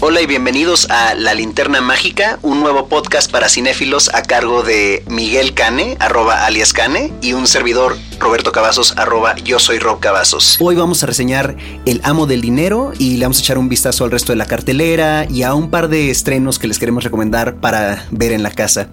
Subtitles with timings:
[0.00, 5.02] Hola y bienvenidos a La Linterna Mágica, un nuevo podcast para cinéfilos a cargo de
[5.08, 10.56] Miguel Cane, arroba alias Cane, y un servidor Roberto Cavazos, arroba yo soy Rob Cavazos.
[10.60, 14.04] Hoy vamos a reseñar El Amo del Dinero y le vamos a echar un vistazo
[14.04, 17.56] al resto de la cartelera y a un par de estrenos que les queremos recomendar
[17.56, 18.86] para ver en la casa.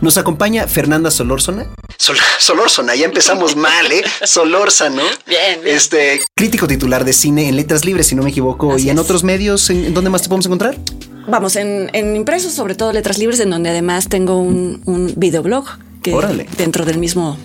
[0.00, 1.66] Nos acompaña Fernanda Solórzona.
[1.98, 4.02] Sol Solórzona, ya empezamos mal, ¿eh?
[4.24, 5.02] Solórzano.
[5.26, 5.76] Bien, bien.
[5.76, 8.96] Este, crítico titular de cine en Letras Libres, si no me equivoco, Así y en
[8.96, 9.04] es.
[9.04, 10.78] otros medios, ¿en, en dónde más te podemos encontrar?
[11.28, 15.66] Vamos, en, en impresos, sobre todo letras libres, en donde además tengo un, un videoblog
[16.02, 16.46] que Órale.
[16.56, 17.36] dentro del mismo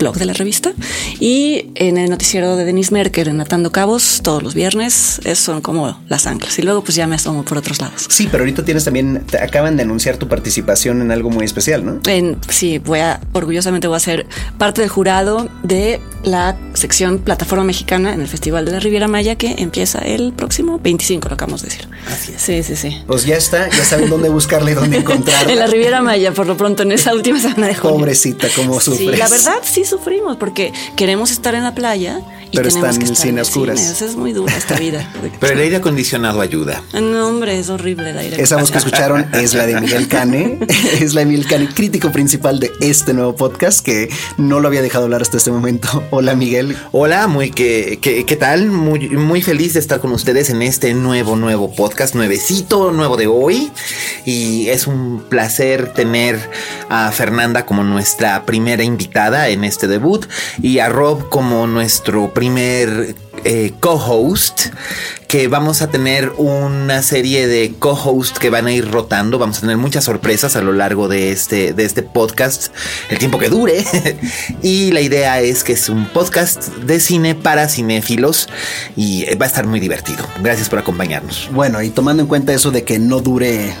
[0.00, 0.72] blog de la revista
[1.20, 6.00] y en el noticiero de Denise Merker en Atando Cabos todos los viernes son como
[6.08, 8.84] las anclas y luego pues ya me asomo por otros lados Sí, pero ahorita tienes
[8.84, 12.00] también, te acaban de anunciar tu participación en algo muy especial, ¿no?
[12.10, 14.26] en, sí voy a orgullosamente voy a ser
[14.58, 19.36] parte del jurado de la sección plataforma mexicana en el Festival de la Riviera Maya
[19.36, 22.42] que empieza el próximo 25 lo acabamos de decir Así es.
[22.42, 25.52] sí sí sí Pues ya está, ya saben dónde buscarla y dónde encontrarla.
[25.52, 28.80] en la Riviera Maya por lo pronto en esa última semana de junio Pobrecita, cómo
[28.80, 29.18] Sí, sufres.
[29.18, 32.20] la verdad sí sufrimos porque queremos estar en la playa
[32.52, 33.80] y Pero tenemos están que en el estar cine en a el oscuras.
[33.96, 34.10] cine.
[34.10, 35.08] Es muy dura esta vida.
[35.40, 36.82] Pero el aire acondicionado ayuda.
[36.94, 38.42] No, hombre, es horrible el aire.
[38.42, 40.58] Esa voz que escucharon es la de Miguel Cane,
[41.00, 44.82] es la de Miguel Cane, crítico principal de este nuevo podcast que no lo había
[44.82, 46.02] dejado hablar hasta este momento.
[46.10, 46.76] Hola Miguel.
[46.92, 48.66] Hola, muy que, que- ¿qué tal?
[48.70, 53.26] Muy, muy feliz de estar con ustedes en este nuevo, nuevo podcast, nuevecito, nuevo de
[53.28, 53.70] hoy.
[54.24, 56.38] Y es un placer tener
[56.88, 60.26] a Fernanda como nuestra primera invitada en este debut
[60.62, 63.14] y a Rob como nuestro primer
[63.44, 64.66] eh, co-host.
[65.26, 69.38] Que vamos a tener una serie de co-hosts que van a ir rotando.
[69.38, 72.74] Vamos a tener muchas sorpresas a lo largo de este, de este podcast,
[73.10, 73.84] el tiempo que dure.
[74.62, 78.48] y la idea es que es un podcast de cine para cinéfilos
[78.96, 80.26] y va a estar muy divertido.
[80.42, 81.48] Gracias por acompañarnos.
[81.52, 83.72] Bueno, y tomando en cuenta eso de que no dure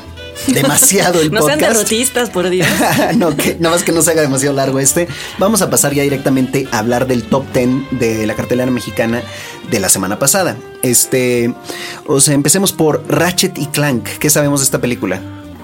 [0.52, 1.74] demasiado el No sean podcast.
[1.74, 2.68] derrotistas, por Dios.
[3.16, 5.08] no, que nada más que no se haga demasiado largo este.
[5.38, 7.68] Vamos a pasar ya directamente a hablar del top 10
[7.98, 9.22] de la cartelera mexicana
[9.70, 10.56] de la semana pasada.
[10.82, 11.54] Este,
[12.06, 14.04] o sea, empecemos por Ratchet y Clank.
[14.18, 15.20] ¿Qué sabemos de esta película?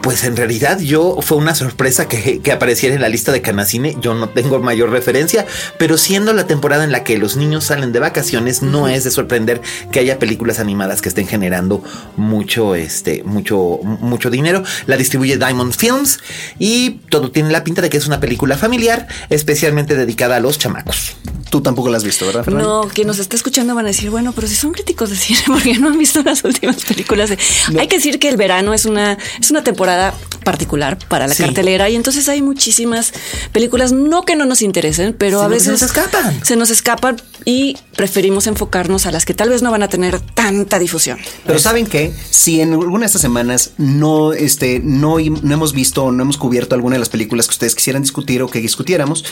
[0.06, 3.97] Pues en realidad yo fue una sorpresa que, que apareciera en la lista de Canacine.
[4.00, 5.44] Yo no tengo mayor referencia,
[5.81, 9.11] pero siendo la temporada en la que los niños salen de vacaciones, no es de
[9.11, 11.83] sorprender que haya películas animadas que estén generando
[12.17, 14.62] mucho, este, mucho, mucho dinero.
[14.87, 16.21] La distribuye Diamond Films
[16.61, 20.56] y todo tiene la pinta de que es una película familiar, especialmente dedicada a los
[20.56, 21.17] chamacos.
[21.50, 22.44] Tú tampoco la has visto, ¿verdad?
[22.44, 22.69] Fernanda?
[22.69, 25.41] No, quien nos está escuchando van a decir, bueno, pero si son críticos de cine,
[25.49, 27.31] porque no han visto las últimas películas.
[27.31, 27.38] de-
[27.81, 29.95] Hay que decir que el verano es una, es una temporada
[30.44, 31.42] particular para la Sí.
[31.42, 33.12] cartelera y entonces hay muchísimas
[33.52, 36.44] películas, no que no nos interesen, pero a Sino veces se nos escapan.
[36.44, 40.20] Se nos escapan y preferimos enfocarnos a las que tal vez no van a tener
[40.20, 41.18] tanta difusión.
[41.46, 46.04] Pero saben que si en alguna de estas semanas no, este, no, no hemos visto
[46.04, 49.24] o no hemos cubierto alguna de las películas que ustedes quisieran discutir o que discutiéramos,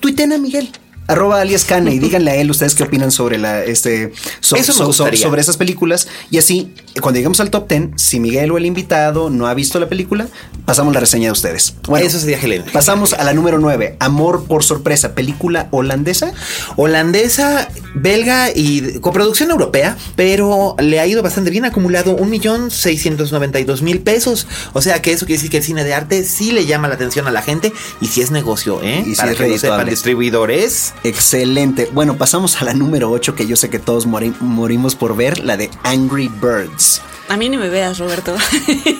[0.00, 0.70] tuiten a Miguel.
[1.08, 4.72] Arroba alias Cane y díganle a él ustedes qué opinan sobre la este so- Eso
[4.72, 5.20] me so- so- gustaría.
[5.20, 9.30] sobre esas películas y así cuando lleguemos al top 10 si Miguel o el invitado
[9.30, 10.28] no ha visto la película
[10.64, 12.64] pasamos la reseña de ustedes bueno Eso sería Helen.
[12.72, 16.32] pasamos a la número 9 Amor por sorpresa película holandesa
[16.76, 22.70] Holandesa, belga y coproducción europea, pero le ha ido bastante bien, ha acumulado un millón
[22.70, 24.46] seiscientos noventa y dos mil pesos.
[24.74, 26.94] O sea que eso quiere decir que el cine de arte sí le llama la
[26.94, 29.02] atención a la gente y si es negocio, ¿eh?
[29.06, 30.92] Y sí Para es que lo sepan distribuidores.
[31.04, 31.88] Excelente.
[31.92, 35.38] Bueno, pasamos a la número 8 que yo sé que todos mori- morimos por ver,
[35.44, 37.00] la de Angry Birds.
[37.28, 38.34] A mí ni me veas, Roberto.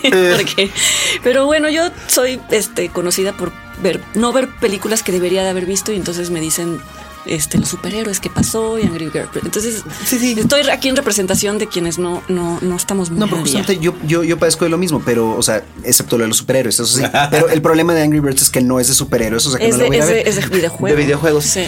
[1.22, 3.52] Pero bueno, yo soy este, conocida por
[3.82, 6.78] ver, no ver películas que debería de haber visto y entonces me dicen
[7.28, 9.28] este, los superhéroes que pasó y Angry Birds.
[9.42, 10.36] Entonces, Sí, sí.
[10.38, 13.94] estoy aquí en representación de quienes no, no, no estamos muy No, pero justamente yo,
[14.06, 16.86] yo, yo padezco de lo mismo, pero, o sea, excepto lo de los superhéroes, eso
[16.98, 17.04] sí.
[17.30, 19.66] Pero el problema de Angry Birds es que no es de superhéroes, o sea, que
[19.68, 20.28] Es no lo de, voy a es, de, ver.
[20.28, 20.88] es de videojuegos.
[20.98, 21.44] De videojuegos.
[21.44, 21.64] Sí.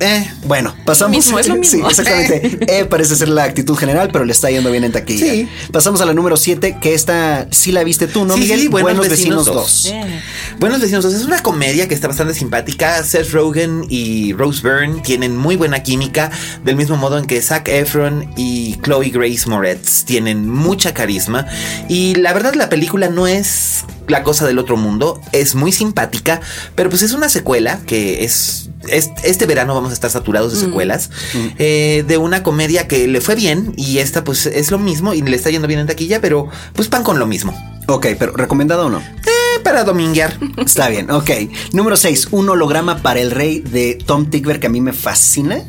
[0.00, 0.30] Eh.
[0.44, 1.16] Bueno, pasamos.
[1.16, 1.88] mismo, es lo mismo.
[1.88, 2.58] Sí, exactamente.
[2.72, 5.26] Eh, parece ser la actitud general, pero le está yendo bien en taquilla.
[5.30, 5.48] Sí.
[5.72, 8.60] Pasamos a la número 7, que esta sí la viste tú, ¿no, Sí, Miguel?
[8.60, 9.86] sí, Buenos Vecinos Vecinos 2.
[9.86, 10.20] Eh.
[10.58, 13.02] Buenos Vecinos 2 es una comedia que está bastante simpática.
[13.04, 16.30] Seth Rogen y Rose Byrne tienen muy buena química,
[16.64, 21.46] del mismo modo en que Zac Efron y Chloe Grace Moretz tienen mucha carisma.
[21.88, 26.40] Y la verdad, la película no es la cosa del otro mundo, es muy simpática,
[26.74, 28.68] pero pues es una secuela que es.
[28.88, 31.10] Es- este verano vamos a estar saturados de secuelas
[31.58, 35.22] eh, de una comedia que le fue bien y esta pues es lo mismo y
[35.22, 37.52] le está yendo bien en taquilla, pero pues pan con lo mismo.
[37.88, 38.98] Ok, pero ¿recomendado o no?
[39.00, 40.38] Eh, para dominguear.
[40.64, 41.30] Está bien, ok.
[41.72, 45.62] Número 6, un holograma para el rey de Tom Tickver que a mí me fascina.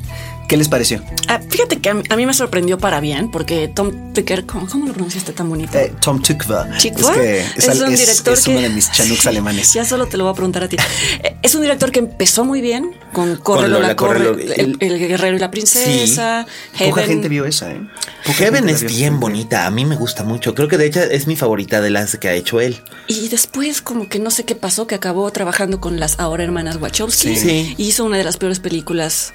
[0.47, 1.01] ¿Qué les pareció?
[1.27, 4.67] Ah, fíjate que a mí, a mí me sorprendió para bien, porque Tom Ticker, ¿cómo,
[4.67, 5.77] cómo lo pronunciaste tan bonito?
[5.79, 6.21] Eh, Tom.
[6.21, 9.73] Chikwa Es que es, un es- director es que uno de mis chanuks alemanes.
[9.73, 10.77] Ya solo te lo voy a preguntar a ti.
[11.23, 14.77] Eh, Es un director que empezó muy bien con Con Corre Lola, Lola, Corre, el,
[14.79, 16.45] el guerrero y la princesa.
[16.73, 17.05] Poca Heaven.
[17.07, 17.81] gente vio esa, ¿eh?
[18.25, 20.53] Poca Heaven la es bien bonita, a mí me gusta mucho.
[20.53, 22.81] Creo que de hecho es mi favorita de las que ha hecho él.
[23.07, 26.77] Y después como que no sé qué pasó, que acabó trabajando con las ahora hermanas
[26.79, 27.35] Wachowski.
[27.35, 27.75] Sí.
[27.77, 29.33] Y hizo una de las peores películas.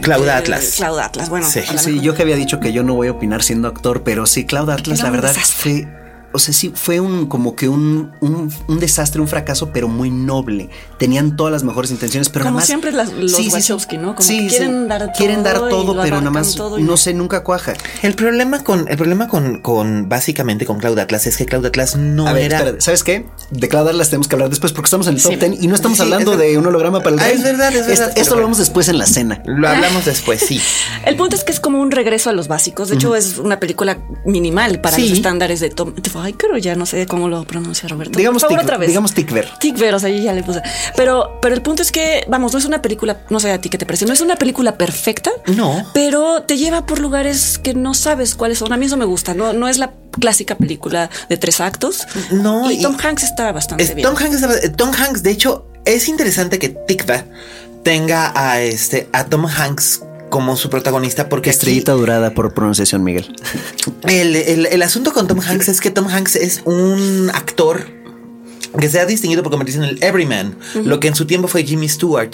[0.00, 0.74] Cloud de- Atlas.
[0.76, 1.46] Cloud Atlas, bueno.
[1.48, 1.62] Sí.
[1.78, 4.44] Sí, yo que había dicho que yo no voy a opinar siendo actor, pero sí,
[4.44, 5.82] Cloud Atlas, la verdad desastre.
[5.84, 6.03] fue.
[6.34, 10.10] O sea, sí, fue un como que un, un, un desastre, un fracaso, pero muy
[10.10, 10.68] noble.
[10.98, 12.66] Tenían todas las mejores intenciones, pero Como nada más.
[12.66, 14.14] siempre las- los Wachowski, ¿no?
[14.16, 17.14] Como que quieren dar quieren dar todo todo, pero nada más todo y no sé,
[17.14, 17.74] nunca cuaja.
[18.02, 21.96] El problema con, el problema con, con básicamente con Cloud Atlas es que Cloud Atlas
[21.96, 22.56] no A ver, era.
[22.58, 23.26] espérate, ¿sabes qué?
[23.50, 25.38] De Cloud Atlas tenemos que hablar después porque estamos en el top Sí.
[25.38, 27.72] 10 y no estamos Sí, hablando es- de un holograma para el Ah, es verdad,
[27.74, 29.40] es verdad, Esto, lo vemos después en la cena.
[29.46, 30.60] Lo hablamos después, sí.
[31.06, 32.88] El punto es que es como un regreso a los básicos.
[32.88, 35.02] De hecho, es una película minimal para Sí.
[35.08, 35.94] los estándares de Tom.
[36.24, 38.16] Ay, pero ya no sé cómo lo pronuncia Roberto.
[38.18, 38.88] Digamos Por favor, otra vez.
[38.88, 39.48] digamos Tickver.
[39.60, 40.62] Tickver, o sea, yo ya le puse.
[40.96, 43.68] Pero, pero el punto es que, vamos, no es una película, no sé a ti
[43.68, 45.30] qué te parece, no es una película perfecta.
[45.54, 45.84] No.
[45.94, 48.72] Pero te lleva por lugares que no sabes cuáles son.
[48.72, 52.06] A mí eso me gusta, no, no es la clásica película de tres actos.
[52.30, 54.06] No, Y, y- Tom Hanks está bastante Es- bien.
[54.08, 57.24] Tom, Hanks, estaba- Tom Hanks, de hecho, es interesante que Tikva
[57.82, 60.00] tenga a este a Tom Hanks
[60.34, 63.32] como su protagonista porque aquí- Estrellita dorada por pronunciación, Miguel.
[64.08, 67.86] El, el- el asunto con Tom Hanks es que Tom Hanks es un actor
[68.80, 71.62] que se ha distinguido por convertirse en el everyman, lo que en su tiempo fue
[71.62, 72.32] Jimmy Stewart.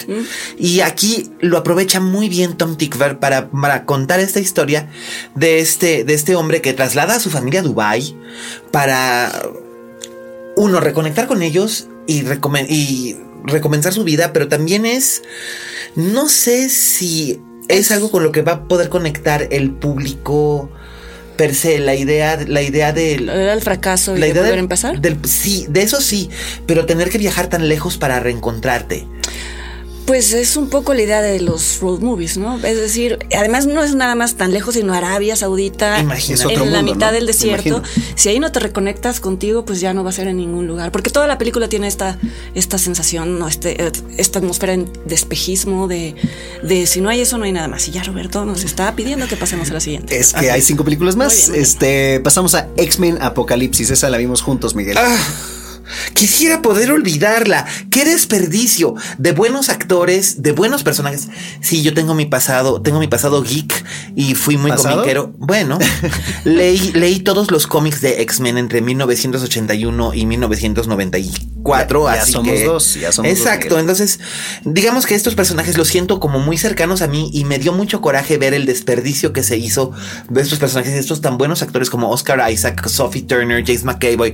[0.57, 4.89] Y aquí lo aprovecha muy bien Tom Tickver para, para contar esta historia
[5.35, 8.15] de este, de este hombre que traslada a su familia a Dubai
[8.71, 9.31] para,
[10.55, 15.21] uno, reconectar con ellos y, recomen- y recomenzar su vida, pero también es,
[15.95, 17.39] no sé si
[17.71, 20.69] es algo con lo que va a poder conectar el público
[21.37, 23.27] per se, la idea, la idea del...
[23.29, 25.01] El fracaso y La de idea volver del- a empezar.
[25.01, 26.29] del- sí, de eso sí,
[26.67, 29.07] pero tener que viajar tan lejos para reencontrarte.
[30.05, 32.57] Pues es un poco la idea de los road movies, ¿no?
[32.57, 36.53] Es decir, además no es nada más tan lejos, sino Arabia Saudita, Imagínate.
[36.53, 37.13] en la mundo, mitad ¿no?
[37.13, 37.81] del desierto.
[38.15, 40.91] Si ahí no te reconectas contigo, pues ya no va a ser en ningún lugar.
[40.91, 42.17] Porque toda la película tiene esta,
[42.55, 43.47] esta sensación, ¿no?
[43.47, 46.15] este, eh, esta atmósfera de espejismo, de,
[46.63, 47.87] de si no hay eso, no hay nada más.
[47.87, 50.17] Y ya Roberto nos está pidiendo que pasemos a la siguiente.
[50.17, 51.33] Es que hay cinco películas más.
[51.33, 51.63] Muy bien, muy bien.
[51.63, 53.91] Este, pasamos a X-Men Apocalipsis.
[53.91, 54.97] Esa la vimos juntos, Miguel.
[54.97, 55.17] Ah,
[56.13, 57.65] Quisiera poder olvidarla.
[57.89, 61.27] Qué desperdicio de buenos actores, de buenos personajes.
[61.61, 63.83] Sí, yo tengo mi pasado, tengo mi pasado geek
[64.15, 64.95] y fui muy ¿Pasado?
[64.97, 65.33] comiquero.
[65.37, 65.77] Bueno,
[66.43, 72.05] leí, leí todos los cómics de X-Men entre 1981 y 1994.
[72.07, 73.79] Ya- ya así somos que- dos, ya somos dos, Exacto.
[73.79, 74.19] Entonces,
[74.65, 78.01] digamos que estos personajes los siento como muy cercanos a mí y me dio mucho
[78.01, 79.91] coraje ver el desperdicio que se hizo
[80.29, 84.33] de estos personajes, de estos tan buenos actores como Oscar Isaac, Sophie Turner, James McAvoy,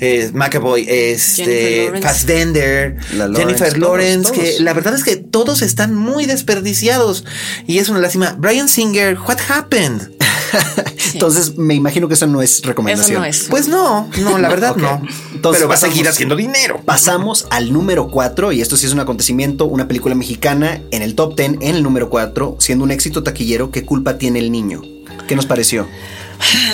[0.00, 2.08] eh, McAvoy, este, Jennifer Lawrence.
[2.08, 7.24] Fassbender, La Lawrence, Jennifer todos, Lawrence, que la verdad es que todos están muy desperdiciados
[7.66, 8.36] y es una lástima.
[8.38, 10.10] Brian Singer, what happened?
[11.12, 13.12] Entonces, me imagino que eso no es recomendación.
[13.12, 13.46] Eso no es.
[13.48, 15.02] Pues no, no, la verdad no.
[15.32, 16.80] Entonces, Pero va a seguir haciendo dinero.
[16.84, 21.14] Pasamos al número 4 y esto sí es un acontecimiento, una película mexicana en el
[21.14, 23.70] top 10, en el número 4, siendo un éxito taquillero.
[23.70, 24.82] ¿Qué culpa tiene el niño?
[25.26, 25.88] ¿Qué nos pareció?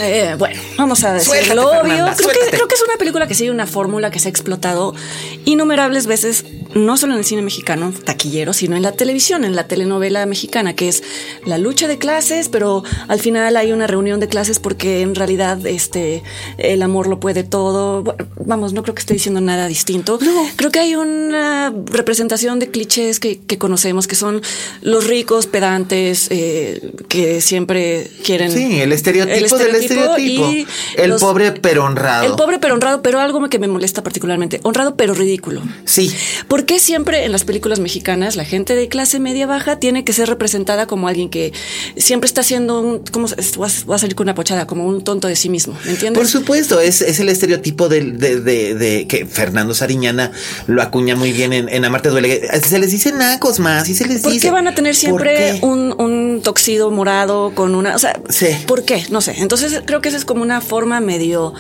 [0.03, 1.83] Eh, bueno, vamos a decir lo obvio.
[1.83, 2.51] Creo, que, suéltate.
[2.51, 4.95] creo que es una película que sigue una fórmula que se ha explotado
[5.45, 9.67] innumerables veces, no solo en el cine mexicano taquillero, sino en la televisión, en la
[9.67, 11.03] telenovela mexicana, que es
[11.45, 15.65] la lucha de clases, pero al final hay una reunión de clases porque en realidad
[15.67, 16.23] este
[16.59, 18.03] el amor lo puede todo.
[18.03, 20.19] Bueno, Vamos, no creo que esté diciendo nada distinto.
[20.57, 24.43] Creo que hay una representación de clichés que, que conocemos, que son
[24.83, 30.51] los ricos, pedantes, eh, que siempre quieren Sí, el estereotipo del estereotipo.
[30.51, 30.67] y
[30.97, 32.25] El los- pobre pero honrado.
[32.27, 34.61] El pobre pero honrado, pero algo que me molesta particularmente.
[34.63, 35.63] Honrado pero ridículo.
[35.85, 36.13] Sí.
[36.49, 40.13] ¿Por qué siempre en las películas mexicanas la gente de clase media baja tiene que
[40.13, 41.53] ser representada como alguien que
[41.97, 45.37] siempre está haciendo un, ¿cómo voy a, salir con una pochada, como un tonto de
[45.37, 46.19] sí mismo, ¿me entiendes?
[46.21, 50.33] Por supuesto, es, es el estereotipo del- de, de- de- que Fernando Sariñana
[50.67, 52.43] lo acuña muy bien en, en Amarte Duele.
[52.63, 54.47] Se les dice nacos más y se les ¿Por dice.
[54.49, 55.95] qué van a tener ¿Por siempre un,
[56.41, 58.47] un toxido morado con una, o sea, Sí.
[58.67, 59.05] ¿por qué?
[59.11, 59.35] No sé.
[59.39, 61.53] Entonces creo que esa es como una forma medio,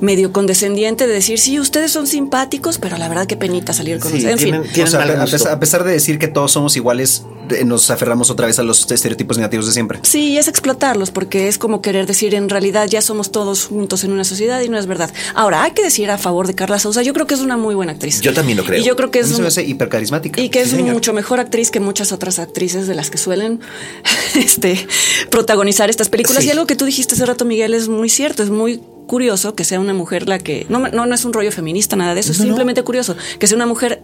[0.00, 4.10] medio condescendiente de decir, sí, ustedes son simpáticos, pero la verdad qué penita salir con
[4.12, 4.34] Sí, ustedes.
[4.34, 4.72] En tienen- fin.
[4.72, 7.24] tienen O sea, a pesar, a pesar de decir que todos somos iguales,
[7.64, 9.98] nos aferramos otra vez a los estereotipos negativos de siempre.
[10.02, 14.12] Sí, es explotarlos porque es como querer decir en realidad ya somos todos juntos en
[14.12, 15.10] una sociedad y no es verdad.
[15.34, 17.74] Ahora, hay que decir a favor de Carla Sousa, yo creo que es una muy
[17.74, 18.20] buena actriz.
[18.20, 18.80] Yo también lo creo.
[18.80, 20.40] Y yo creo que es mí se un- me hace hipercarismática.
[20.40, 20.92] y que es señor.
[20.94, 23.60] mucho mejor actriz que muchas otras actrices de las que suelen
[24.34, 24.86] este,
[25.30, 26.42] protagonizar estas películas.
[26.42, 26.48] Sí.
[26.48, 29.64] Y algo que tú dijiste hace rato, Miguel, es muy cierto, es muy curioso que
[29.64, 30.66] sea una mujer la que...
[30.68, 32.44] No, no, no es un rollo feminista, nada de eso, es no.
[32.44, 34.02] simplemente curioso que sea una mujer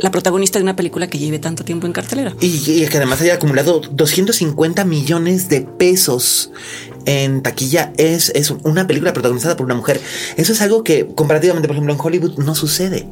[0.00, 2.34] la protagonista de una película que lleve tanto tiempo en cartelera.
[2.40, 6.50] Y, y que además haya acumulado 250 millones de pesos
[7.04, 7.92] en taquilla.
[7.96, 10.00] Es, es una película protagonizada por una mujer.
[10.36, 13.06] Eso es algo que comparativamente, por ejemplo, en Hollywood no sucede.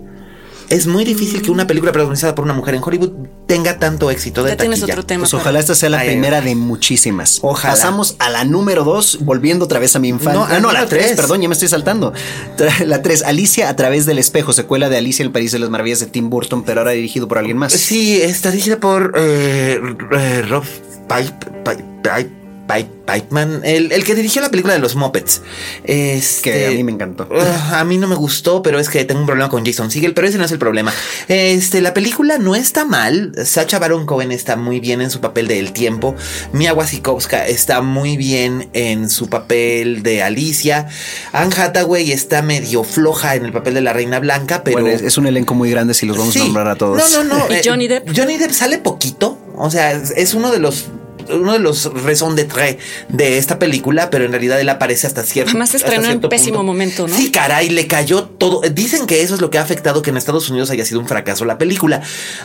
[0.70, 3.10] Es muy difícil que una película protagonizada por una mujer en Hollywood
[3.46, 4.94] tenga tanto éxito de Ya tienes taquilla.
[4.94, 5.20] otro tema.
[5.22, 7.38] Pues ojalá esta sea la Ay, primera de muchísimas.
[7.42, 7.74] Ojalá.
[7.74, 10.32] Pasamos a la número dos, volviendo otra vez a mi infancia.
[10.40, 11.16] No, Ah, a no, la la tres, tres.
[11.16, 12.12] perdón, ya me estoy saltando.
[12.86, 15.68] La tres, Alicia a través del espejo, secuela de Alicia en el País de las
[15.70, 17.72] Maravillas de Tim Burton, pero ahora dirigido por alguien más.
[17.72, 19.80] Sí, está dirigida por eh,
[20.12, 20.64] eh, Rob
[21.08, 25.42] Pipe, Pipe, Pipe- Pipe- Pipeman, el, el que dirigió la película de los Muppets.
[25.84, 27.28] Este, Que a mí me encantó.
[27.38, 30.14] Ah, a mí no me gustó, pero es que tengo un problema con Jason Segel,
[30.14, 30.92] pero ese no es el problema.
[31.28, 33.32] Este, la película no está mal.
[33.44, 36.14] Sacha Baron Cohen está muy bien en su papel de El Tiempo.
[36.52, 40.88] Mia Wasikowska está muy bien en su papel de Alicia.
[41.32, 45.02] Anne Hathaway está medio floja en el papel de la Reina Blanca, pero Bueno, es,
[45.02, 46.40] es un elenco muy grande si los vamos Sí.
[46.40, 47.12] a nombrar a todos.
[47.12, 47.46] No, no, no.
[47.50, 48.08] ¿Y eh, Johnny Depp?
[48.16, 49.38] Johnny Depp sale poquito.
[49.56, 50.86] O sea, es, es uno de los
[51.30, 52.76] uno de los raison de tres
[53.08, 56.58] de esta película, pero en realidad él aparece hasta cierto Además se estrenó en pésimo
[56.58, 56.62] punto.
[56.64, 57.16] momento, ¿no?
[57.16, 58.60] Sí, caray, le cayó todo.
[58.72, 61.08] Dicen que eso es lo que ha afectado que en Estados Unidos haya sido un
[61.08, 62.02] fracaso la película.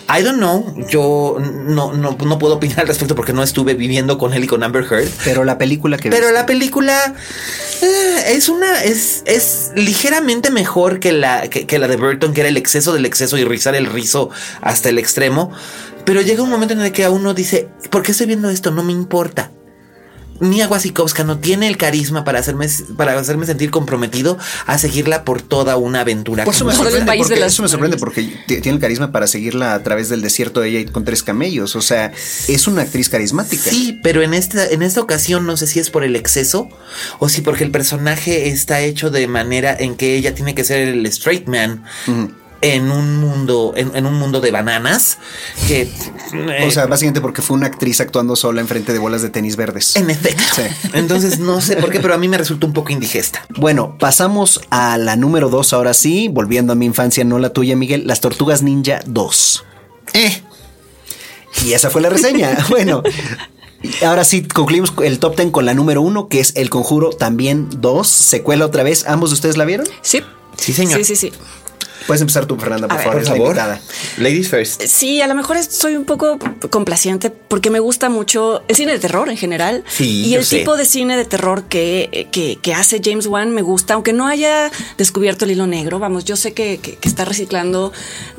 [0.10, 0.74] I don't know.
[0.90, 4.48] Yo no, no, no puedo opinar al respecto porque no estuve viviendo con él y
[4.48, 5.10] con Amber Heard.
[5.24, 7.14] Pero la película que Pero viste- la película
[7.82, 12.42] eh, es una es, es ligeramente mejor que la que, que la de Burton, que
[12.42, 14.30] era el exceso del exceso y rizar el rizo
[14.62, 15.52] hasta el extremo.
[16.06, 18.72] Pero llega un momento en el que a uno dice, ¿por qué estoy viendo esto?
[18.72, 19.52] No me importa.
[20.40, 25.42] Mia Wasikowska no tiene el carisma para hacerme, para hacerme sentir comprometido a seguirla por
[25.42, 26.46] toda una aventura.
[26.46, 29.12] Por eso me sorprende, país de porque, las eso me sorprende porque tiene el carisma
[29.12, 31.76] para seguirla a través del desierto de ella y con tres camellos.
[31.76, 32.14] O sea,
[32.48, 33.70] es una actriz carismática.
[33.70, 36.70] Sí, pero en esta, en esta ocasión no sé si es por el exceso
[37.20, 40.88] o si porque el personaje está hecho de manera en que ella tiene que ser
[40.88, 41.84] el straight man.
[42.62, 45.18] En un mundo, en, en un mundo de bananas,
[45.68, 49.30] que eh, O sea, básicamente porque fue una actriz actuando sola enfrente de bolas de
[49.30, 49.96] tenis verdes.
[49.96, 50.44] en efecto.
[50.56, 50.64] Sí.
[50.94, 53.46] Entonces no sé por qué, pero a mí me resulta un poco indigesta.
[53.58, 57.76] Bueno, pasamos a la número dos ahora sí, volviendo a mi infancia, no la tuya,
[57.78, 59.64] Miguel, Las Tortugas Ninja 2.
[60.16, 60.42] Eh,
[61.64, 62.58] Y esa fue la reseña.
[62.70, 63.04] bueno,
[64.06, 67.70] ahora sí concluimos el top 10 con la número uno, que es El Conjuro también
[67.78, 69.06] 2, secuela otra vez.
[69.08, 69.88] ¿Ambos de ustedes la vieron?
[70.02, 70.22] Sí.
[70.58, 70.98] Sí, señor.
[71.00, 71.34] Sí, sí, sí.
[72.08, 73.26] Puedes empezar tú, Fernanda, por A ver.
[73.26, 73.48] favor.
[73.48, 73.78] por favor.
[74.18, 74.82] Ladies first.
[74.84, 76.40] Sí, a lo mejor soy un poco
[76.70, 79.84] complaciente porque me gusta mucho el cine de terror en general.
[79.88, 80.60] Sí, y yo el sé.
[80.60, 84.28] tipo de cine de terror que, que, que hace James Wan me gusta, aunque no
[84.28, 86.00] haya descubierto el hilo negro.
[86.00, 87.92] Vamos, yo sé que, que- que está reciclando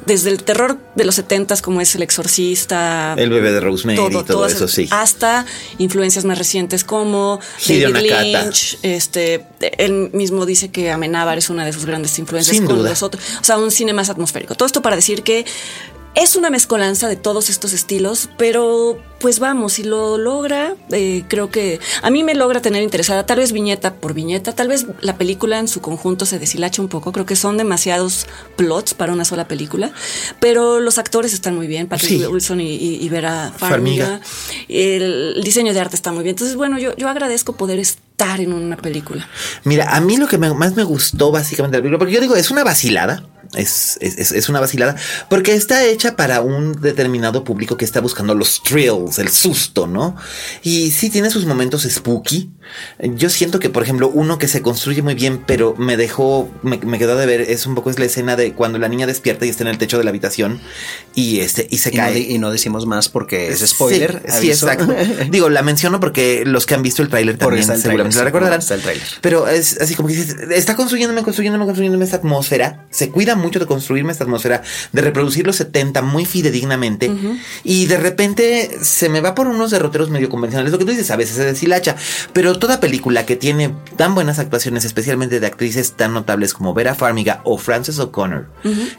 [0.07, 3.15] desde el terror de los setentas, como es El Exorcista.
[3.17, 4.89] El bebé de Rosemary y todo eso, sí.
[4.91, 5.47] Hasta
[5.79, 8.43] influencias más recientes como Hideo David Nakata.
[8.45, 8.79] Lynch.
[8.83, 9.47] Este,
[9.79, 12.91] él mismo dice que Amenábar es una de sus grandes influencias Sin con duda.
[12.91, 13.23] los otros.
[13.41, 14.55] O sea, un cine más atmosférico.
[14.55, 15.45] Todo esto para decir que
[16.17, 21.51] es una mezcolanza de todos estos estilos, pero pues vamos, si lo logra, eh, creo
[21.51, 25.17] que a mí me logra tener interesada, tal vez viñeta por viñeta, tal vez la
[25.19, 28.27] película en su conjunto se deshilacha un poco, creo que son demasiados
[28.57, 29.93] plots para una sola película,
[30.41, 32.27] pero los actores están muy bien, Patrick Sí.
[32.27, 34.21] Wilson y, y- y Vera Farmiga.
[34.69, 38.53] El, diseño de arte está muy bien, entonces bueno, yo, yo agradezco poder estar en
[38.53, 39.29] una película.
[39.65, 42.21] Mira, a mí lo que me- más me gustó básicamente de la película, porque yo
[42.21, 43.23] digo, es una vacilada.
[43.55, 44.97] Es, es, es- una vacilada
[45.29, 50.17] porque está hecha para un determinado público que está buscando los thrills, el susto, ¿no?
[50.63, 52.51] Y sí tiene sus momentos spooky,
[53.01, 56.79] Yo siento que, por ejemplo, uno que se construye muy bien, pero me dejó, me,
[56.79, 59.45] me quedó de ver, es un poco es la escena de cuando la niña despierta
[59.47, 60.61] y está en el techo de la habitación
[61.15, 62.19] y este y se Y cae.
[62.21, 64.23] y no decimos más porque es spoiler.
[64.29, 64.87] Sí, exacto.
[65.31, 68.61] Digo, la menciono porque los que han visto el tráiler también el seguramente la recordarán.
[68.61, 69.07] está el tráiler.
[69.21, 72.87] Pero es así como que dices, está construyéndome, construyéndome, construyéndome esta atmósfera.
[72.91, 77.11] Se cuida mucho de construirme esta atmósfera, de reproducir los 70 muy fidedignamente.
[77.65, 80.71] Y de repente se me va por unos derroteros medio convencionales.
[80.73, 81.97] Lo que tú dices, a veces se deshilacha.
[82.33, 86.95] Pero toda película que tiene tan buenas actuaciones, especialmente de actrices tan notables como Vera
[86.95, 88.47] Farmiga o Frances O'Connor,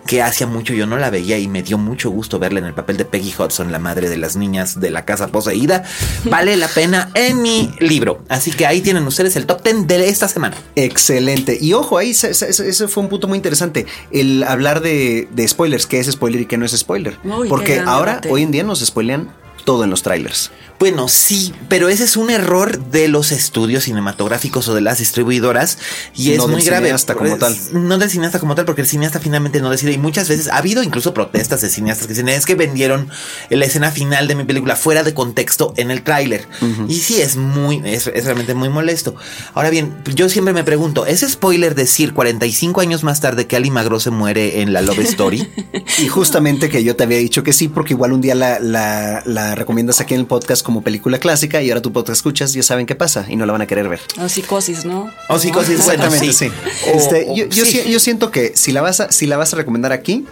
[0.06, 2.74] que hacía mucho yo no la veía y me dio mucho gusto verla en el
[2.74, 5.84] papel de Peggy Hudson, la madre de las niñas de la casa poseída,
[6.26, 8.24] vale la pena en mi libro.
[8.30, 10.56] Así que ahí tienen ustedes el top 10 de esta semana.
[10.76, 11.58] Excelente.
[11.60, 13.86] Y ojo, ahí se- se- ese ese fue un punto muy interesante.
[14.12, 17.18] El hablar de, de spoilers, qué es spoiler y qué no es spoiler.
[17.24, 19.30] Uy, Porque ahora, hoy en día, nos spoilean
[19.64, 20.52] todo en los trailers.
[20.82, 25.78] Bueno, sí, pero ese es un error de los estudios cinematográficos o de las distribuidoras
[26.16, 26.88] y es No muy grave.
[26.88, 27.56] cineasta como tal.
[27.72, 29.92] No del cineasta como tal, porque el cineasta finalmente no decide.
[29.92, 33.10] Y muchas veces ha habido incluso protestas de cineastas que dicen es que vendieron
[33.52, 36.48] la escena final de mi película fuera de contexto en el tráiler.
[36.88, 39.16] Y sí, es muy, es, es realmente muy molesto.
[39.54, 43.70] Ahora bien, yo siempre me pregunto, ¿es spoiler decir 45 años más tarde que Ali
[43.70, 45.48] Magro se muere en la Love Story?
[46.00, 49.22] Y justamente que yo te había dicho que sí, porque igual un día la, la-
[49.28, 52.64] la recomiendas aquí en el podcast como película clásica y ahora tú podcast escuchas, ya
[52.64, 54.00] saben qué pasa y no la van a querer ver.
[54.22, 55.10] O psicosis, ¿no?
[55.28, 56.50] O psicosis, bueno, Exactamente, sí.
[56.50, 56.52] sí.
[56.94, 57.84] O- Este, o- yo, yo sí.
[57.90, 60.26] yo siento que si la vas a, si la vas a recomendar aquí,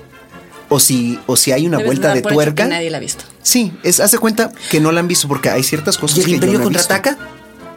[0.69, 2.63] o si, o si hay una Debes vuelta de tuerca.
[2.63, 3.25] que nadie la ha visto.
[3.43, 6.21] Sí, es, haz de cuenta que no la han visto porque hay ciertas cosas ¿Y
[6.21, 6.79] el que Imperio no visto.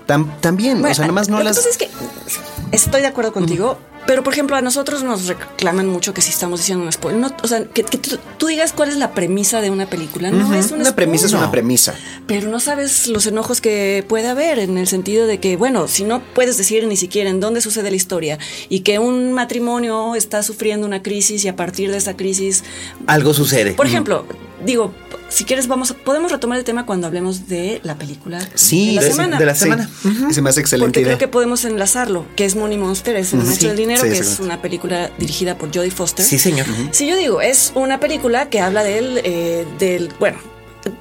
[0.06, 1.56] Tam- también, o sea, nada más no lo las.
[1.58, 5.86] que pasa es que estoy de acuerdo contigo, pero por ejemplo, a nosotros nos reclaman
[5.86, 8.72] mucho que si estamos diciendo un spoiler, no, o sea, que, que tú, tú digas
[8.72, 11.94] cuál es la premisa de una película, no es un una premisa es una premisa.
[12.26, 16.02] Pero no sabes los enojos que puede haber en el sentido de que, bueno, si
[16.02, 20.42] no puedes decir ni siquiera en dónde sucede la historia y que un matrimonio está
[20.42, 22.64] sufriendo una crisis y a partir de esa crisis,
[23.06, 23.74] Algo sucede.
[23.74, 24.26] por ejemplo,
[24.64, 24.92] digo,
[25.32, 28.92] si quieres vamos a- podemos retomar el tema cuando hablemos de la película Sí, de
[28.92, 29.38] la de- semana.
[29.38, 29.88] de la Sí, semana.
[30.30, 31.08] Se me hace excelente Porque idea.
[31.16, 33.46] creo que podemos enlazarlo, que es Money Monster, es el Ujú.
[33.48, 34.42] maestro Sí, del dinero, sí, que sí, es sí.
[34.42, 36.24] una película dirigida por Jodie Foster.
[36.24, 36.66] Sí, señor.
[36.92, 40.38] Si yo digo, es una película que habla del, eh, del bueno,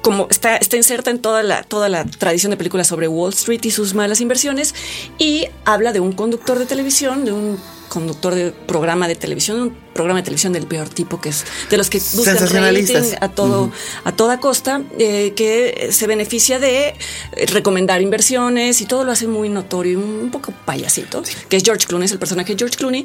[0.00, 3.60] como está, está inserta en toda la, toda la tradición de películas sobre Wall Street
[3.64, 4.74] y sus malas inversiones,
[5.18, 7.58] y habla de un conductor de televisión, de un
[7.92, 11.76] conductor de programa de televisión, un programa de televisión del peor tipo, que es de
[11.76, 12.36] los que buscan
[12.72, 13.70] rating a todo,
[14.04, 16.96] a toda costa, eh, que se beneficia de eh,
[17.46, 21.86] recomendar inversiones y todo lo hace muy notorio, un, un poco payasito, que es George
[21.86, 23.04] Clooney, es el personaje de George Clooney.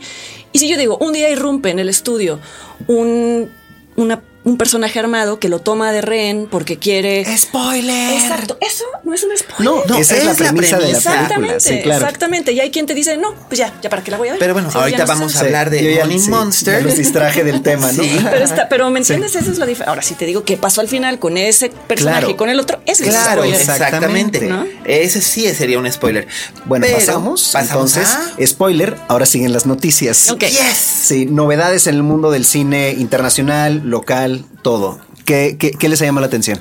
[0.53, 2.39] Y si yo digo, un día irrumpe en el estudio
[2.87, 3.49] un,
[3.97, 7.25] una- un personaje armado que lo toma de rehén porque quiere...
[7.37, 8.13] ¡Spoiler!
[8.13, 9.63] Exacto, eso no es un spoiler.
[9.65, 11.09] No, No, esa es, la es la premisa de la premisa.
[11.11, 11.25] película.
[11.25, 12.05] Exactamente, Sí, claro.
[12.05, 12.51] exactamente.
[12.53, 14.39] Y hay quien te dice, no, pues ya, ya para qué la voy a ver.
[14.39, 15.13] Pero bueno, Sí, ahorita no sé.
[15.13, 16.79] vamos a hablar de yo ya- Money sí, Monster.
[16.79, 18.01] ya los distraje del tema, ¿no?
[18.03, 18.19] Sí.
[18.23, 19.35] Pero, está, pero ¿me entiendes?
[19.35, 19.89] Esa es la diferencia.
[19.89, 22.29] Ahora, si te digo qué pasó al final con ese personaje Claro.
[22.29, 23.61] y con el otro, ese Claro, es un spoiler.
[23.61, 24.41] exactamente.
[24.47, 24.65] ¿No?
[24.85, 26.25] Ese sí sería un spoiler.
[26.65, 27.49] Bueno, Pero pasamos.
[27.51, 30.29] pasamos Entonces, a- spoiler, ahora siguen las noticias.
[30.31, 30.45] Ok.
[30.45, 30.77] Yes.
[30.77, 34.36] Sí, novedades en el mundo del cine internacional, local,
[34.67, 35.06] todo.
[35.27, 36.57] ¿Qué, qué, qué les llama la atención?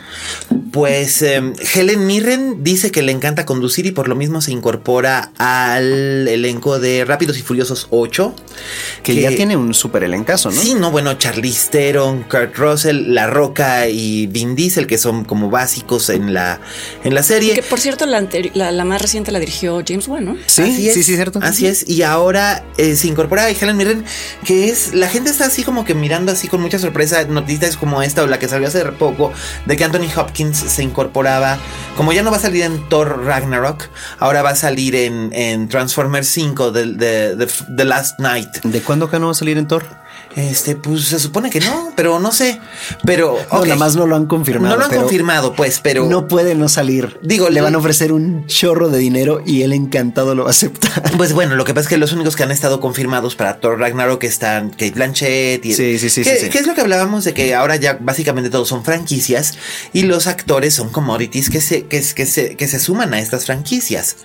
[0.72, 1.40] Pues eh,
[1.74, 6.80] Helen Mirren dice que le encanta conducir y por lo mismo se incorpora al elenco
[6.80, 8.34] de Rápidos y Furiosos 8.
[9.04, 10.60] Que, ya tiene un súper elencazo, ¿no?
[10.60, 15.48] Sí, no, bueno, Charlize Theron, Kurt Russell, La Roca y Vin Diesel, que son como
[15.48, 16.60] básicos en la,
[17.04, 17.54] en la serie.
[17.54, 20.36] Que por cierto, la, la, la más reciente la dirigió James Wan, ¿no?
[20.46, 21.38] Sí, Así es, sí, sí, cierto.
[21.40, 21.88] Así es.
[21.88, 24.04] Y ahora eh, se incorpora a Helen Mirren,
[24.44, 24.92] que es.
[24.92, 28.26] La gente está así como que mirando así con mucha sorpresa noticias como esta o
[28.26, 29.32] la que salió hace poco
[29.66, 31.58] de que Anthony Hopkins se incorporaba.
[31.96, 33.84] Como ya no va a salir en Thor Ragnarok,
[34.18, 36.86] ahora va a salir en, en Transformers 5 de,
[37.36, 38.58] de- The Last Night.
[38.64, 39.84] ¿De cuándo acá no va a salir en Thor?
[40.36, 42.60] Este, pues se supone que no, pero no sé.
[43.04, 43.38] Pero.
[43.50, 44.74] No, nada más no lo han confirmado.
[44.74, 46.04] No lo han pero confirmado, pues, pero.
[46.04, 47.18] No puede no salir.
[47.22, 50.52] Digo, le van a ofrecer un chorro de dinero y él encantado lo va a
[50.52, 51.16] aceptar.
[51.16, 53.78] Pues bueno, lo que pasa es que los únicos que han estado confirmados para Thor
[53.78, 56.50] Ragnarok están Kate Blanchett y Sí, sí, sí, que, sí, sí.
[56.50, 59.54] que es lo que hablábamos de que ahora ya básicamente todos son franquicias
[59.94, 63.46] y los actores son commodities que se, que, que se, que se suman a estas
[63.46, 64.16] franquicias.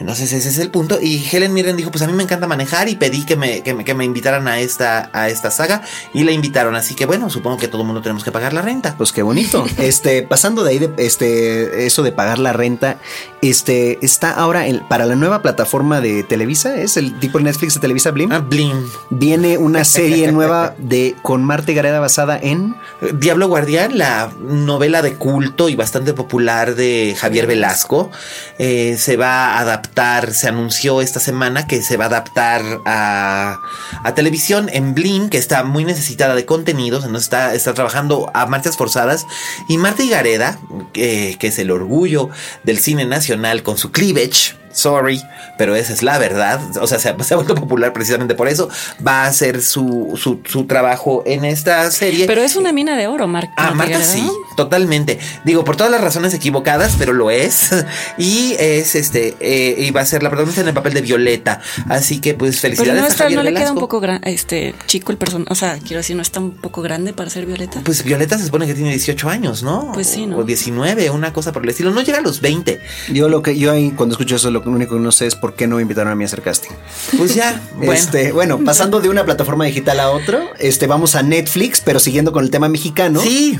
[0.00, 0.98] Entonces ese es el punto.
[1.00, 3.74] Y Helen Mirren dijo, pues a mí me encanta manejar y pedí que me, que
[3.74, 6.74] me, que me invitaran a esta, a esta saga y la invitaron.
[6.76, 8.94] Así que bueno, supongo que todo el mundo tenemos que pagar la renta.
[8.96, 9.64] Pues qué bonito.
[9.78, 12.98] Este, pasando de ahí de este, eso de pagar la renta,
[13.42, 17.80] este, está ahora en- para la nueva plataforma de Televisa, es el tipo Netflix de
[17.80, 18.32] Televisa Blim.
[18.32, 18.88] Ah, Blim.
[19.10, 22.76] Viene una serie nueva de con Marta y Gareda basada en
[23.14, 28.10] Diablo Guardián, la novela de culto y bastante popular de Javier Velasco,
[28.58, 33.60] eh, se va a adaptar, se anunció esta semana que se va a adaptar a,
[34.02, 38.46] a televisión en Blim, que está muy necesitada de contenidos, entonces está, está trabajando a
[38.46, 39.26] marchas forzadas.
[39.66, 40.60] Y Marta Higareda,
[40.92, 42.30] que que es el orgullo
[42.62, 45.22] del cine nacional con su cleavage, sorry,
[45.56, 48.48] pero esa es la verdad, o sea, se ha, se ha vuelto popular precisamente por
[48.48, 48.68] eso,
[49.06, 52.26] va a hacer su, su, su trabajo en esta serie.
[52.26, 54.32] Pero es una mina de oro, Mar Ah, Marta sí, ¿no?
[54.56, 55.18] totalmente.
[55.44, 57.70] Digo, por todas las razones equivocadas, pero lo es.
[58.18, 61.60] Y es este, eh, y va a ser la protagonista en el papel de Violeta.
[61.88, 64.20] Así que, pues, Pero felicidades no, a está, Javier no le queda un poco gran-
[64.24, 65.50] este chico el personaje.
[65.52, 67.80] O sea, quiero decir, no está un poco grande para ser Violeta.
[67.84, 69.90] Pues Violeta se supone que tiene 18 años, ¿no?
[69.92, 70.38] Pues sí, ¿no?
[70.38, 71.90] O 19, una cosa por el estilo.
[71.90, 72.80] No llega a los 20.
[73.12, 75.54] Yo lo que yo ahí cuando escucho eso lo único que no sé es por
[75.54, 76.70] qué no me invitaron a mí a hacer casting.
[77.16, 77.92] Pues ya, bueno.
[77.92, 82.32] Este, bueno, pasando de una plataforma digital a otro, este vamos a Netflix, pero siguiendo
[82.32, 83.20] con el tema mexicano.
[83.20, 83.58] Sí.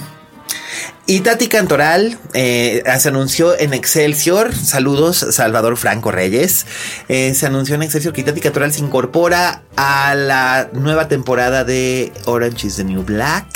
[1.07, 6.67] Y Tati Cantoral eh, se anunció en Excelsior, saludos Salvador Franco Reyes,
[7.09, 12.13] eh, se anunció en Excelsior que Tati Cantoral se incorpora a la nueva temporada de
[12.25, 13.47] Orange is the New Black,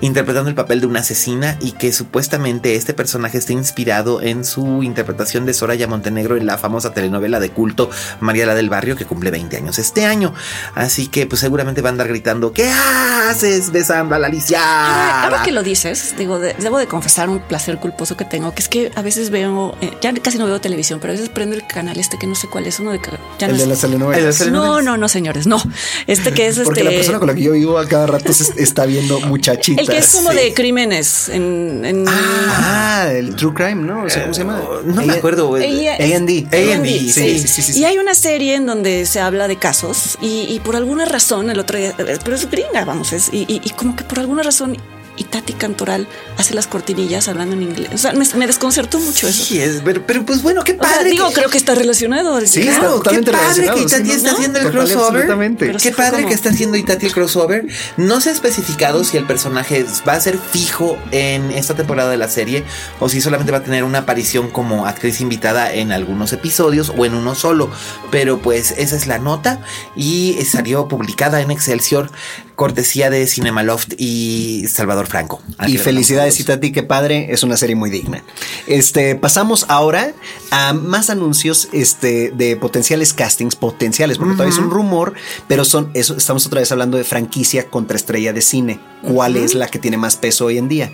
[0.00, 4.82] interpretando el papel de una asesina y que supuestamente este personaje está inspirado en su
[4.82, 9.04] interpretación de Soraya Montenegro en la famosa telenovela de culto María la del Barrio que
[9.04, 10.34] cumple 20 años este año.
[10.74, 15.24] Así que pues seguramente va a andar gritando, ¿qué haces besando a la Alicia?
[15.24, 18.62] Ahora, que lo dices, digo, de- debo de confesar un placer culposo que tengo, que
[18.62, 21.54] es que a veces veo, eh, ya casi no veo televisión, pero a veces prendo
[21.56, 23.00] el canal este que no sé cuál es, uno de
[23.38, 24.40] ya el no de es- las telenovelas.
[24.40, 25.60] El de las No, no, no, señores, no.
[26.06, 26.90] Este que es Porque este.
[26.92, 29.85] la persona con la que yo vivo a cada rato se está viendo muchachitas.
[29.86, 30.36] El que es como Sí.
[30.36, 34.04] de crímenes en, en Ah, el True Crime, ¿no?
[34.04, 34.62] O sea, ¿cómo se llama?
[34.84, 35.48] No me A- acuerdo.
[35.48, 35.64] güey.
[35.64, 36.46] Ella es- A&D.
[36.52, 37.78] A&D, sí, sí, sí.
[37.80, 41.50] Y hay una serie en donde se habla de casos y, y por alguna razón
[41.50, 44.18] el otro día, eh, pero es gringa, vamos, es, y, y- y como que por
[44.18, 44.76] alguna razón
[45.16, 46.06] y Tati Cantoral
[46.38, 47.90] hace las cortinillas hablando en inglés.
[47.94, 49.44] O sea, me, me desconcertó mucho eso.
[49.44, 51.10] Sí, es, pero, pero, pues bueno, qué O sea, padre.
[51.10, 52.40] digo, que- creo que está relacionado.
[52.46, 52.68] Sí, Claro.
[52.70, 55.76] está Claro, qué totalmente padre que sí, Itati está No, haciendo el total crossover.
[55.78, 57.66] Qué padre como- que está haciendo Itati el crossover.
[57.96, 62.16] No se ha especificado si el personaje va a ser fijo en esta temporada de
[62.16, 62.64] la serie
[63.00, 67.04] o si solamente va a tener una aparición como actriz invitada en algunos episodios o
[67.06, 67.70] en uno solo.
[68.10, 69.60] Pero pues esa es la nota
[69.94, 72.10] y salió publicada en Excelsior,
[72.56, 75.40] cortesía de Cinemaloft y Salvador Franco.
[75.66, 78.24] Y felicidades, mandamos Itati, qué padre, es una serie muy digna.
[78.66, 80.14] Este, pasamos ahora
[80.50, 85.14] a más anuncios este, de potenciales castings, potenciales, porque todavía es un rumor,
[85.46, 88.80] pero son, eso, estamos otra vez hablando de franquicia contra estrella de cine.
[89.02, 90.90] ¿Cuál es la que tiene más peso hoy en día?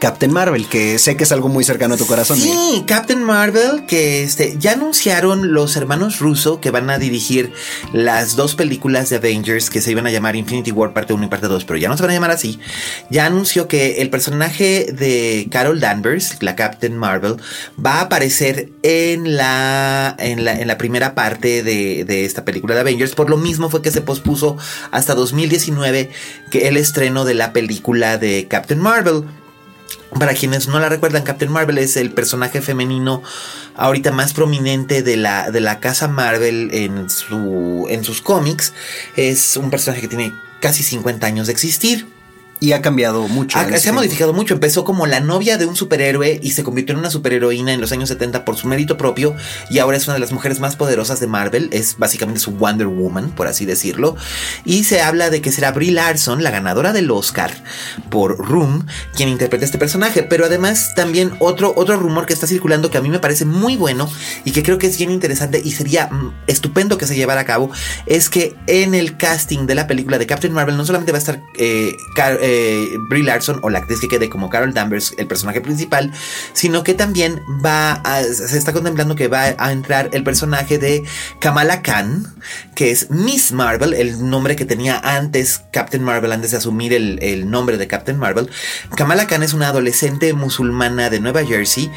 [0.00, 2.38] Captain Marvel, que sé que es algo muy cercano a tu corazón.
[2.38, 2.52] Miguel.
[2.52, 7.52] Sí, Captain Marvel, que este, ya anunciaron los hermanos Russo que van a dirigir
[7.92, 11.28] las dos películas de Avengers que se iban a llamar Infinity War parte 1 y
[11.28, 12.58] parte 2, pero ya no se van a llamar así.
[13.10, 17.36] Ya anunció que el personaje de Carol Danvers, la Captain Marvel,
[17.84, 22.74] va a aparecer en la, en la, en la primera parte de, de esta película
[22.74, 23.14] de Avengers.
[23.14, 24.56] Por lo mismo fue que se pospuso
[24.90, 26.10] hasta 2019
[26.50, 29.24] que el estreno de la película de Captain Marvel.
[30.18, 33.22] Para quienes no la recuerdan, Captain Marvel es el personaje femenino
[33.74, 38.72] ahorita más prominente de la, de la casa Marvel en, su, en sus cómics.
[39.16, 42.13] Es un personaje que tiene casi 50 años de existir.
[42.60, 43.58] Y ha cambiado mucho.
[43.58, 44.00] Ha- se ha tiempo.
[44.00, 44.54] modificado mucho.
[44.54, 47.92] Empezó como la novia de un superhéroe y se convirtió en una superheroína en los
[47.92, 49.34] años 70 por su mérito propio.
[49.70, 51.68] Y ahora es una de las mujeres más poderosas de Marvel.
[51.72, 54.16] Es básicamente su Wonder Woman, por así decirlo.
[54.64, 57.52] Y se habla de que será Brie Larson, la ganadora del Oscar
[58.10, 60.22] por Room, quien interpreta este personaje.
[60.22, 63.76] Pero además también otro, otro rumor que está circulando que a mí me parece muy
[63.76, 64.10] bueno
[64.44, 67.44] y que creo que es bien interesante y sería mm, estupendo que se llevara a
[67.44, 67.70] cabo
[68.06, 71.20] es que en el casting de la película de Captain Marvel no solamente va a
[71.20, 75.26] estar eh, Car- eh, Brie Larson o la actriz que quede como Carol Danvers, el
[75.26, 76.12] personaje principal,
[76.52, 81.04] sino que también va a, se está contemplando que va a entrar el personaje de
[81.38, 82.34] Kamala Khan,
[82.74, 87.18] que es Miss Marvel, el nombre que tenía antes Captain Marvel, antes de asumir el,
[87.22, 88.50] el nombre de Captain Marvel.
[88.94, 91.90] Kamala Khan es una adolescente musulmana de Nueva Jersey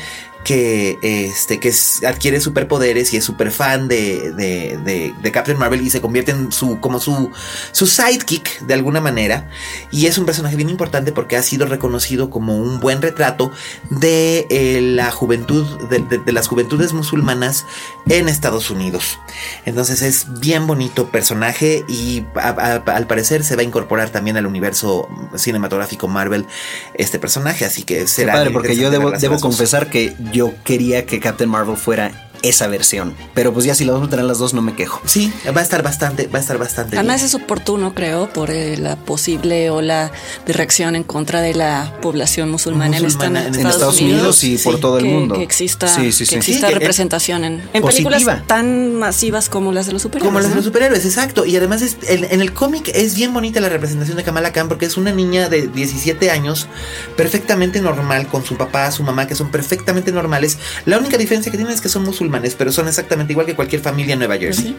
[0.47, 1.73] que, este, que
[2.07, 6.53] adquiere superpoderes y es súper fan de, de, de, Captain Marvel y se convierte en
[6.53, 7.31] su, como su,
[7.73, 9.49] su sidekick de alguna manera.
[9.91, 13.51] Y es un personaje bien importante porque ha sido reconocido como un buen retrato
[13.89, 17.65] de eh, la juventud, de, las juventudes musulmanas
[18.07, 19.19] en Estados Unidos.
[19.65, 25.10] Entonces es bien bonito personaje y al parecer se va a incorporar también al universo
[25.36, 26.45] cinematográfico Marvel
[26.93, 28.31] este personaje, así que será...
[28.31, 33.15] padre, porque yo debo, debo confesar que yo quería que Captain Marvel fuera esa versión.
[33.34, 35.02] Pero pues ya si la vamos a tener las dos no me quejo.
[35.06, 36.97] Sí, va a estar bastante, va a estar bastante.
[36.97, 40.12] Además es oportuno, creo, por eh, la posible ola
[40.45, 45.06] de reacción en contra de la población musulmana, en, Estados, Unidos, y por todo el
[45.06, 45.36] mundo.
[45.36, 50.28] Que exista, que exista representación en, películas tan masivas como las de los superhéroes.
[50.28, 51.45] Como las de los superhéroes, exacto.
[51.45, 54.97] Y además en, el cómic es bien bonita la representación de Kamala Khan porque es
[54.97, 56.67] una niña de 17 años
[57.15, 60.58] perfectamente normal con su papá, su mamá, que son perfectamente normales.
[60.86, 62.26] La única diferencia que tienen es que son musulmanes
[62.57, 64.77] pero son exactamente igual que cualquier familia en Nueva Jersey.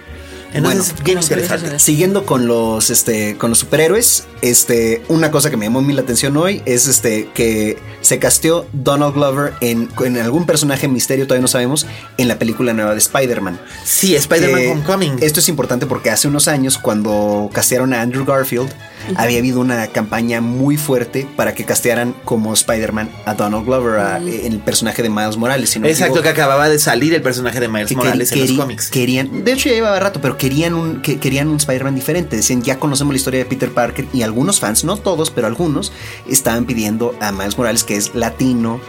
[0.52, 1.78] Entonces, bien interesante.
[1.78, 6.02] Siguiendo con los, este, con los superhéroes, este, una cosa que me llamó muy la
[6.02, 11.42] atención hoy es este, que se casteó Donald Glover en, en algún personaje misterio, todavía
[11.42, 13.61] no sabemos, en la película nueva de Spider-Man.
[13.84, 15.16] Sí, Spider-Man Homecoming.
[15.20, 18.70] Esto es importante porque hace unos años, cuando castearon a Andrew Garfield,
[19.16, 24.52] había habido una campaña muy fuerte para que castearan como Spider-Man a Donald Glover, en
[24.52, 25.76] el personaje de Miles Morales.
[25.76, 28.90] Exacto, que acababa de salir el personaje de Miles Morales en los cómics.
[28.90, 32.37] Querían, de hecho ya llevaba rato, pero querían un, que, querían un Spider-Man diferente.
[32.37, 35.92] Decían, ya conocemos la historia de Peter Parker y algunos fans, no todos, pero algunos,
[36.28, 38.80] estaban pidiendo a Miles Morales, que es latino,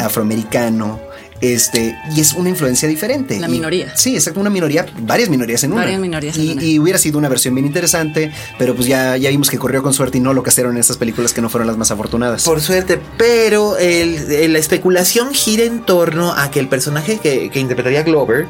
[0.00, 1.00] afroamericano,
[1.42, 3.38] este, y es una influencia diferente.
[3.38, 3.94] La minoría.
[3.96, 5.82] Sí, exacto, una minoría, varias minorías en una.
[5.82, 9.50] Varias minorías y, y, hubiera sido una versión bien interesante, pero pues ya, ya vimos
[9.50, 11.76] que corrió con suerte y no lo casaron en estas películas que no fueron las
[11.76, 12.44] más afortunadas.
[12.44, 18.46] Por suerte, pero la especulación gira en torno a que el personaje que, interpretaría Glover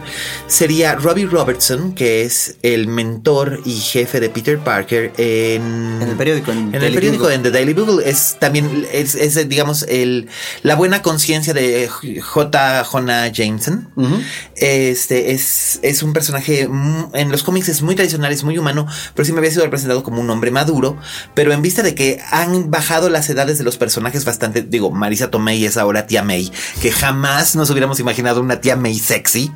[0.47, 6.53] sería Robbie Robertson, que es el mentor y jefe de Peter Parker en, el periódico.
[6.53, 8.09] En, el periódico, en The Daily Bugle.
[8.09, 10.29] Es también, es, digamos, el,
[10.63, 12.82] la buena conciencia de J.
[12.85, 13.89] Jonah Jameson.
[14.57, 16.69] Este es, es un personaje
[17.15, 20.03] en los cómics es muy tradicional, es muy humano, pero sí me había sido representado
[20.03, 20.97] como un hombre maduro.
[21.35, 25.31] Pero en vista de que han bajado las edades de los personajes bastante, digo, Marisa
[25.31, 29.53] Tomei es ahora tía May, que jamás nos hubiéramos imaginado una tía May sexy.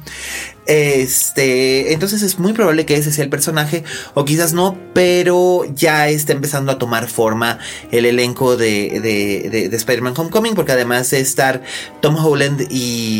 [0.66, 3.84] Este, entonces es muy probable que ese sea el personaje,
[4.14, 7.60] o quizás no, pero ya está empezando a tomar forma
[7.92, 11.62] el elenco de, de, de, Spider-Man Homecoming, porque además de estar
[12.00, 13.15] Tom Holland y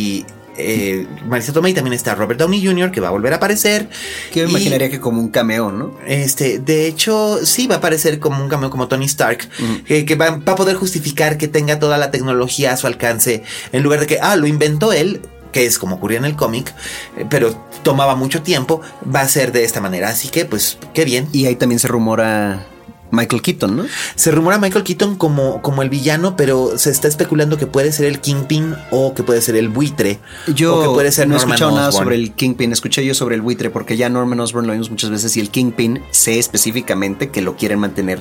[0.58, 2.90] eh, Marisa Tomei también está Robert Downey Jr.
[2.90, 3.88] que va a volver a aparecer.
[4.32, 5.98] Que me imaginaría que como un cameo, ¿no?
[6.06, 9.48] Este, de hecho, sí va a aparecer como un cameo como Tony Stark,
[9.86, 13.82] que, va, va, a poder justificar que tenga toda la tecnología a su alcance, en
[13.82, 15.20] lugar de que, ah, lo inventó él,
[15.52, 16.74] que es como ocurría en el cómic,
[17.16, 18.80] eh, pero tomaba mucho tiempo,
[19.14, 20.08] va a ser de esta manera.
[20.08, 21.28] Así que, pues, qué bien.
[21.32, 22.66] Y ahí también se rumora
[23.10, 23.84] Michael Keaton, ¿no?
[24.14, 28.06] Se rumora Michael Keaton como, como el villano, pero se está especulando que puede ser
[28.06, 30.18] el Kingpin o que puede ser el buitre.
[30.54, 33.34] Yo o que puede ser no he escuchado nada sobre el Kingpin, escuché yo sobre
[33.34, 37.30] el buitre porque ya Norman Osborn lo vimos muchas veces y el Kingpin sé específicamente
[37.30, 38.20] que lo quieren mantener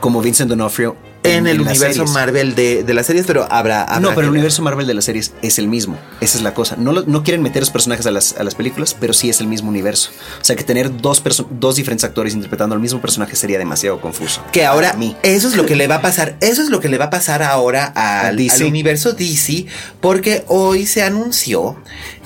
[0.00, 4.30] como Vincent D'Onofrio en, el universo Marvel de, las series, pero habrá, No, pero el
[4.30, 5.98] universo Marvel de las series es el mismo.
[6.20, 6.76] Esa es la cosa.
[6.76, 9.46] No, no quieren meter los personajes a las, a las películas, pero sí es el
[9.46, 10.10] mismo universo.
[10.40, 14.42] O sea que tener dos, dos diferentes actores interpretando al mismo personaje sería demasiado confuso.
[14.52, 15.16] Que ahora, mí.
[15.22, 16.36] eso es lo que le va a pasar.
[16.40, 19.66] Eso es lo que le va a pasar ahora al, al universo DC,
[20.00, 21.76] porque hoy se anunció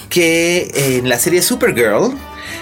[0.09, 2.15] que en la serie Supergirl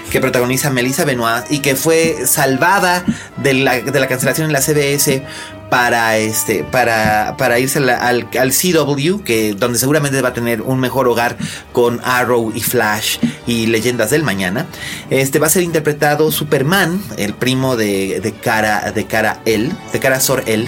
[0.09, 3.03] que protagoniza Melissa Benoit y que fue salvada
[3.37, 5.23] de la, de la cancelación en la CBS
[5.71, 11.07] para este para, para irse al, CW que donde seguramente va a tener un mejor
[11.07, 11.37] hogar
[11.71, 14.67] con Arrow y Flash y Leyendas del Mañana.
[15.09, 19.99] Este va a ser interpretado Superman el primo de, de cara de cara él de
[19.99, 20.67] cara Sor él.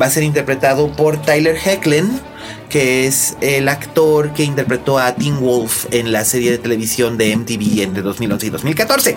[0.00, 2.20] Va a ser interpretado por Tyler Hecklin
[2.74, 7.36] que es el actor que interpretó a Teen Wolf en la serie de televisión de
[7.36, 9.16] MTV entre 2011 y 2014.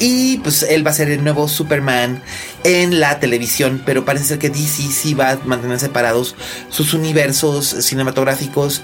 [0.00, 2.20] Y pues él va a ser el nuevo Superman
[2.64, 6.34] en la televisión, pero parece ser que DC sí va a mantener separados
[6.68, 8.82] sus universos cinematográficos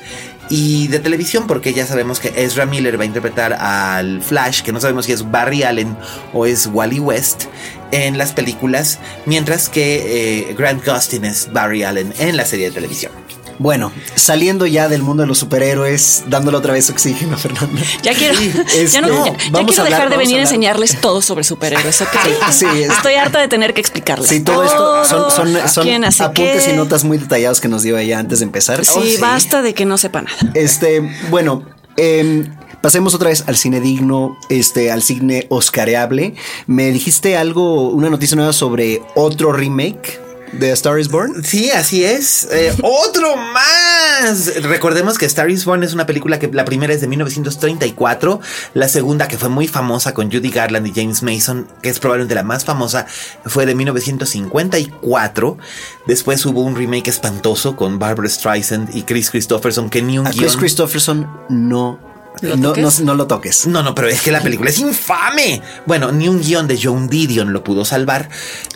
[0.49, 4.71] y de televisión, porque ya sabemos que Ezra Miller va a interpretar al Flash, que
[4.71, 5.97] no sabemos si es Barry Allen
[6.33, 7.47] o es Wally West
[7.91, 12.73] en las películas, mientras que eh, Grant Gustin es Barry Allen en la serie de
[12.73, 13.11] televisión.
[13.59, 17.81] Bueno, saliendo ya del mundo de los superhéroes, dándole otra vez oxígeno a Fernanda.
[18.03, 21.01] Ya quiero, ya no, Este, ya- ya vamos quiero hablar- dejar de venir a, enseñarles
[21.01, 22.09] todo sobre superhéroes, ¿ok?
[22.51, 24.29] Sí, es- Estoy harta de tener que explicarles.
[24.29, 26.73] Sí, todo esto son, apuntes qué.
[26.73, 28.85] y notas muy detallados que nos dio ella antes de empezar.
[28.85, 29.17] Sí, Oh, sí.
[29.21, 30.37] basta de que no sepa nada.
[30.55, 31.65] Este, bueno,
[31.97, 36.35] em, pasemos otra vez al cine digno, este, al cine oscareable.
[36.67, 40.21] Me dijiste algo, una noticia nueva sobre otro remake
[40.53, 41.43] de A Star is Born.
[41.45, 42.47] Sí, así es.
[42.53, 44.63] Eh, otro más.
[44.63, 48.41] Recordemos que Star is Born es una película que la primera es de 1934,
[48.75, 52.35] la segunda que fue muy famosa con Judy Garland y James Mason, que es probablemente
[52.35, 53.07] la más famosa,
[53.47, 55.59] fue de 1954.
[56.07, 60.31] Después hubo un remake espantoso con Barbara Streisand y Chris Christopherson que ni un A
[60.31, 61.99] guión- Chris Christopherson no,
[62.41, 63.01] ¿Lo no, no, toques?
[63.01, 63.67] no lo toques.
[63.67, 65.63] No, no, pero es que la película es infame.
[65.87, 68.29] Bueno, ni un guion de Joan Didion lo pudo salvar.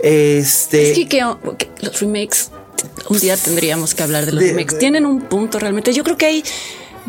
[0.03, 0.91] Este.
[0.93, 1.25] Es que, que-
[1.59, 2.51] que los remakes,
[3.09, 4.79] un día tendríamos que hablar de los De- remakes.
[4.79, 5.93] Tienen un punto realmente.
[5.93, 6.45] Yo creo que hay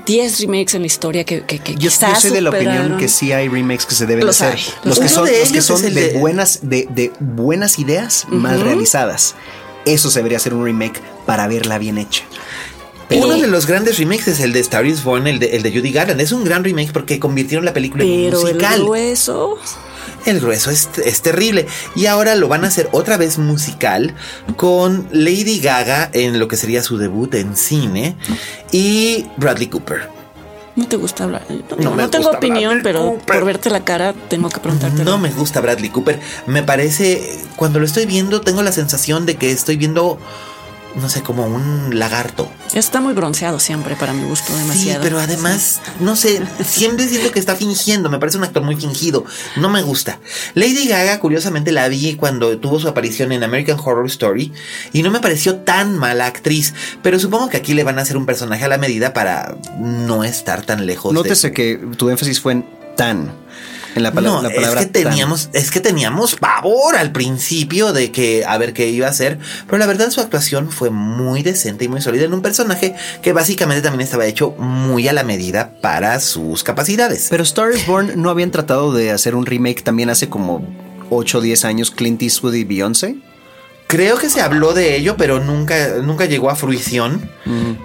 [0.06, 3.08] 10 remakes en la historia que, que, que Yo, yo soy de la opinión que
[3.08, 4.56] sí hay remakes que se deben Los hacer.
[4.58, 7.78] hay, Los los que son, de los que son de, de- buenas, de, de buenas
[7.80, 9.36] ideas mal realizadas.
[9.86, 12.24] Eso se debería ser un remake para verla bien hecha.
[13.10, 15.72] Uno de los grandes remakes es el de Star is Born, el de, el de
[15.72, 16.20] Judy Garland.
[16.20, 18.82] Es un gran remake porque convirtieron la película en Pero el musical.
[18.84, 19.58] grueso.
[20.26, 21.68] El grueso es, es terrible.
[21.96, 24.14] Y ahora lo van a hacer otra vez musical
[24.58, 28.18] con Lady Gaga en lo que sería su debut en cine
[28.74, 30.10] y Bradley Cooper.
[30.76, 31.44] No te gusta hablar.
[31.80, 33.36] No, No tengo gusta opinión, Bradley pero Cooper.
[33.38, 35.04] por verte la cara tengo que preguntarte.
[35.06, 36.20] No me gusta Bradley Cooper.
[36.46, 40.20] Me parece, cuando lo estoy viendo, tengo la sensación de que estoy viendo,
[40.96, 42.50] no sé, como un lagarto.
[42.74, 45.00] Está muy bronceado siempre para mi gusto demasiado.
[45.02, 48.76] Sí, pero además, no sé, siempre siento que está fingiendo, me parece un actor muy
[48.76, 49.24] fingido,
[49.58, 50.20] no me gusta.
[50.56, 54.52] Lady Gaga, curiosamente, la vi cuando tuvo su aparición en American Horror Story
[54.94, 56.74] y no me pareció tan mala actriz,
[57.04, 60.24] pero supongo que aquí le van a hacer un personaje a la medida para no
[60.24, 61.12] estar tan lejos.
[61.12, 63.32] de- Nótese que tu énfasis fue en tan.
[63.96, 65.12] En la, pala- no, la palabra es que tan.
[65.12, 69.40] teníamos, es que teníamos pavor al principio de que a ver qué iba a hacer,
[69.66, 73.34] pero la verdad su actuación fue muy decente y muy sólida en un personaje que
[73.34, 77.28] básicamente también estaba hecho muy a la medida para sus capacidades.
[77.30, 80.66] Pero Star is Born no habían tratado de hacer un remake también hace como
[81.10, 83.16] 8 o 10 años, Clint Eastwood y Beyoncé.
[83.88, 87.30] Creo que se habló de ello, pero nunca, nunca llegó a fruición.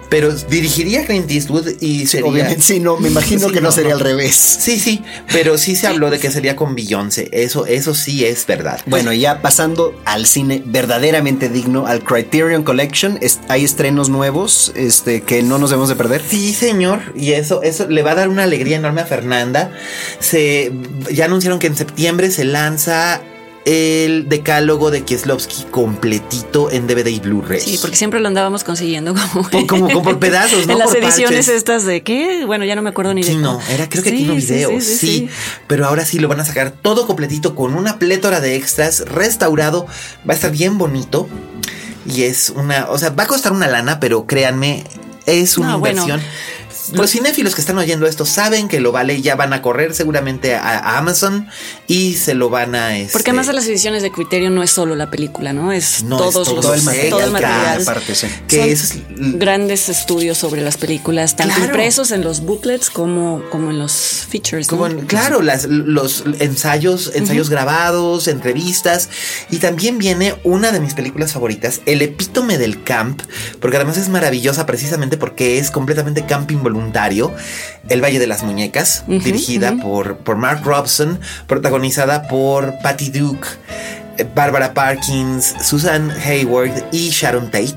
[0.08, 2.28] Pero dirigiría Clint Eastwood y sería.
[2.28, 3.96] Obviamente, sí, no, me imagino Sí, que no, no, sería no.
[3.98, 4.34] al revés.
[4.34, 7.28] Sí, sí, pero sí se habló de que sería con Beyoncé.
[7.30, 8.80] Eso, eso sí es verdad.
[8.86, 15.22] Bueno, ya pasando al cine verdaderamente digno, al Criterion Collection, es- hay estrenos nuevos este,
[15.22, 16.20] que no nos debemos de perder.
[16.28, 19.70] Sí, señor, y eso, eso le va a dar una alegría enorme a Fernanda.
[20.18, 20.72] Se
[21.12, 23.22] ya anunciaron que en septiembre se lanza
[23.64, 27.60] el decálogo de Kieslowski completito en DVD y Blu-ray.
[27.60, 30.72] Sí, porque siempre lo andábamos consiguiendo como, Por- como- como por pedazos, ¿no?
[30.72, 31.48] en las Por ediciones parches.
[31.48, 33.60] estas de qué, bueno, ya no me acuerdo ni de cómo.
[33.70, 35.28] era creo que Sí, Kino Video, sí, sí.
[35.68, 39.86] Pero ahora sí lo van a sacar todo completito con una plétora de extras, restaurado,
[40.28, 41.28] va a estar bien bonito.
[42.04, 44.82] Y es una, o sea, va a costar una lana, pero créanme,
[45.26, 46.04] es una No, bueno.
[46.92, 49.94] Los cinéfilos que están oyendo esto saben que lo vale, y ya van a correr
[49.94, 51.48] seguramente a, a Amazon
[51.86, 52.96] y se lo van a...
[52.98, 55.72] este, Porque además de las ediciones de Criterio no es solo la película, ¿no?
[55.72, 57.84] Es No, todos es todo los el material, todo el material.
[58.14, 58.26] sí.
[58.48, 61.70] Que Son es- grandes estudios sobre las películas, tanto Claro.
[61.70, 63.92] impresos en los booklets como, como en los
[64.28, 64.66] features.
[64.70, 64.78] ¿no?
[64.78, 69.08] Como en- claro, las, los ensayos, ensayos grabados, entrevistas.
[69.50, 73.22] Y también viene una de mis películas favoritas, El epítome del camp,
[73.60, 77.32] porque además es maravillosa precisamente porque es completamente camp involuntario.
[77.88, 83.48] El Valle de las Muñecas, dirigida por, por Mark Robson, protagonizada por Patty Duke.
[84.18, 87.74] Eh, Barbara Parkins, Susan Hayward y Sharon Tate.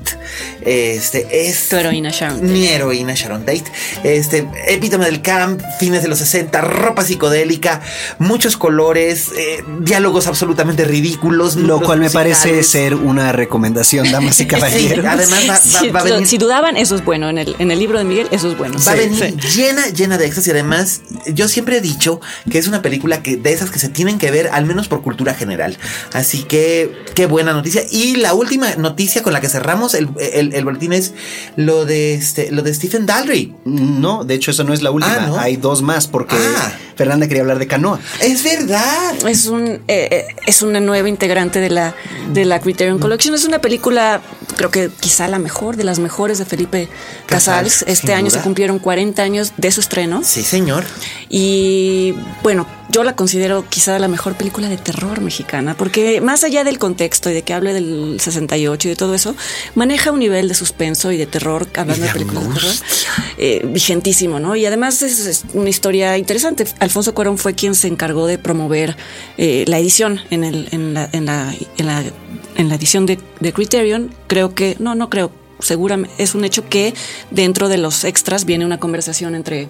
[0.62, 2.52] Este es Tu heroína Sharon Tate.
[2.52, 3.64] mi heroína Sharon Tate.
[4.04, 7.80] Este epítome del camp, fines de los 60, ropa psicodélica,
[8.18, 11.56] muchos colores, eh, diálogos absolutamente ridículos.
[11.56, 15.04] Lo cual me parece ser una recomendación, damas y Sí, caballeros.
[15.04, 16.26] además va, va- Si, va a venir.
[16.26, 17.28] si dudaban, eso es bueno.
[17.28, 18.76] En el, en el libro de Miguel, eso es bueno.
[18.86, 19.48] Va a venir sí.
[19.62, 22.20] llena, llena de y además yo siempre he dicho
[22.50, 25.00] que es una película que de esas que se tienen que ver al menos por
[25.02, 25.78] cultura general.
[26.12, 27.82] Así que qué buena noticia.
[27.90, 31.12] Y la última noticia con la que cerramos el, el- el boletín es
[31.56, 33.54] lo de este, lo de Stephen Daldry.
[33.64, 35.16] No, de hecho, eso no es la última.
[35.20, 35.38] Ah, ¿no?
[35.38, 36.72] Hay dos más porque Ah.
[36.96, 38.00] Fernanda quería hablar de canoa.
[38.22, 39.14] Es verdad.
[39.28, 41.94] Es un eh, eh, es una nueva integrante de la
[42.32, 43.34] de la Criterion Collection.
[43.34, 44.22] Es una película
[44.56, 46.88] creo que quizá la mejor de las mejores de Felipe
[47.26, 47.80] Casals.
[47.80, 48.38] Casals, este año duda.
[48.38, 50.22] se cumplieron 40 años de su estreno.
[50.24, 50.84] Sí, señor.
[51.28, 56.64] Y bueno, yo la considero quizá la mejor película de terror mexicana, porque más allá
[56.64, 59.34] del contexto y de que hable del 68 y de todo eso,
[59.74, 62.74] maneja un nivel de suspenso y de terror, hablando de películas de terror,
[63.38, 64.56] eh, vigentísimo, ¿no?
[64.56, 66.66] Y además es, es una historia interesante.
[66.78, 68.96] Alfonso Cuarón fue quien se encargó de promover
[69.36, 72.04] eh, la edición en, el, en, la, en, la, en, la,
[72.56, 74.14] en la edición de, de Criterion.
[74.26, 75.30] Creo que, no, no creo.
[75.58, 76.92] Seguramente es un hecho que
[77.30, 79.68] dentro de los extras viene una conversación entre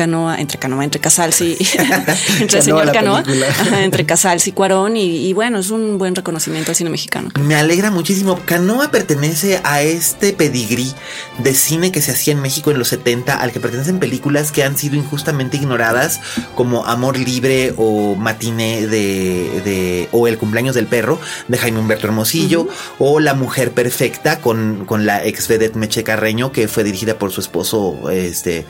[0.00, 1.58] Canoa, entre Canoa, entre Casals y
[2.40, 6.14] entre el señor Canoa, ajá, entre Casals y Cuarón, y, y bueno, es un buen
[6.14, 7.28] reconocimiento al cine mexicano.
[7.38, 8.40] Me alegra muchísimo.
[8.46, 10.90] Canoa pertenece a este pedigrí
[11.38, 14.64] de cine que se hacía en México en los 70, al que pertenecen películas que
[14.64, 16.20] han sido injustamente ignoradas,
[16.54, 22.06] como Amor Libre o Matiné de, de- o El cumpleaños del perro de Jaime Humberto
[22.06, 27.18] Hermosillo, o La mujer perfecta con, con la ex vedette Meche Carreño, que fue dirigida
[27.18, 28.64] por su esposo, este.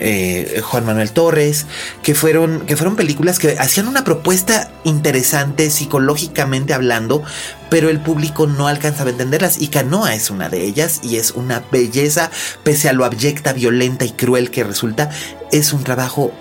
[0.00, 1.66] Eh, Juan Manuel Torres,
[2.02, 7.22] que fueron, que fueron películas que hacían una propuesta interesante psicológicamente hablando,
[7.70, 9.60] pero el público no alcanzaba a entenderlas.
[9.60, 12.30] Y Canoa es una de ellas y es una belleza,
[12.62, 15.10] pese a lo abyecta, violenta y cruel que resulta,
[15.52, 16.32] es un trabajo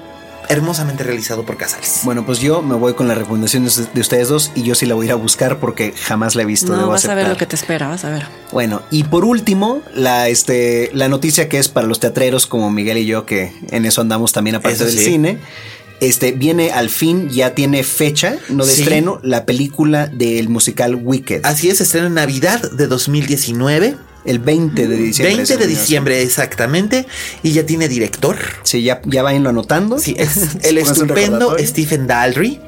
[0.50, 2.02] hermosamente realizado por Casals.
[2.04, 4.86] Bueno, pues yo me voy con la recomendación de de ustedes dos y yo sí
[4.86, 6.72] la voy a ir a buscar porque jamás la he visto.
[6.72, 8.26] No, debo vas a ver lo que te espera, vas a ver.
[8.52, 12.98] Bueno, y por último, la, este, la noticia que es para los teatreros como Miguel
[13.00, 15.04] y yo, que en eso andamos también aparte Eso del sí.
[15.06, 15.40] cine.
[16.02, 18.82] Este viene al fin, ya tiene fecha, no de Sí.
[18.82, 21.42] estreno, la película del musical Wicked.
[21.46, 23.96] Así es, estrena en Navidad de 2019.
[24.26, 25.36] El 20 de diciembre.
[25.36, 27.06] 20 de diciembre exactamente.
[27.44, 28.38] Y ya tiene director.
[28.64, 30.00] Sí, ya, ya vayanlo anotando.
[30.00, 31.56] Sí, es el estupendo.
[31.60, 32.60] Stephen Daldry,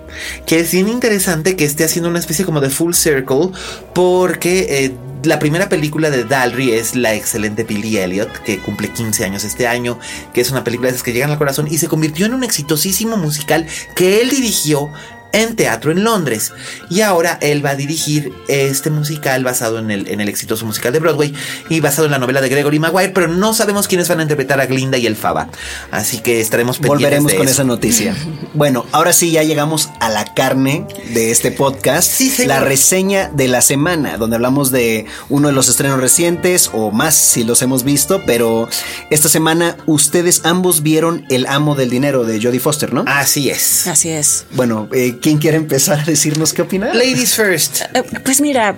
[0.45, 3.49] que es bien interesante que esté haciendo una especie como de full circle,
[3.93, 4.91] porque eh,
[5.23, 9.67] la primera película de Daldry es la excelente Billy Elliot, que cumple 15 años este
[9.67, 9.99] año,
[10.33, 12.43] que es una película de esas que llegan al corazón y se convirtió en un
[12.43, 14.91] exitosísimo musical que él dirigió
[15.33, 16.51] en teatro en Londres.
[16.89, 20.93] Y ahora él va a dirigir este musical basado en el, en el exitoso musical
[20.93, 21.33] de Broadway
[21.69, 24.59] y basado en la novela de Gregory Maguire, pero no sabemos quiénes van a interpretar
[24.59, 25.49] a Glinda y el Faba.
[25.91, 27.53] Así que estaremos pendientes Volveremos de con eso.
[27.53, 28.15] esa noticia.
[28.53, 32.09] Bueno, ahora sí ya llegamos a la carne de este podcast.
[32.11, 32.47] Sí, señor.
[32.47, 37.13] La reseña de la semana, donde hablamos de uno de los estrenos recientes o más
[37.15, 38.67] si los hemos visto, pero
[39.11, 43.03] esta semana ustedes ambos vieron El amo del dinero de Jodie Foster, ¿no?
[43.05, 43.85] Así es.
[43.87, 44.45] Así es.
[44.53, 46.93] Bueno, eh, ¿quién quiere empezar a decirnos qué opina?
[46.93, 47.81] Ladies first.
[47.93, 48.75] Eh, Pues mira,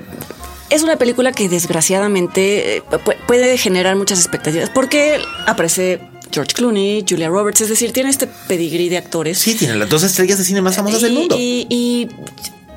[0.70, 6.00] es una película que desgraciadamente eh, pu- puede generar muchas expectativas porque aparece
[6.32, 9.40] George Clooney, Julia Roberts, es decir, tiene este pedigrí de actores.
[9.40, 11.36] Sí, tiene las dos estrellas de cine más famosas del mundo.
[11.40, 12.08] Y, y,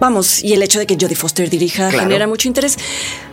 [0.01, 2.05] vamos, y el hecho de que Jodie Foster dirija Claro.
[2.07, 2.79] genera mucho interés.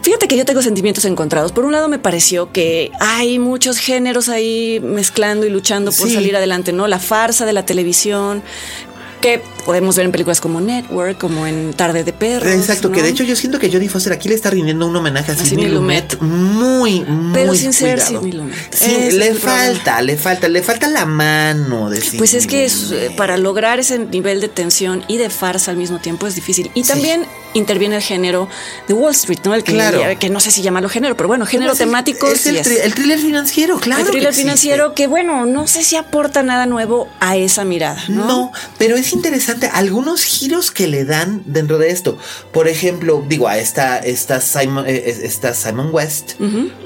[0.02, 1.54] Fíjate que yo tengo sentimientos encontrados.
[1.54, 6.14] Por un lado me pareció que hay muchos géneros ahí mezclando y luchando por Sí.
[6.16, 6.88] salir adelante, ¿no?
[6.88, 8.44] La farsa de la televisión
[9.22, 12.52] que podemos ver en películas como Network, como en Tarde de Perros.
[12.54, 15.32] Exacto, que de hecho yo siento que Jodie Foster aquí le está rindiendo un homenaje
[15.32, 18.20] a Sidney Sidney Lumet muy, muy Pero sin ser cuidado.
[18.20, 18.74] Sidney Lumet.
[18.74, 19.40] Sí, le problema.
[19.40, 23.80] falta, le falta, le falta la mano de Pues es que es, eh, para lograr
[23.80, 26.72] ese nivel de tensión y de farsa al mismo tiempo es difícil.
[26.74, 28.48] Y también interviene el género
[28.88, 29.56] de Wall Street, ¿no?
[29.56, 30.02] El que, Claro.
[30.20, 32.28] que no sé si llamarlo género, pero bueno, género temático.
[32.28, 32.86] Es el, sí es.
[32.86, 34.02] el thriller financiero, claro.
[34.04, 38.26] el thriller financiero que, bueno, no sé si aporta nada nuevo a esa mirada, ¿no?
[38.28, 42.18] No, pero es interesante algunos giros que le dan dentro de esto.
[42.52, 46.34] Por ejemplo, digo, a esta, esta Simon, eh, esta Simon West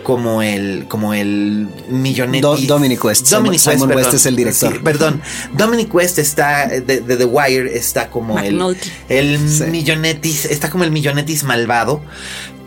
[0.04, 2.42] como el, como el millonetti.
[2.42, 3.30] Do- Dominic West.
[3.30, 3.96] Dominic Simon- Simon.
[3.98, 4.74] West es el director.
[4.74, 5.22] Sí, perdón.
[5.54, 8.62] Dominic West está de, de The Wire, está como el,
[9.10, 9.64] el Sí.
[9.66, 12.02] millonetis, está como el millonetis malvado.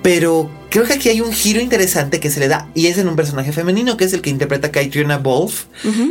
[0.03, 3.09] Pero creo que aquí hay un giro interesante que se le da y es en
[3.09, 5.65] un personaje femenino que es el que interpreta Katrina Wolf,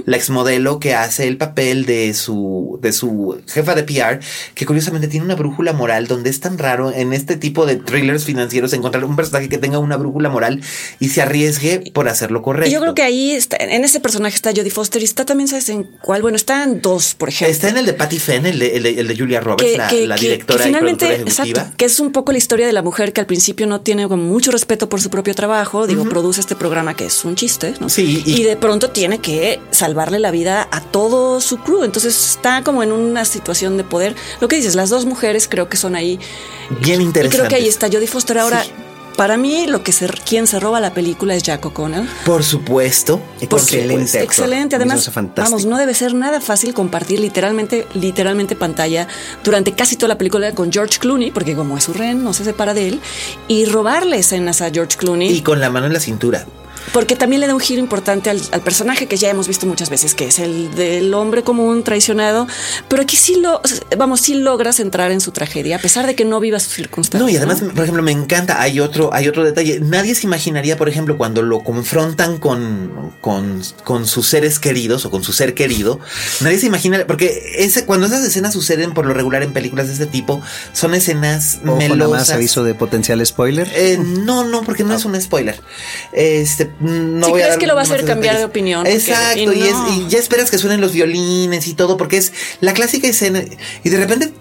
[0.06, 4.20] la exmodelo que hace el papel de su de su jefa de PR,
[4.54, 8.26] que curiosamente tiene una brújula moral donde es tan raro en este tipo de thrillers
[8.26, 10.62] financieros encontrar un personaje que tenga una brújula moral
[11.00, 12.72] y se arriesgue por hacerlo correcto.
[12.72, 15.70] Yo creo que ahí está, en ese personaje está Jodie Foster y está también, ¿sabes
[15.70, 16.22] en cuál?
[16.22, 17.52] Bueno, está en dos, por ejemplo.
[17.54, 19.92] está en el de Patty Fenn, el de, el de- el de Julia Roberts, la,
[19.92, 21.60] la directora y finalmente, productora ejecutiva.
[21.62, 24.08] exacto, que es un poco la historia de la mujer que al principio no tiene
[24.08, 27.74] como mucho respeto por su propio trabajo, digo, produce este programa que es un chiste,
[27.80, 27.90] ¿no?
[27.90, 32.32] Sí, y- y, de pronto tiene que salvarle la vida a todo su crew, entonces
[32.32, 34.16] está como en una situación de poder.
[34.42, 36.20] Lo que dices, las dos mujeres creo que son ahí
[36.82, 37.38] Bien y interesante.
[37.38, 38.64] creo que ahí está Jodie Foster ahora.
[38.64, 38.72] Sí.
[39.16, 42.08] Para mí lo que se, quien se roba la película es Jack O'Connell.
[42.26, 43.22] Por supuesto.
[43.42, 44.22] Excelente.
[44.22, 44.76] Excelente.
[44.76, 49.08] Además, vamos, no debe ser nada fácil compartir literalmente, literalmente pantalla
[49.44, 52.44] durante casi toda la película con George Clooney, porque como es su ren, no se
[52.44, 53.02] separa de él,
[53.48, 55.32] y robarle escenas a George Clooney.
[55.32, 56.46] Y con la mano en la cintura.
[56.94, 59.90] Porque también le da un giro importante al, al personaje que ya hemos visto muchas
[59.90, 62.48] veces, que es el del hombre común traicionado.
[62.88, 63.62] Pero aquí sí lo,
[63.98, 67.22] vamos, sí logras entrar en su tragedia, a pesar de que no viva sus circunstancias.
[67.22, 69.80] No, y además, por ejemplo, me encanta, hay otro, hay otro detalle.
[69.80, 75.12] Nadie se imaginaría, por ejemplo, cuando lo confrontan con, con, con sus seres queridos o
[75.12, 76.00] con su ser querido,
[76.42, 79.94] nadie se imagina, porque ese, cuando esas escenas suceden por lo regular en películas de
[79.94, 80.42] este tipo,
[80.74, 82.30] son escenas Ojo, nada más melosas.
[82.32, 83.68] aviso de potencial spoiler.
[83.76, 85.60] Eh, no, no, porque no es un spoiler.
[86.12, 88.84] Este, no Sí, voy a crees dar que lo va a hacer cambiar de opinión,
[88.84, 89.94] porque- Exacto, y y, es- no.
[89.94, 93.44] y ya esperas que suenen los violines y todo, porque es la clásica escena.
[93.84, 94.32] Y de repente,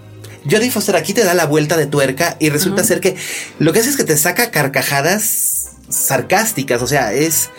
[0.49, 3.15] Jodie Foster aquí te da la vuelta de tuerca y resulta ser que
[3.59, 6.81] lo que hace es que te saca carcajadas sarcásticas.
[6.81, 7.49] O sea, es,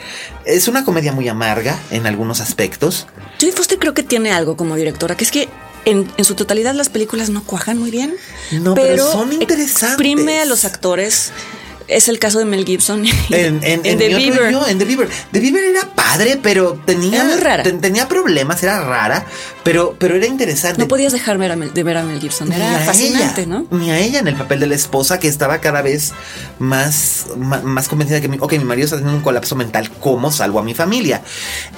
[0.45, 3.07] es una comedia muy amarga en algunos aspectos.
[3.41, 5.49] Jodie Foster creo que tiene algo como directora, que es que
[5.85, 8.14] en, en su totalidad las películas no cuajan muy bien.
[8.53, 9.91] No, pero son interesantes.
[9.91, 11.33] Exprime a los actores.
[11.89, 13.05] Es el caso de Mel Gibson.
[13.30, 14.51] En, en, en The Beaver.
[14.53, 15.09] yo, en The Beaver.
[15.32, 17.62] The Beaver era padre, pero tenía, Era muy rara.
[17.62, 19.24] ten- tenía problemas, era rara,
[19.62, 20.78] pero, pero era interesante.
[20.80, 22.49] No podías dejar ver a Mel- de ver a Mel Gibson.
[22.49, 23.66] Ni Era a fascinante, ella, ¿no?
[23.78, 26.12] Ni a ella en el papel de la esposa que estaba cada vez
[26.59, 30.32] más, ma- más, convencida que mi, ok, mi marido está teniendo un colapso mental, ¿cómo
[30.32, 31.22] salvo a mi familia?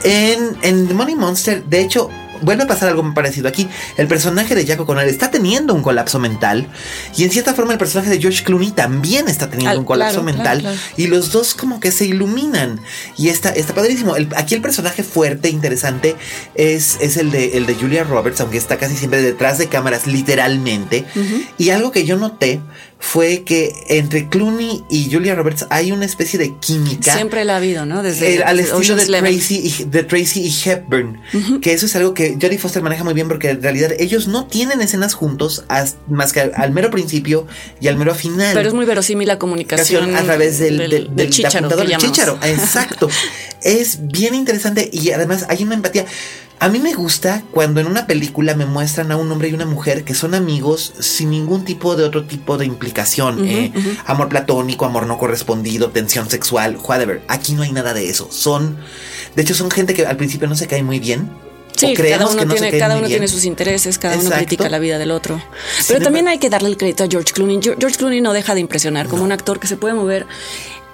[0.05, 2.09] En, en The Money Monster, de hecho,
[2.43, 3.69] vuelve a pasar algo parecido aquí.
[3.97, 6.69] El personaje de Jack O'Connell está teniendo un colapso mental
[7.17, 10.23] y en cierta forma el personaje de George Clooney también está teniendo Al- un colapso
[10.23, 10.95] claro, mental claro, claro.
[10.97, 12.81] y los dos como que se iluminan
[13.17, 14.17] y está, está padrísimo.
[14.17, 16.17] El- aquí el personaje fuerte, interesante,
[16.55, 20.07] es, es el, de, el de Julia Roberts, aunque está casi siempre detrás de cámaras,
[20.07, 21.05] literalmente.
[21.59, 22.61] Y algo que yo noté
[23.01, 27.15] fue que entre Clooney y Julia Roberts hay una especie de química.
[27.15, 28.03] Siempre la ha habido, ¿no?
[28.03, 29.07] Desde Eh, al estilo de.
[29.07, 31.21] Tracy, y, de Tracy y Hepburn,
[31.63, 34.47] que eso es algo que Jodie Foster maneja muy bien porque en realidad ellos no
[34.47, 35.65] tienen escenas juntos
[36.09, 37.47] más que al, al mero principio
[37.81, 41.15] y al mero final Pero es muy verosímil la comunicación a través del, del, del-
[41.15, 42.39] del apuntador, el chícharo.
[42.43, 43.09] Exacto.
[43.63, 46.05] es bien interesante y además hay una empatía.
[46.61, 49.67] A mí me gusta cuando en una película me muestran a un hombre y una
[49.67, 53.47] mujer que son amigos sin ningún tipo de otro tipo de implicación.
[53.49, 53.73] eh,
[54.07, 57.23] Amor platónico, amor no correspondido, tensión sexual, whatever.
[57.29, 58.29] Aquí no hay nada de eso.
[58.33, 58.77] Son,
[59.37, 61.31] de hecho, son gente que al principio no se cae muy bien.
[61.77, 64.99] Sí, cada uno, no tiene, cada uno tiene sus intereses, cada uno critica la vida
[64.99, 65.41] del otro.
[65.77, 67.61] Sin Pero también hay que darle el crédito a George Clooney.
[67.63, 70.27] George George Clooney no deja de impresionar como un actor que se puede mover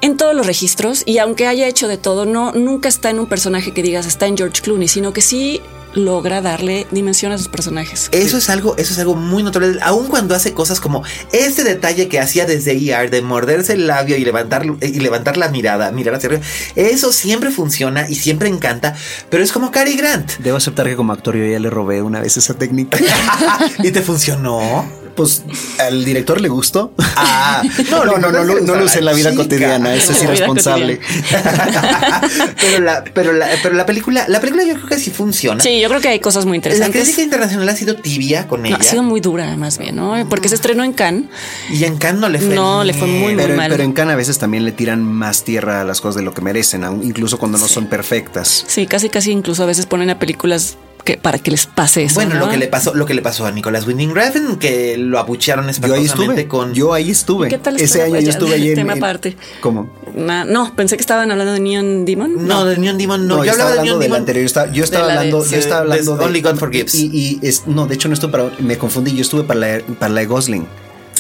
[0.01, 3.27] en todos los registros y aunque haya hecho de todo, no nunca está en un
[3.27, 5.61] personaje que digas está en George Clooney, sino que sí
[5.95, 8.09] logra darle dimensión a sus personajes.
[8.13, 12.09] Eso es algo, eso es algo muy notable, aun cuando hace cosas como este detalle
[12.09, 16.15] que hacía desde ER de morderse el labio y levantar y levantar la mirada, mirar
[16.15, 16.43] hacia arriba.
[16.75, 18.95] Eso siempre funciona y siempre encanta,
[19.31, 20.39] pero es como Cary Grant.
[20.39, 22.99] Debo aceptar que como actor yo ya le robé una vez esa técnica.
[23.83, 25.04] y te funcionó.
[25.15, 25.43] Pues
[25.79, 26.93] al director le gustó.
[26.99, 29.43] Ah, no, no, no, no, lo- no lo usé en la vida Chica.
[29.45, 29.95] cotidiana.
[29.95, 31.01] Eso es la irresponsable.
[32.61, 35.63] pero la, pero la, pero la película, la película yo creo que sí funciona.
[35.63, 37.03] Sí, yo creo que hay cosas muy La interesantes.
[37.03, 38.79] crítica internacional ha sido tibia con No, ella.
[38.81, 40.15] ha sido muy dura, más bien, ¿no?
[40.29, 41.25] Porque se estrenó en Cannes.
[41.71, 42.55] Y en Cannes no le fue.
[42.55, 43.69] No, le fue muy, mal.
[43.71, 46.35] pero en Cannes a veces también le tiran más tierra a las cosas de lo
[46.35, 48.65] que merecen, incluso cuando no son perfectas.
[48.67, 52.15] Sí, casi, casi incluso a veces ponen a películas que para que les pase eso.
[52.15, 52.47] Bueno, ¿no?
[52.47, 55.65] lo que le pasó, lo que le pasó a Nicolás Winding Refn, que lo abuchearon
[55.67, 55.71] Yo ahí
[56.05, 56.49] espantosamente estuve.
[56.49, 56.75] con.
[56.75, 57.49] Yo ahí estuve.
[57.49, 58.75] ¿Qué tal Ese año yo estuve allí en.
[58.75, 59.37] tema en- aparte.
[59.61, 59.91] ¿Cómo?
[60.17, 62.47] Na- no, pensé que estaban hablando de Neon Demon.
[62.47, 63.37] No, de Neon Demon no.
[63.39, 64.19] No, yo hablaba de Neon Demon.
[64.19, 64.43] anterior.
[64.43, 66.57] Yo estaba, yo estaba De la de- hablando, yo estaba de- hablando de, Only God
[66.57, 66.95] Forgives.
[66.95, 69.15] Y, y es, no, de hecho no estuve para, me confundí.
[69.15, 70.67] Yo estuve para la, para la de Gosling.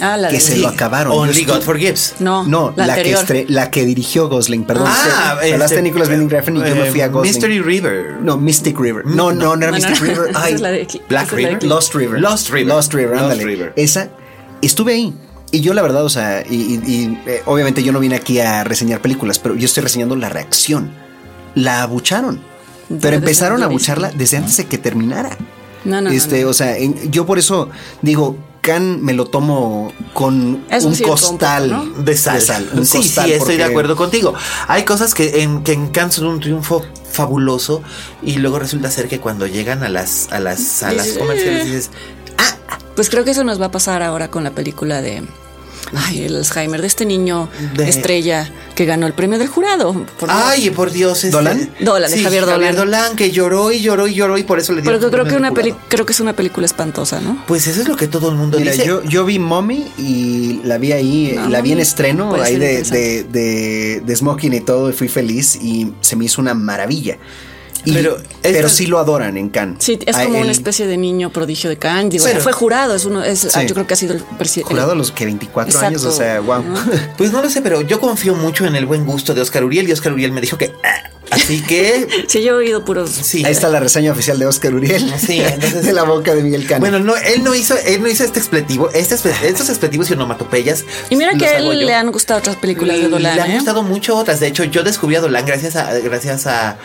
[0.01, 1.13] Ah, la que de- se lo acabaron.
[1.17, 2.17] Only God Forgives.
[2.19, 4.89] No, No, la, la, que estre- la que dirigió Gosling, perdón.
[4.91, 7.33] Ah, Sí, hablaste de Nicolas Winding Refn y yo me fui a eh, Gosling.
[7.33, 8.17] Mystery River.
[8.21, 9.07] No, Mystic River.
[9.07, 10.07] No, no, no era No, no, Mystic no.
[10.15, 10.31] River.
[10.35, 11.65] Ay, es la de- Black esa es la de- River.
[11.65, 12.21] Lost River.
[12.21, 12.67] Lost River.
[12.75, 13.45] Lost River, Lost ándale.
[13.45, 13.73] River.
[13.77, 14.09] Esa,
[14.63, 15.15] estuve ahí.
[15.53, 18.41] Y yo la verdad, o sea, y, y- y, eh, obviamente yo no vine aquí
[18.41, 20.91] a reseñar películas, pero yo estoy reseñando la reacción.
[21.55, 22.41] La abucharon.
[22.89, 25.31] Pero Debe empezaron a abucharla desde antes de que terminara.
[25.85, 26.49] No, no, no, este, no.
[26.49, 27.71] o sea, en- yo por eso
[28.03, 32.03] digo, Can me lo tomo con un costal poco, ¿no?
[32.03, 32.67] de sal.
[32.73, 34.33] un sí, costal, sí, estoy de acuerdo contigo.
[34.69, 37.83] Hay cosas que en, que en Cannes son un triunfo fabuloso
[38.23, 41.91] y luego resulta ser que cuando llegan a las, a las salas Dices, comerciales dices,
[42.97, 45.23] Pues creo que eso nos va a pasar ahora con la película de
[45.95, 49.93] ay, el Alzheimer de este niño De- estrella que ganó el premio del jurado.
[50.19, 50.43] por Dios.
[50.45, 51.19] Ay, por Dios.
[51.25, 51.71] este- ¿Dolan?
[51.81, 52.75] Dolan, de Sí, Javier Dolan.
[52.75, 55.25] Dolan, que lloró y lloró y lloró y por eso le Pero dieron yo creo
[55.25, 57.43] el que una peli creo que es una película espantosa, ¿no?
[57.47, 58.87] Pues eso es lo que todo el mundo Mira, dice.
[58.87, 62.83] yo, yo vi Mommy y la vi ahí, Ah, la vi en estreno, ahí de,
[62.83, 67.19] de, de, de Smoking y todo, y fui feliz y se me hizo una maravilla.
[67.85, 69.83] Y- Pero pero, sí lo adoran en Cannes.
[69.85, 72.11] Sí, es como una especie de niño prodigio de Cannes.
[72.11, 73.49] Digo, fue jurado, es uno, es, Sí.
[73.55, 74.71] ah, yo creo que ha sido el presidente.
[74.71, 75.87] Jurado a los que 24 Exacto.
[75.87, 76.63] años, o sea, wow.
[76.63, 76.79] ¿no?
[77.17, 79.89] Pues no lo sé, pero yo confío mucho en el buen gusto de Oscar Uriel
[79.89, 80.73] y Oscar Uriel me dijo que.
[80.83, 82.07] ah, Así que.
[82.29, 83.11] Sí, yo he oído puros.
[83.11, 83.45] Sí.
[83.45, 85.13] Ahí está la reseña oficial de Oscar Uriel.
[85.19, 86.81] Sí, entonces- de la boca de Miguel Cano.
[86.81, 90.85] Bueno, no, él no hizo, él no hizo este expletivo, este, estos expletivos y onomatopeyas.
[91.11, 93.37] Y mira que a él le han gustado otras películas de Dolan.
[93.37, 93.55] Le han ¿eh?
[93.55, 94.41] gustado mucho otras.
[94.41, 96.77] De hecho, yo descubrí a Dolan gracias a, gracias a,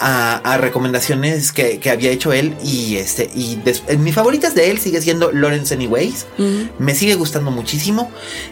[0.00, 2.54] a, a recomendaciones que, que había hecho él.
[2.64, 6.26] Y este, y des- mis favoritas de él sigue siendo Lawrence Anyways.
[6.78, 8.10] Me sigue gustando muchísimo.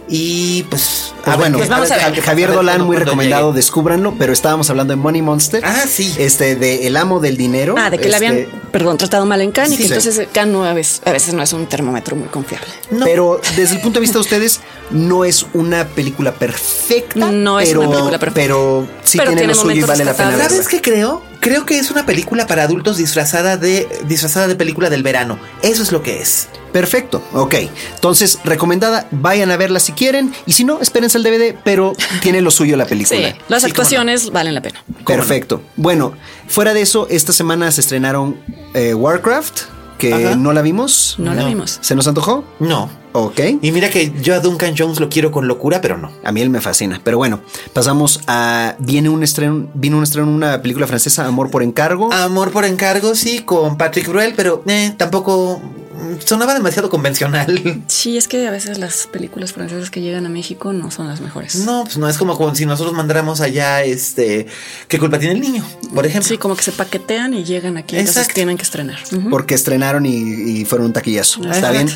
[0.09, 2.14] Y pues, Pues bueno, Pues vamos a ver.
[2.16, 5.62] Ja- Javier Dolan, muy recomendado, descúbranlo, pero estábamos hablando de Money Monster.
[5.64, 6.14] Ah, sí.
[6.18, 7.74] Este, de El Amo del Dinero.
[7.78, 9.93] Ah, de que le Este, habían, perdón, tratado mal en Cannes y que sí.
[9.95, 12.68] entonces Cannes no, a, veces, a veces no es un termómetro muy confiable.
[12.91, 13.05] No.
[13.05, 14.61] Pero desde el punto de vista de ustedes,
[14.91, 17.30] no es una película perfecta.
[17.30, 18.41] No es pero, una película perfecta.
[18.41, 20.49] Pero sí Pero tiene, tiene lo suyo y momentos vale la pena.
[20.49, 21.22] ¿Sabes qué creo?
[21.41, 25.38] Creo que es una película para adultos disfrazada de disfrazada de película del verano.
[25.62, 26.49] Eso es lo que es.
[26.72, 27.55] Perfecto, ok.
[27.95, 30.32] Entonces, recomendada, vayan a verla si quieren.
[30.47, 33.34] Y si no, espérense el DVD, pero tiene lo suyo la Sí, película.
[33.49, 34.84] las Sí, actuaciones valen la pena.
[35.07, 35.62] Perfecto.
[35.76, 36.12] Bueno,
[36.47, 38.36] fuera de eso, esta semana se estrenaron
[38.74, 39.62] eh, Warcraft,
[40.01, 40.34] que Ajá.
[40.34, 41.14] no la vimos.
[41.18, 41.78] No, la vimos.
[41.80, 42.42] ¿Se nos antojó?
[42.59, 42.88] No.
[43.12, 43.40] Ok.
[43.61, 46.11] Y mira que yo a Duncan Jones lo quiero con locura, pero no.
[46.24, 47.01] A mí él me fascina.
[47.05, 47.40] Pero bueno,
[47.72, 48.74] pasamos a.
[48.78, 49.68] Viene un estreno.
[49.74, 52.12] Viene un estreno en una película francesa, Amor por encargo.
[52.12, 55.61] Amor por encargo, sí, con Patrick Bruel, pero eh, tampoco
[56.24, 57.82] sonaba demasiado convencional.
[57.86, 61.20] Sí, es que a veces las películas francesas que llegan a México no son las
[61.20, 61.57] mejores.
[61.57, 64.46] No, pues no es como, como si nosotros mandáramos allá, este,
[64.88, 65.64] ¿qué culpa tiene el niño?
[65.94, 66.28] Por ejemplo.
[66.28, 68.34] Sí, como que se paquetean y llegan aquí, entonces Exacto.
[68.34, 68.98] tienen que estrenar.
[69.30, 71.42] Porque estrenaron y, y fueron un taquillazo.
[71.51, 71.88] ¿Está bien?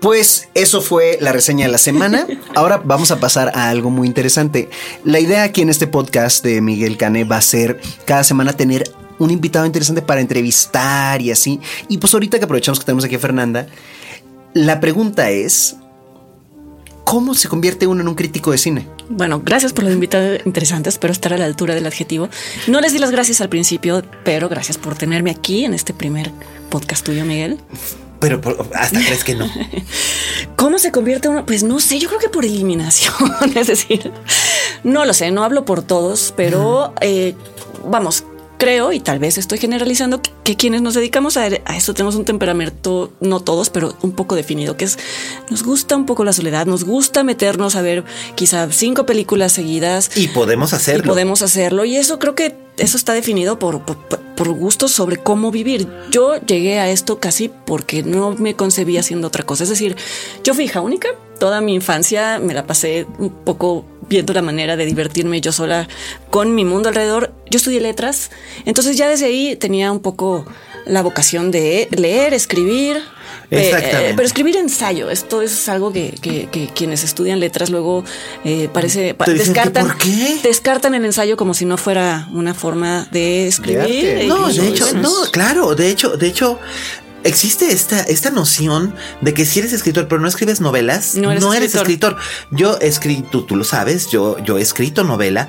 [0.00, 2.26] Pues eso fue la reseña de la semana.
[2.54, 4.68] Ahora vamos a pasar a algo muy interesante.
[5.04, 8.84] La idea aquí en este podcast de Miguel Cane va a ser cada semana tener
[9.18, 11.60] un invitado interesante para entrevistar y así.
[11.88, 13.66] Y pues ahorita que aprovechamos que tenemos aquí a Fernanda,
[14.52, 15.76] la pregunta es,
[17.04, 18.86] ¿cómo se convierte uno en un crítico de cine?
[19.08, 22.28] Bueno, gracias por los invitados interesantes, espero estar a la altura del adjetivo.
[22.66, 26.32] No les di las gracias al principio, pero gracias por tenerme aquí en este primer
[26.70, 27.58] podcast tuyo, Miguel.
[28.18, 29.46] Pero por- hasta crees que no.
[30.56, 31.44] ¿Cómo se convierte uno?
[31.46, 33.14] Pues no sé, yo creo que por eliminación,
[33.54, 34.10] es decir,
[34.84, 37.34] no lo sé, no hablo por todos, pero eh,
[37.84, 38.24] vamos,
[38.58, 42.14] creo y tal vez estoy generalizando que, que quienes nos dedicamos a, a esto tenemos
[42.16, 44.98] un temperamento, no todos, pero un poco definido, que es,
[45.50, 48.04] nos gusta un poco la soledad, nos gusta meternos a ver
[48.34, 50.10] quizá cinco películas seguidas.
[50.16, 51.12] Y podemos Y hacerlo.
[51.12, 51.84] podemos hacerlo.
[51.84, 55.88] Y eso creo que eso está definido por, por, por gustos sobre cómo vivir.
[56.10, 59.64] Yo llegué a esto casi porque no me concebía haciendo otra cosa.
[59.64, 59.96] Es decir,
[60.44, 61.08] yo fui hija única.
[61.38, 65.88] Toda mi infancia me la pasé un poco viendo la manera de divertirme yo sola
[66.30, 67.32] con mi mundo alrededor.
[67.50, 68.30] Yo estudié letras.
[68.64, 70.44] Entonces ya desde ahí tenía un poco
[70.86, 72.98] la vocación de leer, escribir.
[73.50, 74.10] Exactamente.
[74.10, 78.02] eh, pero escribir ensayo, esto es algo que, que- que quienes estudian letras luego
[78.44, 80.38] eh, parece pa- Te dicen que, descartan, ¿por qué?
[80.42, 84.24] descartan el ensayo como si no fuera una forma de escribir.
[84.26, 86.58] No, de hecho, no, claro, de hecho, de hecho,
[87.24, 91.52] existe esta, esta noción de que si eres escritor, pero no escribes novelas, No no
[91.52, 92.16] eres eres, escritor.
[92.50, 95.48] Yo he escrito, tú lo sabes, yo, yo he escrito novela,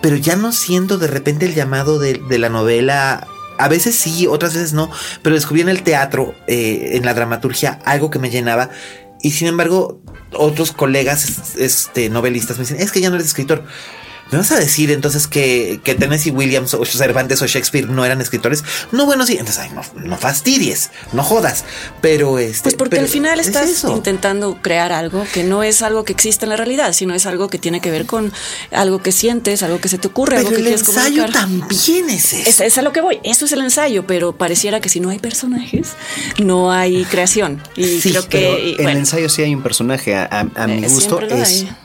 [0.00, 3.26] pero ya no siento de repente el llamado de, de la novela.
[3.56, 4.90] A veces sí, otras veces no,
[5.22, 8.70] pero descubrí en el teatro, eh, en la dramaturgia, algo que me llenaba.
[9.22, 13.64] Y sin embargo, otros colegas este, novelistas me dicen, es que ya no eres escritor.
[14.30, 18.20] ¿Me vas a decir entonces que, que Tennessee Williams o Cervantes o Shakespeare no eran
[18.20, 18.64] escritores?
[18.90, 19.34] No, bueno, sí.
[19.34, 21.64] Entonces, ay, no, no fastidies, no jodas.
[22.00, 22.62] Pero este.
[22.64, 26.12] Pues porque pero al final es estás intentando crear algo que no es algo que
[26.12, 28.32] existe en la realidad, sino es algo que tiene que ver con
[28.72, 31.30] algo que sientes, algo que se te ocurre, algo que el quieres ensayo comunicar.
[31.32, 32.48] también es eso.
[32.50, 33.20] Es, es a lo que voy.
[33.24, 35.88] Eso es el ensayo, pero pareciera que si no hay personajes,
[36.42, 37.62] no hay creación.
[37.76, 40.14] Y Sí, creo que Pero y, en el ensayo sí hay un personaje.
[40.16, 41.76] A, a- a mi Eh, gusto es hay.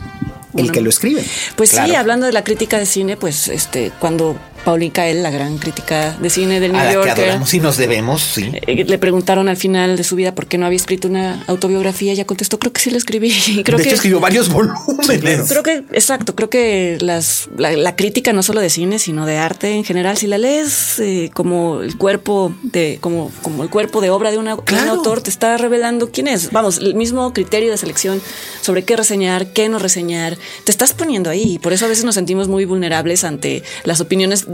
[0.56, 1.24] El que lo escribe.
[1.56, 5.58] Pues sí, hablando de la crítica de cine, pues este, cuando Pauline Kael, la gran
[5.58, 8.52] crítica de cine del A New la que adoramos y nos debemos, sí.
[8.68, 12.12] Eh, Le preguntaron al final de su vida por qué no había escrito una autobiografía.
[12.12, 13.30] Ella contestó, creo que sí la escribí.
[13.64, 15.50] Creo de que, hecho, escribió varios volúmenes.
[15.50, 19.38] Creo que, exacto, creo que las, la, la crítica no solo de cine, sino de
[19.38, 24.02] arte en general, si la lees eh, como el cuerpo de, como, como el cuerpo
[24.02, 26.52] de obra de, una, de un autor, te está revelando quién es.
[26.52, 28.22] Vamos, el mismo criterio de selección
[28.62, 31.54] sobre qué reseñar, qué no reseñar, te estás poniendo ahí.
[31.54, 34.46] Y por eso a veces nos sentimos muy vulnerables ante las opiniones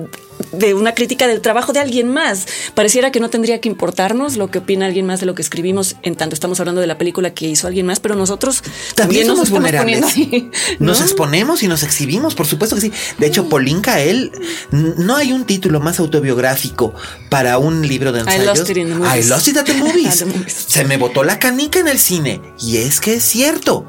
[0.52, 2.46] de una crítica del trabajo de alguien más.
[2.74, 5.96] Pareciera que no tendría que importarnos lo que opina alguien más de lo que escribimos,
[6.04, 8.62] en tanto estamos hablando de la película que hizo alguien más, pero nosotros
[8.96, 10.14] También nos somos estamos vulnerables.
[10.14, 10.88] poniendo ahí, ¿no?
[10.88, 12.92] Nos exponemos y nos exhibimos, por supuesto que sí.
[13.18, 14.32] De hecho, Polinka, él,
[14.72, 16.94] no hay un título más autobiográfico
[17.30, 18.46] para un libro de I ensayos.
[18.46, 19.26] lost it in the movies.
[19.26, 20.08] I lost it at the movies.
[20.22, 20.66] At the movies.
[20.68, 22.42] Se me botó la canica en el cine.
[22.60, 23.86] Y es que es cierto.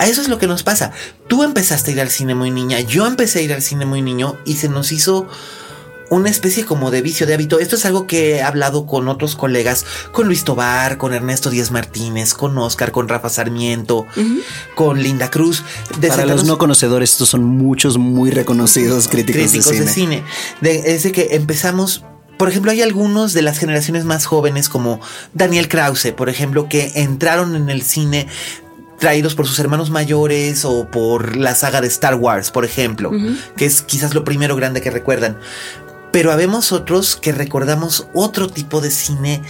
[0.00, 0.92] Eso es lo que nos pasa.
[1.28, 4.00] Tú empezaste a ir al cine muy niña, yo empecé a ir al cine muy
[4.00, 5.26] niño y se nos hizo
[6.10, 7.58] una especie como de vicio de hábito.
[7.58, 11.70] Esto es algo que he hablado con otros colegas, con Luis Tobar, con Ernesto Díaz
[11.70, 14.06] Martínez, con Oscar, con Rafa Sarmiento,
[14.74, 15.64] con Linda Cruz.
[16.00, 19.92] de Para los no conocedores, estos son muchos muy reconocidos críticos, críticos de, de cine.
[19.92, 20.24] cine.
[20.60, 22.04] De- es de que empezamos.
[22.38, 25.00] Por ejemplo, hay algunos de las generaciones más jóvenes, como
[25.32, 28.26] Daniel Krause, por ejemplo, que entraron en el cine
[28.98, 33.10] traídos por sus hermanos mayores o por la saga de Star Wars, por ejemplo,
[33.56, 35.38] que es quizás lo primero grande que recuerdan.
[36.16, 39.42] Pero habemos otros que recordamos otro tipo de cine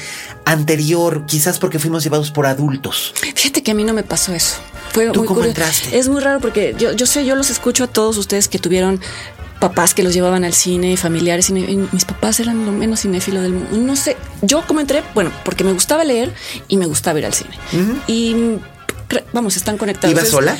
[0.45, 3.12] anterior, quizás porque fuimos llevados por adultos.
[3.37, 4.57] Fíjate que a mí no me pasó eso.
[4.93, 5.61] Fue ¿Tú muy cómo curioso.
[5.61, 5.97] entraste?
[5.97, 9.01] Es muy raro porque yo, yo sé, yo los escucho a todos ustedes que tuvieron
[9.61, 13.43] papás que los llevaban al cine, familiares, cine- y mis papás eran lo menos cinéfilo
[13.43, 13.77] del mundo.
[13.77, 16.35] No sé, yo como entré, bueno, porque me gustaba leer
[16.67, 17.51] y me gustaba ir al cine.
[18.09, 18.57] Y
[19.33, 20.11] vamos, están conectados.
[20.11, 20.57] ¿Ibas sola?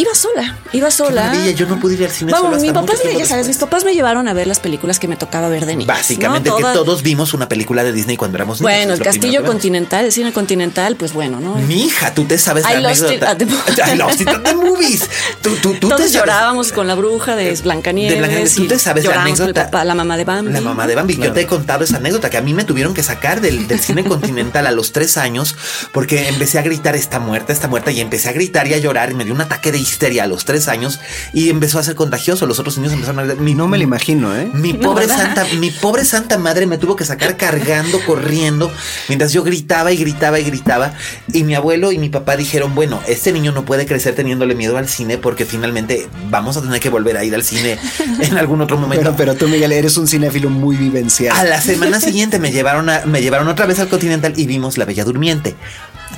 [0.00, 1.24] Iba sola, iba Qué sola.
[1.26, 3.84] maravilla, yo no pude ir al cine Vamos, papás, me, tiempo ya sabes, mis papás
[3.84, 5.88] me llevaron a ver las películas que me tocaba ver de niños.
[5.94, 6.56] Básicamente ¿no?
[6.56, 8.72] que todos vimos una película de Disney cuando éramos niños.
[8.74, 9.44] Bueno, el Castillo.
[9.44, 11.56] Continental, el cine continental, pues bueno, ¿no?
[11.56, 13.36] Mi hija, tú te sabes I la lost anécdota.
[13.36, 13.44] the-
[13.92, 15.02] I lost it at the movies.
[15.42, 18.12] Tú, tú, tú te Todos sabes- llorábamos con la bruja de Blancanieves.
[18.14, 18.54] De Blancanieves.
[18.54, 19.64] Tú te sabes la anécdota.
[19.66, 20.50] papá, la mamá de Bambi.
[20.52, 21.16] La mamá de Bambi.
[21.18, 23.80] Yo te he contado esa anécdota que a mí me tuvieron que sacar del, del
[23.80, 25.56] cine continental a los tres años
[25.92, 29.10] porque empecé a gritar está muerta, está muerta y empecé a gritar y a llorar
[29.10, 31.00] y me dio un ataque de histeria a los tres años
[31.32, 32.46] y empezó a ser contagioso.
[32.46, 33.42] Los otros niños empezaron a gritar.
[33.42, 34.48] Mi, No me lo imagino, ¿eh?
[34.52, 35.34] Mi No, pobre ¿verdad?
[35.34, 38.70] santa, mi pobre santa madre me tuvo que sacar cargando, corriendo,
[39.08, 40.94] mientras yo gritaba y gritaba y gritaba.
[41.32, 44.76] Y mi abuelo y mi papá dijeron, bueno, este niño no puede crecer teniéndole miedo
[44.78, 47.78] al cine porque finalmente vamos a tener que volver a ir al cine
[48.20, 49.14] en algún otro momento.
[49.16, 51.36] Pero, pero tú, Miguel, eres un cinéfilo muy vivencial.
[51.36, 54.78] A la semana siguiente me llevaron a, me llevaron otra vez al Continental y vimos
[54.78, 55.54] La Bella Durmiente.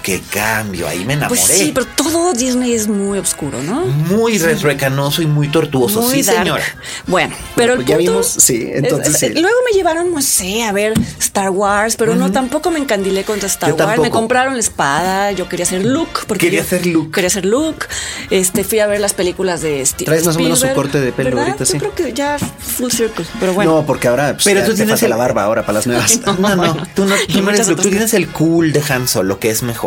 [0.02, 1.40] Qué cambio, ahí me enamoré.
[1.40, 3.82] Pues sí, pero todo Disney es muy oscuro, ¿no?
[3.86, 6.38] Muy retroecanoso y muy tortuoso, Muy sí, dark.
[6.38, 6.64] señora.
[7.06, 9.40] Bueno, pero pues el ya punto vimos, sí, entonces es- sí.
[9.40, 13.46] Luego me llevaron, no sé, a ver Star Wars, pero no, tampoco me encandilé contra
[13.46, 14.00] Star Yo Wars.
[14.00, 16.22] Me compraron la espada, yo quería ser Luke.
[16.26, 17.12] Porque Quería ser Luke.
[17.12, 17.86] Quería ser Luke.
[18.30, 21.12] Este, fui a ver las películas de Steve Traes más o menos su corte de
[21.12, 21.46] pelo ¿verdad?
[21.46, 21.74] ahorita, sí.
[21.74, 23.72] Yo creo que ya full circle, pero bueno.
[23.76, 25.86] No, porque ahora pues, Pero ya tú te tienes el- la barba ahora para las
[25.86, 26.18] nuevas.
[26.26, 29.06] No, No, no, tú no, tú no eres Luke, tú tienes el cool de Han
[29.06, 29.81] Solo, que es mejor.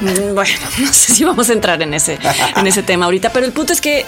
[0.00, 2.18] Mm, Bueno, no sé si vamos a entrar en ese,
[2.56, 4.04] en ese tema ahorita, pero el punto es que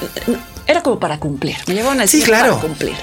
[0.69, 1.57] era como para cumplir.
[1.67, 2.55] Me llevaban al Sí, cine claro.
[2.57, 2.95] para cumplir.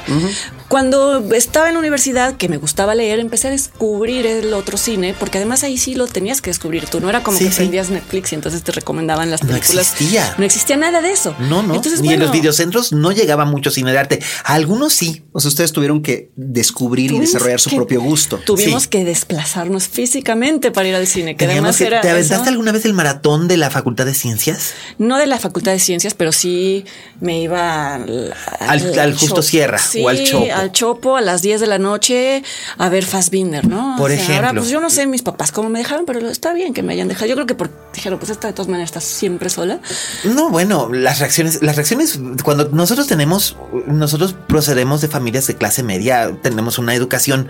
[0.68, 5.14] Cuando estaba en la universidad, que me gustaba leer, empecé a descubrir el otro cine,
[5.20, 7.00] porque además ahí sí lo tenías que descubrir tú.
[7.00, 7.58] No era como Sí, que sí.
[7.58, 9.92] prendías Netflix y entonces te recomendaban las No películas.
[9.92, 10.34] existía.
[10.38, 11.36] No existía nada de eso.
[11.40, 11.76] No, no.
[11.76, 14.20] Entonces, Ni en los videocentros no llegaba mucho cine de arte.
[14.44, 15.24] Algunos sí.
[15.34, 18.38] O sea, ustedes tuvieron que descubrir y desarrollar su propio gusto.
[18.46, 18.90] Tuvimos Sí.
[18.90, 22.02] que desplazarnos físicamente para ir al cine, que Teníamos además que- era.
[22.02, 22.50] ¿Te aventaste eso.
[22.52, 24.74] alguna vez el maratón de la Facultad de Ciencias?
[24.98, 26.86] No de la Facultad de Ciencias, pero sí
[27.22, 29.42] me iba al, Al- al Justo Chopo.
[29.42, 30.54] Sierra Sí, o al Chopo.
[30.54, 32.44] al Chopo a las 10 de la noche
[32.78, 33.96] a ver Fassbinder, ¿no?
[33.98, 34.62] Por Ahora, ejemplo.
[34.62, 37.08] pues yo no sé mis papás cómo me dejaron, pero está bien que me hayan
[37.08, 37.28] dejado.
[37.28, 39.80] Yo creo que por, dijeron, pues esta de todas maneras está siempre sola.
[40.24, 43.56] No, bueno, las reacciones, las reacciones, cuando nosotros tenemos,
[43.88, 47.50] nosotros procedemos de familias de clase media, tenemos una educación,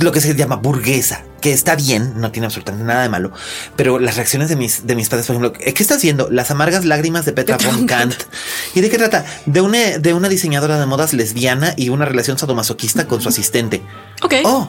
[0.00, 3.30] lo que se llama burguesa, que está bien, no tiene absolutamente nada de malo,
[3.76, 6.28] pero las reacciones de mis, de mis padres, por ejemplo, ¿qué estás viendo?
[6.28, 8.14] Las amargas lágrimas de Petra von Kant.
[8.74, 9.24] ¿Y de qué trata?
[9.46, 13.80] De una, de una diseñadora de modas lesbiana y una relación sadomasoquista con su asistente.
[14.22, 14.34] Ok.
[14.44, 14.68] Oh,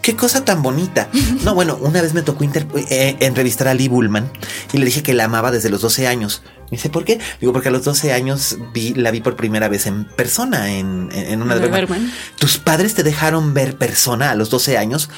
[0.00, 1.10] qué cosa tan bonita.
[1.44, 4.32] No, bueno, una vez me tocó eh, entrevistar a Lee Bullman
[4.72, 6.42] y le dije que la amaba desde los 12 años.
[6.70, 7.20] Me dice, ¿por qué?
[7.40, 11.10] Digo, porque a los 12 años vi, la vi por primera vez en persona, en,
[11.40, 12.10] una de.
[12.38, 15.08] ¿Tus padres te dejaron ver persona a los 12 años?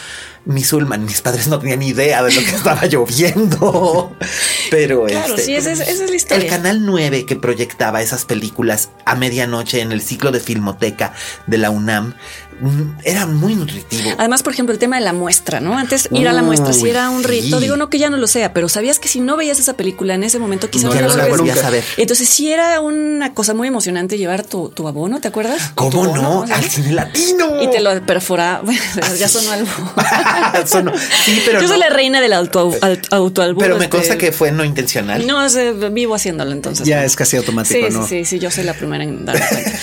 [0.45, 4.15] Mi Sulman, mis padres no tenían idea de lo que estaba lloviendo.
[4.71, 6.45] Pero claro, este, sí, esa es, la historia.
[6.45, 11.15] El canal 9 que proyectaba esas películas a medianoche en el ciclo de Filmoteca
[11.47, 12.15] de la UNAM
[13.05, 14.11] era muy nutritivo.
[14.19, 15.77] Además, por ejemplo, el tema de la muestra, ¿no?
[15.79, 17.61] Antes ir a la muestra si era un rito.
[17.61, 20.15] Digo, no que ya no lo sea, pero sabías que si no veías esa película
[20.15, 21.85] en ese momento, quizás no, no, la volvías a ver.
[21.97, 25.73] Entonces, sí era una cosa muy emocionante llevar tu, abono, ¿te acuerdas?
[25.75, 26.43] ¿Cómo no?
[26.43, 27.63] Al cine latino.
[27.63, 28.63] Y te lo perforaba.
[28.69, 28.83] Bueno,
[29.17, 29.69] ya sonó algo.
[31.25, 32.71] sí, pero Yo soy la reina del auto,
[33.11, 35.27] auto Pero me consta que fue no intencional.
[35.27, 35.47] No,
[35.91, 36.87] vivo haciéndolo entonces.
[36.87, 38.07] Ya es casi automático, sí, ¿no?
[38.07, 39.79] Sí, sí, sí, yo soy la primera en darme cuenta.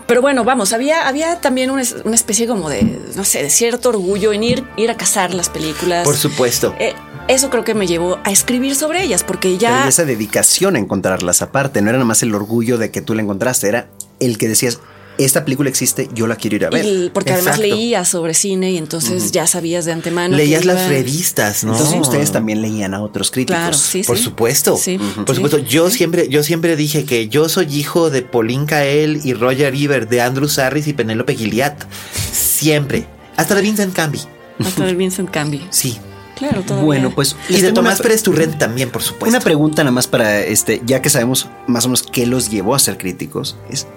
[0.06, 1.70] pero bueno, vamos, había, había también
[2.08, 5.48] una especie como de no sé, de cierto orgullo en ir, ir a cazar las
[5.48, 6.04] películas.
[6.04, 6.74] Por supuesto.
[6.78, 6.94] Eh,
[7.28, 9.86] eso creo que me llevó a escribir sobre ellas, porque ya...
[9.86, 13.22] esa dedicación a encontrarlas aparte, no era nada más el orgullo de que tú la
[13.22, 13.88] encontraste, era
[14.18, 14.80] el que decías,
[15.18, 17.12] esta película existe, yo la quiero ir a ver.
[17.12, 20.36] porque además leías sobre cine y entonces ya sabías de antemano.
[20.36, 21.72] Leías las revistas, ¿no?
[21.72, 23.58] Entonces ustedes también leían a otros críticos.
[23.58, 24.78] Claro, sí, Por supuesto.
[25.26, 25.58] Por supuesto.
[25.58, 30.08] Yo siempre, yo siempre dije que yo soy hijo de Pauline Kael y Roger Ebert,
[30.08, 31.84] de Andrew Sarris y Penélope Gilliat.
[32.32, 33.06] Siempre.
[33.36, 34.20] Hasta de Vincent Camby.
[34.60, 35.66] Hasta de Vincent Camby.
[35.70, 35.98] Sí.
[36.36, 37.34] Claro, todo Bueno, pues.
[37.48, 39.28] Y de Tomás Pérez Turrent también, por supuesto.
[39.28, 42.76] Una pregunta nada más para este, ya que sabemos más o menos qué los llevó
[42.76, 43.56] a ser críticos.
[43.68, 43.88] Es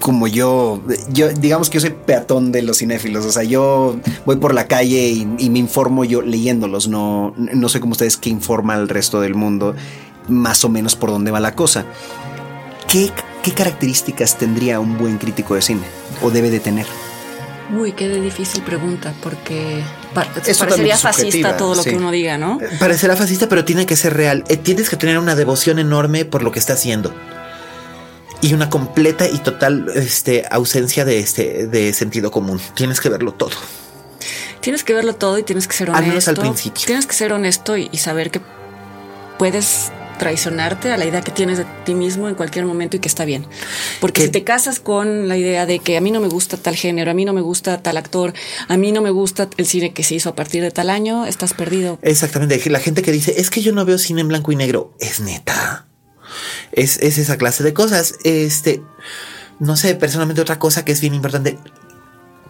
[0.00, 0.80] como yo,
[1.10, 4.66] yo, digamos que yo soy peatón de los cinéfilos, o sea, yo voy por la
[4.66, 9.20] calle y, me informo yo leyéndolos, no, no sé como ustedes que informa al resto
[9.20, 9.74] del mundo
[10.28, 11.84] más o menos por dónde va la cosa.
[12.88, 13.10] ¿Qué,
[13.42, 15.82] ¿Qué características tendría un buen crítico de cine
[16.22, 16.86] o debe de tener?
[17.76, 19.82] Uy, qué difícil pregunta, porque
[20.14, 22.60] parecería fascista todo lo que uno diga, ¿no?
[22.78, 24.44] Parecerá fascista, pero tiene que ser real.
[24.48, 27.12] Eh, tienes que tener una devoción enorme por lo que está haciendo
[28.46, 32.60] y una completa y total este, ausencia de, este, de sentido común.
[32.74, 33.56] Tienes que verlo todo.
[34.60, 36.04] Tienes que verlo todo y tienes que ser honesto.
[36.04, 36.84] Al menos al principio.
[36.86, 38.40] Tienes que ser honesto y, saber que
[39.36, 43.08] puedes traicionarte a la idea que tienes de ti mismo en cualquier momento y que
[43.08, 43.46] está bien.
[44.00, 46.76] Porque si te casas con la idea de que a mí no me gusta tal
[46.76, 48.32] género, a mí no me gusta tal actor,
[48.68, 51.26] a mí no me gusta el cine que se hizo a partir de tal año,
[51.26, 51.98] estás perdido.
[52.00, 52.70] Exactamente.
[52.70, 55.20] La gente que dice, es que yo no veo cine en blanco y negro, es
[55.20, 55.85] neta.
[56.72, 58.14] Es, esa clase de cosas.
[58.24, 58.82] Este,
[59.58, 61.58] no sé, personalmente otra cosa que es bien importante.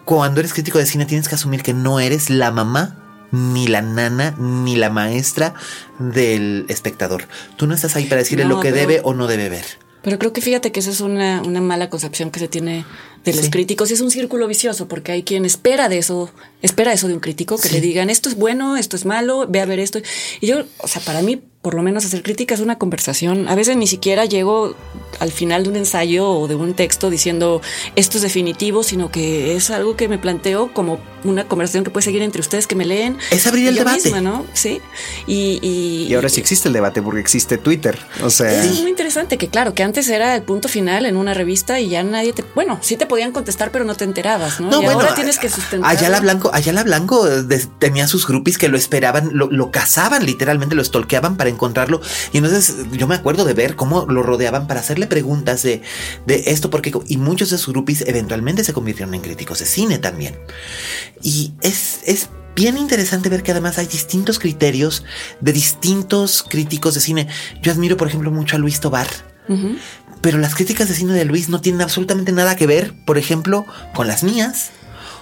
[0.05, 3.81] Cuando eres crítico de cine tienes que asumir que no eres la mamá ni la
[3.81, 5.53] nana, ni la maestra
[5.99, 7.27] del espectador.
[7.57, 9.65] Tú no estás ahí para decirle lo que debe o no debe ver.
[10.07, 12.85] Pero creo que fíjate que esa es una, mala concepción que se tiene
[13.25, 13.91] de los críticos.
[13.91, 16.31] Y es un círculo vicioso porque hay quien espera de eso,
[16.61, 19.59] espera eso de un crítico, que le digan esto es bueno, esto es malo, ve
[19.59, 19.99] a ver esto.
[20.39, 23.49] Y yo, o sea, para mí por lo menos hacer crítica es una conversación.
[23.49, 24.73] A veces ni siquiera llego
[25.19, 27.61] al final de un ensayo o de un texto diciendo
[27.97, 32.05] esto es definitivo, sino que es algo que me planteo como una conversación que puede
[32.05, 33.17] seguir entre ustedes que me leen.
[33.31, 34.21] Es abrir el debate.
[34.21, 34.45] ¿no?
[34.53, 34.79] Sí.
[35.25, 37.99] Y, y, ahora sí existe el debate porque existe Twitter.
[38.23, 38.63] O sea.
[38.63, 41.89] Es muy interesante que, claro, que antes era el punto final en una revista y
[41.89, 42.45] ya nadie te.
[42.55, 44.81] Bueno, sí te podían contestar, pero no te enterabas, ¿no?
[44.81, 45.91] y ahora tienes que sustentar.
[45.91, 47.27] Ayala Blanco, Ayala Blanco
[47.79, 52.01] tenía sus groupies que lo esperaban, lo, lo cazaban, literalmente lo stalkeaban para encontrarlo.
[52.31, 55.81] Y entonces yo me acuerdo de ver cómo lo rodeaban para hacerle preguntas de,
[56.25, 59.97] de esto, porque y muchos de sus groupies eventualmente se convirtieron en críticos de cine
[59.97, 60.37] también.
[61.21, 65.03] Y es, es bien interesante ver que además hay distintos criterios
[65.41, 67.27] de distintos críticos de cine.
[67.61, 69.07] Yo admiro, por ejemplo, mucho a Luis Tobar.
[70.21, 73.65] Pero las críticas de cine de Luis no tienen absolutamente nada que ver, por ejemplo,
[73.93, 74.71] con las mías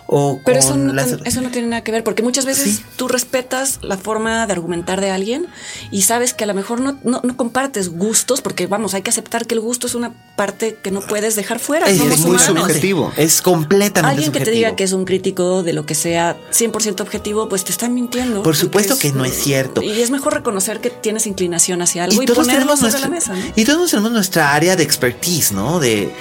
[0.07, 3.97] pero eso no, eso no tiene nada que ver, porque muchas veces tú respetas la
[3.97, 5.47] forma de argumentar de alguien
[5.89, 9.47] y sabes que a lo mejor no, no, compartes gustos, porque vamos, hay que aceptar
[9.47, 11.89] que el gusto es una parte que no puedes dejar fuera.
[11.89, 13.11] Es, muy subjetivo.
[13.17, 17.01] Es completamente Alguien que te diga que es un crítico de lo que sea 100%
[17.01, 18.43] objetivo, pues te está mintiendo.
[18.43, 19.81] Por supuesto que no es cierto.
[19.81, 23.33] Y es mejor reconocer que tienes inclinación hacia algo y, ponerlo sobre la mesa.
[23.55, 25.79] Y todos tenemos nuestra área de expertise, ¿no?
[25.79, 26.11] De,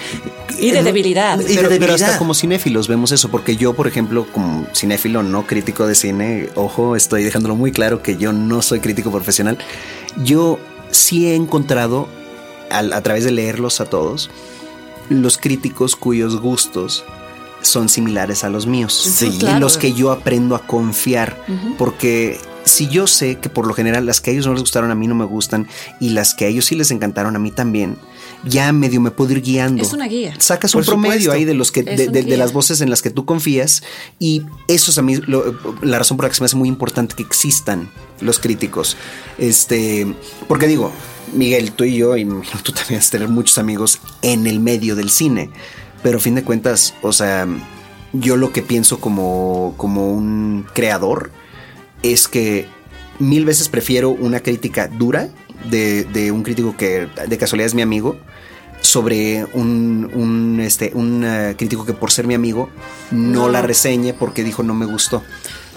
[0.59, 1.39] y de debilidad.
[1.41, 1.95] Y de debilidad.
[1.95, 6.49] hasta como cinéfilos vemos eso, porque yo por ejemplo, como cinéfilo no crítico de cine,
[6.55, 9.59] ojo, estoy dejándolo muy claro que yo no soy crítico profesional.
[10.23, 10.59] Yo
[10.91, 12.09] sí he encontrado,
[12.71, 14.31] a través de leerlos a todos,
[15.09, 17.05] los críticos cuyos gustos
[17.61, 18.95] son similares a los míos.
[18.95, 19.39] Sí.
[19.41, 21.37] Y los que yo aprendo a confiar,
[21.79, 24.91] porque si yo sé que por lo general las que a ellos no les gustaron
[24.91, 25.69] a mí no me gustan
[26.01, 27.97] y las que a ellos sí les encantaron a mí también,
[28.45, 29.83] ya medio me puedo ir guiando.
[29.83, 30.35] Es una guía.
[30.39, 33.25] Sacas un promedio ahí de los que de, de- las voces en las que tú
[33.25, 33.83] confías
[34.19, 36.69] y eso es a mí lo- la razón por la que se me hace muy
[36.69, 37.91] importante que existan
[38.21, 38.97] los críticos.
[39.39, 40.15] Este,
[40.49, 40.91] porque digo,
[41.35, 42.25] Miguel, tú y yo y
[42.63, 45.51] tú también has de tener muchos amigos en el medio del cine,
[46.03, 47.47] pero a fin de cuentas, o sea,
[48.13, 51.31] yo lo que pienso como como un creador
[52.13, 52.67] es que
[53.19, 55.29] mil veces prefiero una crítica dura
[55.71, 58.17] de, de un crítico que de casualidad es mi amigo
[58.81, 62.69] sobre un, un, este, un eh, crítico que por ser mi amigo
[63.11, 63.49] no, No.
[63.49, 65.23] la reseñe porque dijo no me gustó.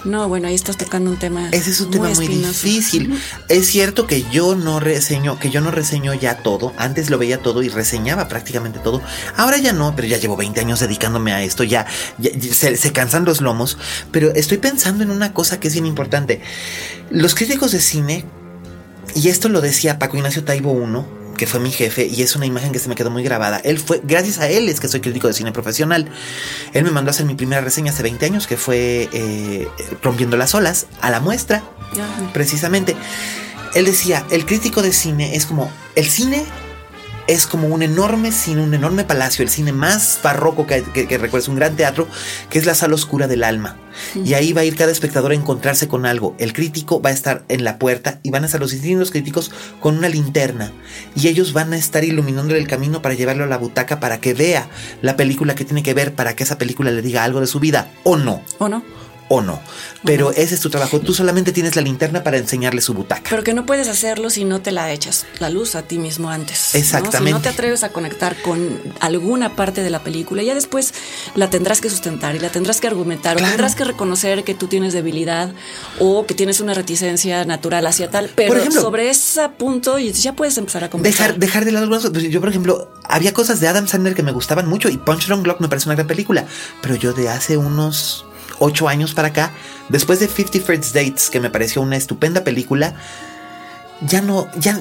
[0.04, 1.48] No, bueno, ahí estás tocando un tema.
[1.50, 2.66] Ese es un tema muy espinoso.
[2.66, 3.20] difícil.
[3.48, 6.72] Es cierto que yo no reseño, que yo no reseño ya todo.
[6.76, 9.02] Antes lo veía todo y reseñaba prácticamente todo.
[9.36, 11.64] Ahora ya no, pero ya llevo 20 años dedicándome a esto.
[11.64, 11.86] Ya,
[12.18, 13.76] ya- ya se, se cansan los lomos.
[14.12, 16.40] Pero estoy pensando en una cosa que es bien importante.
[17.10, 18.24] Los críticos de cine,
[19.14, 21.02] y esto lo decía Paco Ignacio Taibo I,
[21.38, 23.58] que fue mi jefe, y es una imagen que se me quedó muy grabada.
[23.64, 26.10] Él fue, gracias a él es que soy crítico de cine profesional.
[26.74, 29.66] Él me mandó a hacer mi primera reseña hace 20 años, que fue eh,
[30.02, 31.62] Rompiendo las olas, a la muestra,
[32.34, 32.94] precisamente.
[33.74, 36.44] Él decía, el crítico de cine es como, el cine
[37.28, 41.18] es como un enorme cine, un enorme palacio, el cine más barroco que, que, que
[41.18, 42.08] recuerda, es un gran teatro,
[42.50, 43.76] que es la sala oscura del alma.
[44.14, 46.34] Y ahí va a ir cada espectador a encontrarse con algo.
[46.38, 49.50] El crítico va a estar en la puerta y van a estar los distintos críticos
[49.80, 50.72] con una linterna.
[51.14, 54.34] Y ellos van a estar iluminándole el camino para llevarlo a la butaca para que
[54.34, 54.68] vea
[55.02, 57.60] la película que tiene que ver, para que esa película le diga algo de su
[57.60, 58.82] vida, o no, ¿O no?
[59.28, 59.60] O no.
[60.04, 61.00] Pero ese es tu trabajo.
[61.00, 63.28] Tú solamente tienes la linterna para enseñarle su butaca.
[63.30, 66.30] Pero que no puedes hacerlo si no te la echas la luz a ti mismo
[66.30, 66.70] antes.
[66.74, 66.80] ¿no?
[66.80, 67.26] Exactamente.
[67.28, 70.94] Si no te atreves a conectar con alguna parte de la película, ya después
[71.34, 73.46] la tendrás que sustentar y la tendrás que argumentar Claro.
[73.48, 75.52] o tendrás que reconocer que tú tienes debilidad
[75.98, 78.30] o que tienes una reticencia natural hacia tal.
[78.34, 81.26] Pero Por ejemplo, sobre ese punto ya puedes empezar a conversar.
[81.28, 82.22] Dejar, dejar de lado algunas cosas.
[82.24, 85.44] Yo, por ejemplo, había cosas de Adam Sandler que me gustaban mucho y Punch Drunk
[85.44, 86.46] Clock me parece una gran película.
[86.80, 88.24] Pero yo de hace unos
[88.58, 89.52] ocho años para acá,
[89.88, 92.94] después de 50 First Dates, que me pareció una estupenda película,
[94.02, 94.80] ya no, ya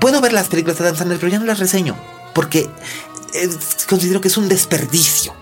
[0.00, 1.96] puedo ver las películas de Adam Sandler, pero ya no las reseño.
[2.34, 2.68] Porque
[3.34, 3.48] eh,
[3.88, 5.34] considero que es un desperdicio.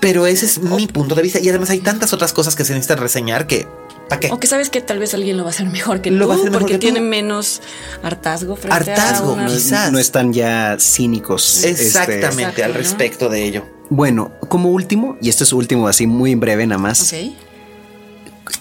[0.00, 1.38] Pero ese es mi punto de vista.
[1.40, 3.68] Y además hay tantas otras cosas que se necesitan reseñar que.
[4.08, 4.28] ¿Para qué?
[4.32, 6.28] O que sabes que tal vez alguien lo va a hacer mejor que Lo tú,
[6.28, 6.92] va a hacer mejor porque que tú.
[6.92, 7.60] tiene menos
[8.02, 9.46] hartazgo frente Hartazgo, a una...
[9.46, 9.92] Quizás.
[9.92, 11.62] no están ya cínicos.
[11.62, 12.78] este, Exactamente, Exacto, al ¿no?
[12.78, 13.66] respecto de ello.
[13.90, 17.12] Bueno, como último, y este es último así muy en breve nada más.
[17.12, 17.32] Ok.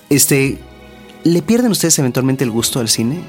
[0.10, 0.58] Este,
[1.24, 3.22] ¿le pierden ustedes eventualmente el gusto al cine?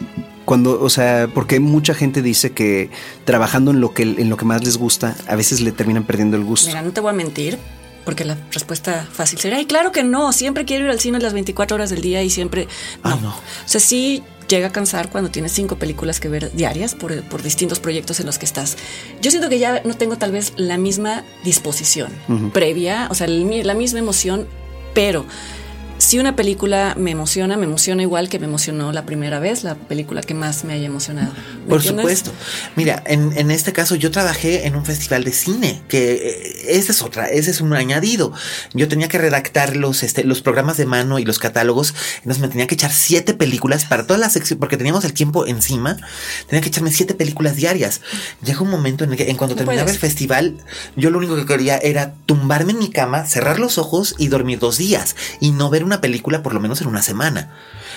[0.46, 2.90] Cuando, o sea, porque mucha gente dice que
[3.24, 6.36] trabajando en lo que en lo que más les gusta, a veces le terminan perdiendo
[6.36, 6.68] el gusto.
[6.68, 7.58] Mira, no te voy a mentir,
[8.04, 11.34] porque la respuesta fácil sería, ay, claro que no, siempre quiero ir al cine las
[11.34, 12.66] 24 horas del día y siempre...
[13.04, 13.20] No.
[13.20, 13.28] No.
[13.28, 17.42] O sea, sí llega a cansar cuando tienes cinco películas que ver diarias por, por
[17.42, 18.76] distintos proyectos en los que estás.
[19.22, 22.10] Yo siento que ya no tengo tal vez la misma disposición
[22.52, 24.46] previa, o sea, el la misma emoción,
[24.94, 25.24] pero...
[26.10, 29.76] Si una película me emociona, me emociona igual que me emocionó la primera vez, la
[29.76, 31.32] película que más me haya emocionado.
[31.62, 32.02] ¿Me Por entiendes?
[32.02, 32.32] supuesto.
[32.74, 36.90] Mira, en, en este caso yo trabajé en un festival de cine, que eh, esa
[36.90, 38.32] es otra, ese es un añadido.
[38.74, 42.48] Yo tenía que redactar los, este, los programas de mano y los catálogos, entonces me
[42.48, 45.96] tenía que echar siete películas para toda la sección, porque teníamos el tiempo encima,
[46.48, 48.00] tenía que echarme siete películas diarias.
[48.42, 49.94] Llegó un momento en el que en cuando No terminaba puedes.
[49.94, 50.56] el festival,
[50.96, 54.58] yo lo único que quería era tumbarme en mi cama, cerrar los ojos y dormir
[54.58, 57.48] dos días y no ver una película por lo menos en una semana.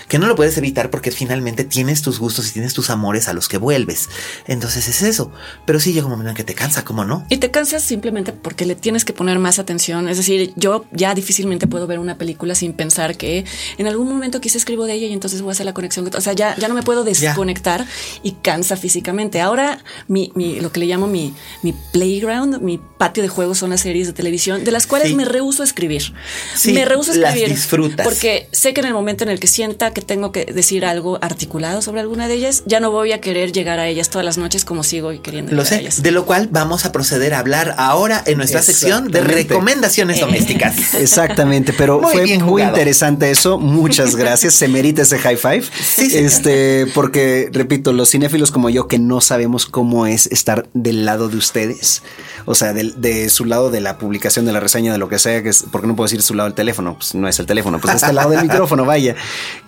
[0.07, 3.33] Que no lo puedes evitar porque finalmente tienes tus gustos y tienes tus amores a
[3.33, 4.09] los que vuelves.
[4.47, 5.31] Entonces es eso.
[5.65, 7.25] Pero sí llega un momento en que te cansa, ¿cómo no?
[7.29, 10.07] Y te cansas simplemente porque le tienes que poner más atención.
[10.09, 13.45] Es decir, yo ya difícilmente puedo ver una película sin pensar que
[13.77, 16.09] en algún momento quizá escribo de ella y entonces voy a hacer la conexión.
[16.15, 17.85] O sea, ya, ya no me puedo desconectar
[18.21, 19.41] y cansa físicamente.
[19.41, 23.69] Ahora, mi, mi- lo que le llamo mi, mi playground, mi patio de juegos son
[23.69, 25.15] las series de televisión, de las cuales Sí.
[25.15, 26.13] me rehuso a escribir.
[26.55, 27.55] Sí, me rehuso a las escribir.
[27.55, 28.03] disfrutas.
[28.05, 31.17] Porque sé que en el momento en el que sienta que tengo que decir algo
[31.21, 34.37] articulado sobre alguna de ellas, ya no voy a querer llegar a ellas todas las
[34.37, 35.79] noches como sigo queriendo Lo a sé.
[35.79, 36.01] ellas.
[36.03, 40.93] De lo cual vamos a proceder a hablar ahora en nuestra sección de recomendaciones domésticas.
[40.95, 42.69] Exactamente, pero Muy fue muy jugado.
[42.71, 43.57] interesante eso.
[43.59, 44.53] Muchas gracias.
[44.53, 45.63] Se merita ese high five.
[45.63, 46.25] Sí, señor.
[46.25, 51.29] este, porque repito, los cinéfilos como yo que no sabemos cómo es estar del lado
[51.29, 52.01] de ustedes,
[52.45, 55.19] o sea, del- de, su lado de la publicación, de la reseña, de lo que
[55.19, 57.45] sea, que es, porque no puedo decir su lado del teléfono, pues no es el
[57.45, 59.15] teléfono, pues está al lado del micrófono, vaya.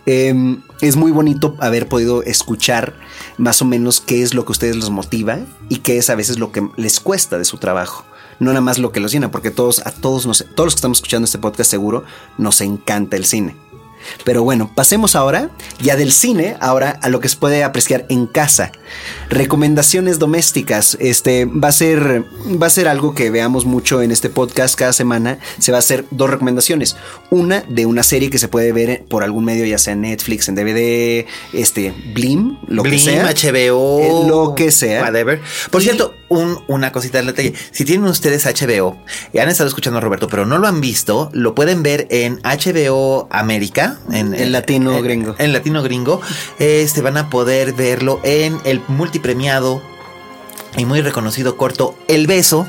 [0.08, 0.15] Eh,
[0.82, 2.96] es muy bonito haber podido escuchar
[3.38, 5.40] más o menos qué es lo que a ustedes los motiva
[5.70, 8.06] y qué es a veces lo que les cuesta de su trabajo
[8.40, 10.80] no nada más lo que los llena, porque todos, a todos nos, todos los que
[10.80, 12.04] estamos escuchando este podcast seguro,
[12.38, 13.56] nos encanta el cine.
[14.24, 15.50] Pero bueno, pasemos ahora
[15.80, 18.72] ya del cine, ahora a lo que se puede apreciar en casa.
[19.30, 20.98] Recomendaciones domésticas.
[21.00, 22.24] Este va a ser
[22.62, 25.40] va a ser algo que veamos mucho en este podcast cada semana.
[25.60, 26.96] Se va a hacer dos recomendaciones.
[27.32, 30.48] Una de una serie que se puede ver por algún medio, ya sea en Netflix,
[30.48, 35.02] en DVD, este Blim, lo que sea, HBO, eh, lo que sea.
[35.02, 35.42] whatever.
[35.72, 37.54] Por Y- cierto, un- una cosita del detalle.
[37.72, 38.98] Si tienen ustedes HBO
[39.34, 42.40] y han estado escuchando a Roberto, pero no lo han visto, lo pueden ver en
[42.44, 45.36] HBO América, en, En latino en- gringo.
[45.38, 46.22] En latino gringo.
[46.60, 49.82] Este van a poder verlo en el multipremiado
[50.78, 52.68] y muy reconocido corto El Beso.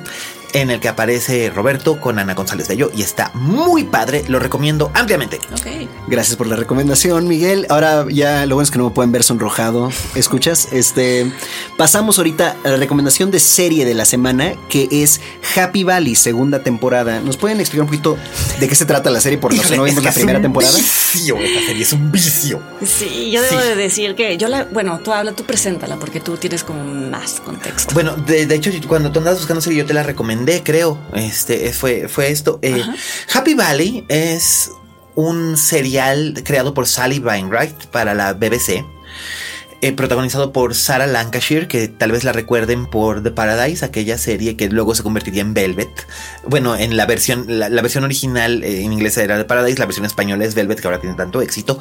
[0.57, 4.91] En el que aparece Roberto con Ana González Bello y está muy padre, lo recomiendo
[4.95, 5.39] ampliamente.
[5.53, 5.87] Ok.
[6.09, 7.67] Gracias por la recomendación, Miguel.
[7.69, 9.91] Ahora ya lo bueno es que no me pueden ver sonrojado.
[10.15, 10.69] ¿Escuchas?
[10.73, 11.31] Este
[11.77, 15.21] pasamos ahorita a la recomendación de serie de la semana que es
[15.57, 17.21] Happy Valley, segunda temporada.
[17.21, 18.17] ¿Nos pueden explicar un poquito
[18.59, 20.43] de qué se trata la serie por los que no vimos la es primera un
[20.43, 20.73] temporada?
[20.75, 22.63] Vicio, esta serie es un vicio.
[22.83, 23.67] Sí, yo debo Sí.
[23.69, 27.41] de decir que yo la, bueno, tú habla, tú preséntala, porque tú tienes como más
[27.45, 27.93] contexto.
[27.93, 30.99] Bueno, de, de hecho, cuando tú andabas buscando serie, yo te la recomendé, creo.
[31.15, 32.59] Este fue, fue esto.
[32.63, 32.83] Eh,
[33.33, 34.71] Happy Valley es
[35.15, 38.85] un serial creado por Sally Wainwright para la BBC.
[39.83, 44.57] eh, protagonizado por Sarah Lancashire, que tal vez la recuerden por The Paradise, aquella serie
[44.57, 45.91] que luego se convertiría en Velvet.
[46.49, 49.85] Bueno, en la versión, la, la versión original eh, en inglés era The Paradise, la
[49.85, 51.79] versión española es Velvet, que ahora tiene tanto éxito.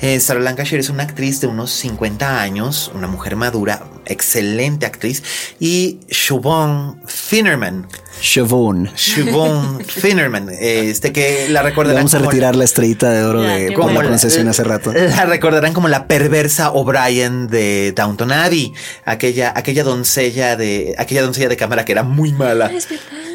[0.00, 5.22] Eh, Sarah Lancashire es una actriz de unos 50 años, una mujer madura, excelente actriz,
[5.60, 7.86] y Siobhan Finnerman.
[8.20, 8.90] Siobhan.
[8.94, 13.72] Siobhan Finnerman, este que la recordarán vamos a como- retirar la estrellita de oro de
[13.74, 14.92] como la pronunciación hace rato.
[14.92, 18.72] La recordarán como la perversa O'Brien de Downton Abbey,
[19.04, 22.70] aquella, aquella doncella de, aquella doncella de cámara que era muy mala.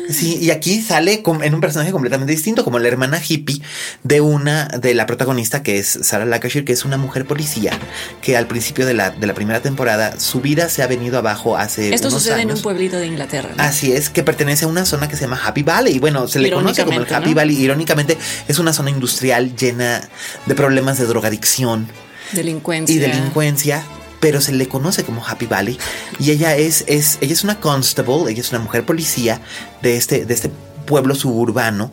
[0.09, 3.61] Sí, y aquí sale en un personaje completamente distinto, como la hermana hippie
[4.03, 7.77] de una de la protagonista que es Sarah Lancashire, que es una mujer policía
[8.23, 11.57] que al principio de la, de la primera temporada su vida se ha venido abajo
[11.57, 12.57] hace Esto unos sucede en años.
[12.59, 13.49] un pueblito de Inglaterra.
[13.55, 13.61] ¿no?
[13.63, 15.95] Así es, que pertenece a una zona que se llama Happy Valley.
[15.95, 17.35] Y bueno, se le conoce como el Happy ¿no?
[17.35, 17.57] Valley.
[17.57, 18.17] Irónicamente,
[18.47, 20.01] es una zona industrial llena
[20.45, 21.87] de problemas de drogadicción
[22.31, 22.95] Delincuencia.
[22.95, 23.83] y delincuencia.
[24.19, 25.79] Pero se le conoce como Happy Valley.
[26.19, 29.39] Y ella es, es, ella es una constable, ella es una mujer policía
[29.81, 30.51] de este, de este
[30.85, 31.91] pueblo suburbano.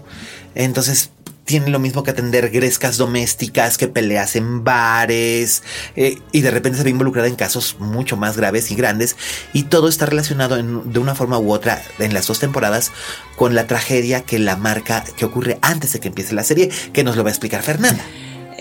[0.57, 1.11] Entonces
[1.47, 5.62] tiene lo mismo que atender grescas domésticas, que peleas en bares,
[5.94, 9.16] eh, y de repente se ve involucrada en casos mucho más graves y grandes,
[9.55, 12.90] y todo está relacionado en- de una forma u otra en las dos temporadas
[13.36, 17.05] con la tragedia que la marca, que ocurre antes de que empiece la serie, que
[17.05, 18.05] nos lo va a explicar Fernanda.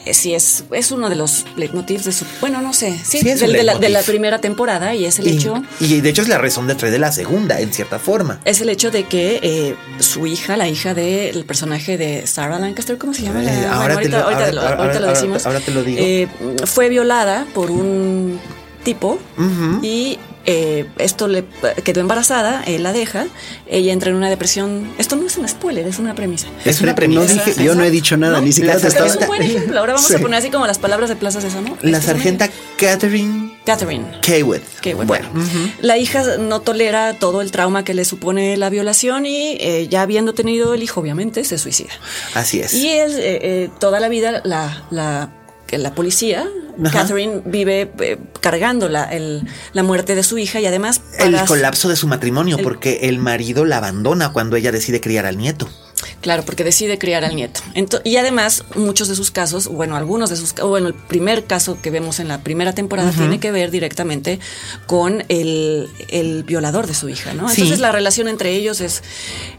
[0.05, 2.25] Eh, Sí, es, es uno de los leitmotivs de su.
[2.39, 2.91] Bueno, no sé.
[3.03, 5.63] Sí, Sí, es del- de, la, de primera temporada y es el Y, hecho.
[5.79, 8.39] y de hecho es la razón de tres de la segunda, en cierta forma.
[8.45, 12.97] Es el hecho de que eh, su hija, la hija del personaje de Sarah Lancaster,
[12.97, 13.41] ¿cómo se llama?
[13.41, 15.45] La- bueno, ahora te ahorita, lo- ahorita ahora- lo- ahora- ahorita lo ahora- decimos.
[15.45, 15.97] ahora te lo digo.
[16.01, 16.27] Eh,
[16.65, 18.39] fue violada por un
[18.83, 19.17] tipo
[19.81, 21.43] y eh, esto le
[21.83, 23.25] quedó embarazada, él la deja,
[23.67, 24.91] ella entra en una depresión.
[24.97, 26.47] Esto no es un spoiler, es una premisa.
[26.65, 27.43] Es una No premisa.
[27.43, 29.07] dije- yo no he dicho nada, ni siquiera La te estaba.
[29.07, 29.79] es un buen ejemplo.
[29.79, 30.15] Ahora vamos Sí.
[30.15, 31.77] a poner así como las palabras de Plaza Sésamo.
[31.81, 34.05] La Esto es un sargenta Catherine Catherine.
[34.21, 34.59] Kaywood.
[35.07, 35.27] Bueno,
[35.81, 40.03] la hija no tolera todo el trauma que le supone la violación y eh, ya
[40.03, 41.89] habiendo tenido el hijo, obviamente, se suicida.
[42.35, 42.75] Así es.
[42.75, 45.31] Y es eh, eh, toda la vida la, la,
[45.71, 46.47] la policía,
[46.83, 47.01] Ajá.
[47.01, 51.89] Catherine, vive eh, cargando la, el- la muerte de su hija y además el colapso
[51.89, 55.69] de su matrimonio, porque el marido la abandona cuando ella decide criar al nieto.
[56.21, 57.61] Claro, porque decide criar al nieto.
[58.03, 61.77] Y además, muchos de sus casos, bueno, algunos de sus ca- bueno, el primer caso
[61.81, 64.39] que vemos en la primera temporada tiene que ver directamente
[64.87, 67.47] con el, el violador de su hija, ¿no?
[67.47, 67.61] Sí.
[67.61, 69.03] Entonces la relación entre ellos es,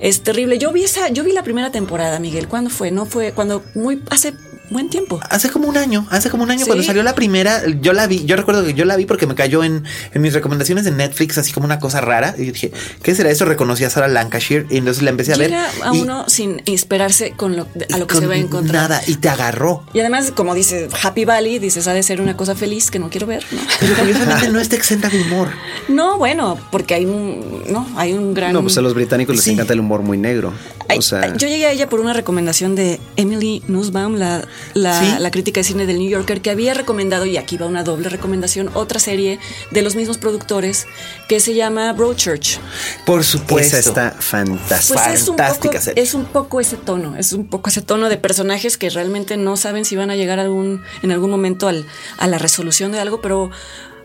[0.01, 0.59] es terrible.
[0.59, 2.49] Yo vi esa, yo vi la primera temporada, Miguel.
[2.49, 2.91] ¿Cuándo fue?
[2.91, 4.35] No fue cuando muy hace
[4.71, 5.21] buen tiempo.
[5.31, 6.67] Hace como un año, hace como un año Sí.
[6.67, 9.35] cuando salió la primera, yo la vi, yo recuerdo que yo la vi porque me
[9.35, 12.73] cayó en, en mis recomendaciones de Netflix así como una cosa rara y yo dije,
[13.03, 13.45] ¿qué será eso?
[13.45, 15.51] Reconocí a Sarah Lancashire y entonces la empecé a ver.
[15.51, 17.63] Llega a y- uno sin esperarse con lo,
[17.93, 18.83] a lo que con se va a encontrar.
[18.91, 19.85] Nada, y te agarró.
[19.93, 23.09] Y además, como dice Happy Valley, dices, ha de ser una cosa feliz que no
[23.11, 23.61] quiero ver, ¿no?
[23.81, 25.49] Pero curiosamente no está exenta de humor.
[25.89, 28.53] No, bueno, porque hay un, no, hay un gran.
[28.53, 29.53] No, pues a los británicos les Sí.
[29.53, 30.53] encanta el humor muy negro.
[30.89, 34.47] Ay, O sea, ay, yo llegué a ella por una recomendación de Emily Nussbaum, la,
[34.75, 35.15] la, ¿Sí?
[35.19, 38.09] la crítica de cine del New Yorker, que había recomendado, y aquí va una doble
[38.09, 39.39] recomendación, otra serie
[39.71, 40.87] de los mismos productores
[41.29, 42.59] que se llama Broadchurch.
[43.05, 43.77] Por supuesto.
[43.77, 45.03] esa está fantástica.
[45.07, 46.03] Pues es un, poco, serie.
[46.03, 49.57] es un poco ese tono, es un poco ese tono de personajes que realmente no
[49.57, 51.87] saben si van a llegar algún, en algún momento al,
[52.19, 53.51] a la resolución de algo, pero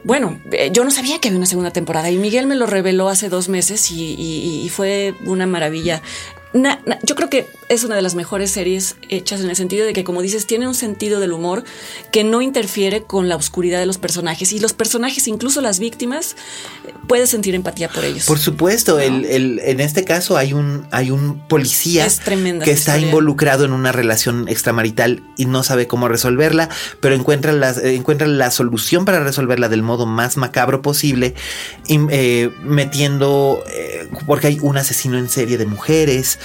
[0.04, 3.08] bueno, eh, yo no sabía que había una segunda temporada y Miguel me lo reveló
[3.08, 6.02] hace dos meses y, y- y fue una maravilla.
[6.54, 9.86] Na- na- yo creo que es una de las mejores series hechas en el sentido
[9.86, 11.64] de que, como dices, tiene un sentido del humor
[12.12, 14.52] que no interfiere con la oscuridad de los personajes.
[14.52, 16.36] Y los personajes, incluso las víctimas,
[17.08, 18.26] puedes sentir empatía por ellos.
[18.26, 22.92] Por supuesto, el, el- en este caso hay un, hay un policía Es que está
[22.98, 23.06] historia.
[23.08, 28.28] involucrado en una relación extramarital y no sabe cómo resolverla, pero encuentra la, eh, encuentra
[28.28, 31.36] la solución para resolverla del modo más macabro posible,
[31.88, 36.40] y, eh, metiendo, eh, porque hay un asesino en serie de mujeres,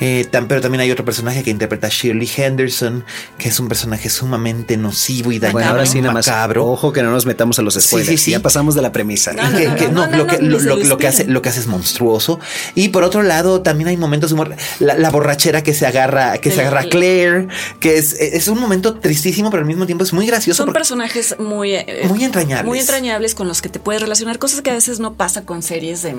[0.00, 3.04] eh, pero también hay otro personaje que interpreta a Shirley Henderson,
[3.38, 5.52] que es un personaje sumamente nocivo y dañado.
[5.52, 6.26] Bueno, ahora sí, nada más.
[6.26, 6.66] macabro.
[6.66, 8.10] Ojo que no nos metamos a los Sí, spoilers.
[8.10, 8.30] sí, sí.
[8.32, 9.32] Ya pasamos de la premisa.
[9.32, 10.84] No, no, que, no, que- no, no, no, lo que, ni lo, se lo- lo
[10.84, 11.34] lo que hace, esperen.
[11.34, 12.40] lo que hace es monstruoso.
[12.74, 14.54] Y por otro lado, también hay momentos de humor.
[14.80, 17.48] La, la borrachera que se agarra, que se agarra a Claire,
[17.80, 20.58] que es, es un momento tristísimo, pero al mismo tiempo es muy gracioso.
[20.58, 22.66] Son porque- personajes muy, eh, Muy entrañables.
[22.66, 25.62] Muy entrañables con los que te puedes relacionar, cosas que a veces no pasa con
[25.62, 26.14] series de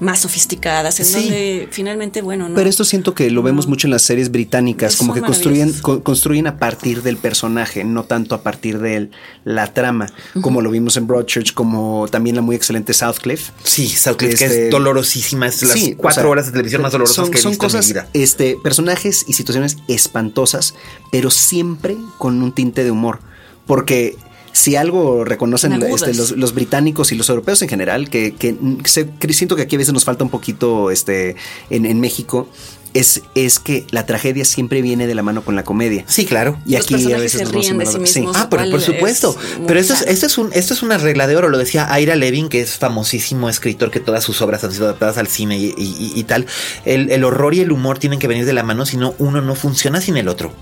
[0.00, 1.12] más sofisticadas, en Sí.
[1.14, 2.56] donde finalmente, bueno, no.
[2.56, 6.02] Pero esto siento que lo vemos mucho en las series británicas, como que construyen, co-
[6.02, 9.10] construyen a partir del personaje, no tanto a partir de
[9.44, 10.06] la trama,
[10.40, 13.52] como lo vimos en Broadchurch, como también la muy excelente Southcliffe.
[13.64, 15.46] Sí, Southcliffe, que Este- es dolorosísima.
[15.48, 17.50] Es las Sí, cuatro o sea, horas de televisión más dolorosas son, que he son
[17.52, 18.08] visto cosas, en mi vida.
[18.12, 20.74] este, personajes y situaciones espantosas,
[21.10, 23.20] pero siempre con un tinte de humor.
[23.66, 24.16] Porque
[24.52, 29.08] si algo reconocen este, los, los británicos y los europeos en general, que, que se-
[29.10, 31.36] que siento que aquí a veces nos falta un poquito este,
[31.70, 32.48] en, en México,
[32.94, 36.04] es, es que la tragedia siempre viene de la mano con la comedia.
[36.06, 36.58] Sí, claro.
[36.66, 38.24] Y Los aquí a veces nos vamos a sí.
[38.34, 39.34] Ah, pero por es supuesto.
[39.66, 41.48] Pero esto es, esto es un, esto es una regla de oro.
[41.48, 45.16] Lo decía Ira Levin, que es famosísimo escritor, que todas sus obras han sido adaptadas
[45.16, 46.44] al cine y, y- y tal.
[46.84, 49.40] El, el horror y el humor tienen que venir de la mano, si no, uno
[49.40, 50.52] no funciona sin el otro.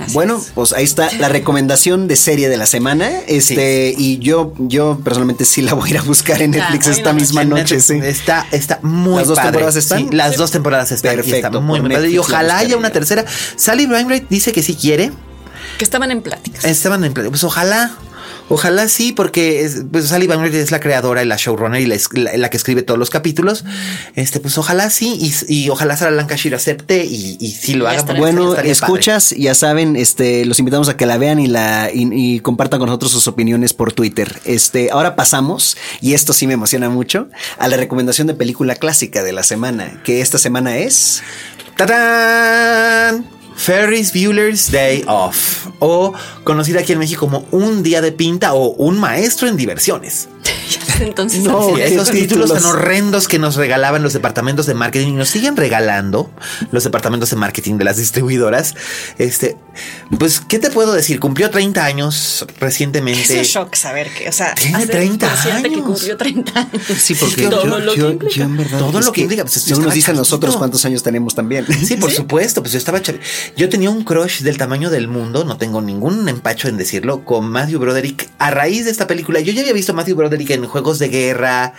[0.00, 0.52] Así Bueno, es.
[0.54, 3.10] pues ahí está la recomendación de serie de la semana.
[3.26, 7.12] Este, y yo, yo personalmente sí la voy a ir a buscar en Netflix esta
[7.12, 7.98] misma noche, sí.
[8.02, 9.50] Está, está muy ¿Las dos padre.
[9.50, 9.98] temporadas están?
[9.98, 11.12] Sí, las dos temporadas están.
[11.12, 12.10] y Perfecto, está muy, muy padre.
[12.10, 13.24] Y ojalá haya una tercera.
[13.56, 15.10] Sally Wainwright dice que sí quiere.
[15.78, 16.64] que estaban en pláticas.
[16.64, 17.92] Estaban en plan- Pues ojalá.
[18.50, 22.08] Ojalá sí, porque es, pues Sally es la creadora y la showrunner y la, es-
[22.12, 23.64] la- la que escribe todos los capítulos.
[24.14, 25.18] Este, pues ojalá sí,
[25.48, 27.98] y, y ojalá Sarah Lancashire acepte y, y sí lo haga.
[28.18, 32.40] Bueno, escuchas, ya saben, este, los invitamos a que la vean y la y, y
[32.40, 34.40] compartan con nosotros sus opiniones por Twitter.
[34.44, 39.22] Este, ahora pasamos, y esto sí me emociona mucho, a la recomendación de película clásica
[39.22, 41.22] de la semana, que esta semana es.
[41.76, 43.37] ¡Tadán!
[43.68, 48.68] Ferris Bueller's Day Off, o conocida aquí en México como Un Día de Pinta o
[48.68, 50.30] Un Maestro en Diversiones.
[51.00, 51.92] Entonces, No, Sí, es.
[51.92, 56.30] esos títulos tan horrendos que nos regalaban los departamentos de marketing y nos siguen regalando
[56.72, 58.74] los departamentos de marketing de las distribuidoras.
[59.18, 59.56] Este,
[60.18, 61.20] pues, ¿qué te puedo decir?
[61.20, 63.38] Cumplió 30 años Es recientemente.
[63.38, 65.86] un shock saber que, o sea, Tiene hacer 30 consciente que años.
[65.86, 66.82] cumplió 30 años.
[66.98, 68.34] Sí, porque Todo yo, lo que yo- implica.
[68.34, 68.78] yo en verdad.
[68.78, 71.66] Todo es lo que implica, pues, yo no nos dicen nosotros cuántos años tenemos también.
[71.86, 73.00] Sí, por supuesto, pues yo estaba
[73.56, 77.48] Yo tenía un crush del tamaño del mundo, no tengo ningún empacho en decirlo, con
[77.48, 79.40] Matthew Broderick a raíz de esta película.
[79.40, 81.72] Yo ya había visto a Matthew Broderick en Juegos de Guerra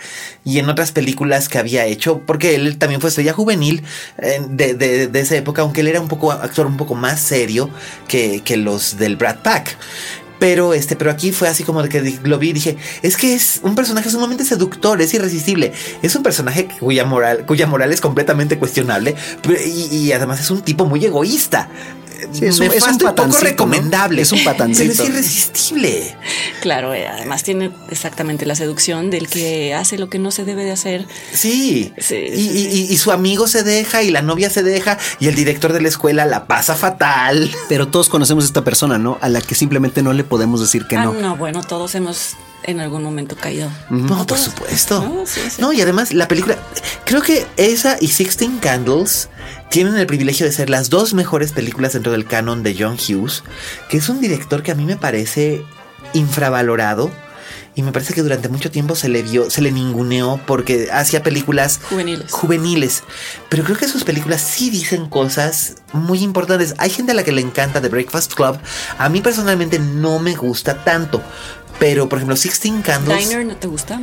[0.44, 3.82] y en otras películas que había hecho, porque él también fue estrella juvenil
[4.18, 7.70] eh, de, de- esa época, aunque él era un poco actor un poco más serio
[8.08, 9.76] que, que los del Brad Pack.
[10.38, 13.34] Pero este, pero aquí fue así como de que lo vi y dije, es que
[13.34, 15.72] es un personaje sumamente seductor, es irresistible.
[16.02, 19.14] Es un personaje cuya moral, cuya moral es completamente cuestionable
[19.66, 21.68] y, y además es un tipo muy egoísta.
[22.32, 24.22] Sí, es un- es un poco recomendable.
[24.22, 24.92] Es un patancito.
[24.96, 26.16] Pero es irresistible.
[26.60, 30.64] Claro, eh, además tiene exactamente la seducción del que hace lo que no se debe
[30.64, 31.06] de hacer.
[31.32, 31.92] Sí.
[31.98, 32.68] Sí, y, sí, sí.
[32.90, 35.80] y- y su amigo se deja y la novia se deja y el director de
[35.80, 37.50] la escuela la pasa fatal.
[37.68, 39.18] Pero todos conocemos a esta persona, ¿no?
[39.20, 41.12] A la que simplemente no le podemos decir que ah, no.
[41.14, 41.36] no.
[41.36, 43.70] bueno, todos hemos en algún momento caído.
[43.88, 45.02] No, por supuesto.
[45.02, 45.60] No, sí, sí.
[45.60, 46.56] No, y además la película,
[47.04, 49.28] creo que esa y Sixteen Candles
[49.70, 53.42] tienen el privilegio de ser las dos mejores películas dentro del canon de John Hughes,
[53.88, 55.62] que es un director que a mí me parece
[56.12, 57.10] infravalorado.
[57.74, 61.22] Y me parece que durante mucho tiempo se le vio, se le ninguneó porque hacía
[61.22, 62.30] películas Juveniles.
[62.30, 63.02] juveniles.
[63.48, 66.74] Pero creo que sus películas sí dicen cosas muy importantes.
[66.78, 68.58] Hay gente a la que le encanta The Breakfast Club.
[68.98, 71.22] A mí personalmente no me gusta tanto.
[71.78, 73.28] Pero, por ejemplo, Sixteen Candles.
[73.28, 74.00] Diner, ¿no te gusta?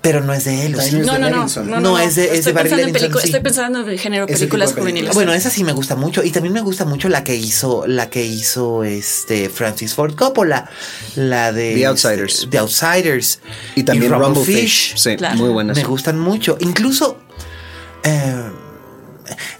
[0.00, 0.72] Pero no es de él.
[0.72, 3.20] No, de no, no, no, No, es de- es de estoy Barry pensando en Levinson,
[3.20, 3.26] sí.
[3.26, 4.72] Estoy pensando en el género películas tipo de películas.
[4.74, 5.14] juveniles.
[5.14, 6.22] Bueno, esa sí me gusta mucho.
[6.24, 10.70] Y también me gusta mucho la que hizo, la que hizo este Francis Ford Coppola.
[11.16, 12.48] La de The Outsiders.
[12.50, 13.40] The Outsiders.
[13.74, 14.34] Y también Rumblefish.
[14.46, 14.94] Rumblefish.
[14.96, 15.36] Sí, Claro.
[15.36, 15.76] muy buenas.
[15.76, 16.56] Me gustan mucho.
[16.60, 17.18] Incluso.
[18.04, 18.34] eh,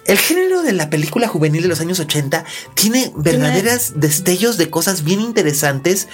[0.05, 2.45] el género de la película juvenil de los años 80
[2.75, 6.09] tiene verdaderas destellos de cosas bien interesantes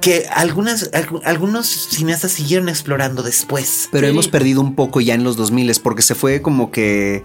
[0.00, 0.90] que algunas,
[1.24, 3.88] algunos cineastas siguieron explorando después.
[3.92, 7.24] Pero hemos perdido un poco ya en los 2000 porque se fue como que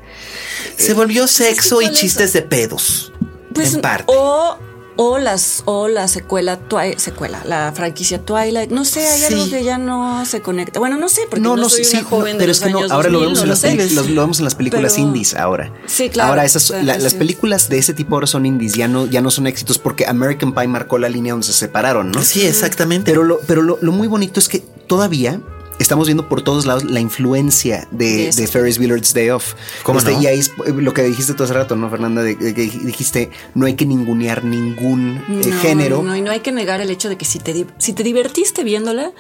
[0.78, 3.14] Se volvió sexo y chistes de pedos.
[3.54, 4.06] Pues, en parte.
[4.08, 4.58] O,
[4.98, 9.64] o las o la secuela Twi- secuela, la franquicia Twilight, no sé, hay algo que
[9.64, 10.80] ya no se conecta.
[10.80, 12.58] Bueno, no sé, porque no, no, no, soy sí, una no, joven de pero los
[12.58, 13.68] es que no, ahora lo 2000, vemos, en no las sé.
[13.76, 15.74] peli- lo, lo vemos en las películas Pero- indies ahora.
[15.86, 16.30] Sí, claro.
[16.30, 19.32] Ahora esas, la- las películas de ese tipo ahora son indies, ya no, ya no
[19.32, 22.22] son éxitos porque American Pie marcó la línea donde se separaron, ¿no?
[22.24, 23.12] Sí, exactamente.
[23.12, 25.42] Pero lo, pero lo, lo muy bonito es que todavía
[25.80, 29.54] estamos viendo por todos lados la influencia De Ferris Bueller's Day Off.
[29.84, 30.22] ¿Cómo no?
[30.22, 32.22] Y ahí es eh, lo que dijiste tú hace rato, ¿no, Fernanda?
[32.24, 36.04] De, de que dijiste, no hay que ningunear ningún eh, No, género.
[36.04, 38.64] No, y no hay que negar el hecho de que si te, si te divertiste
[38.64, 39.12] viéndola,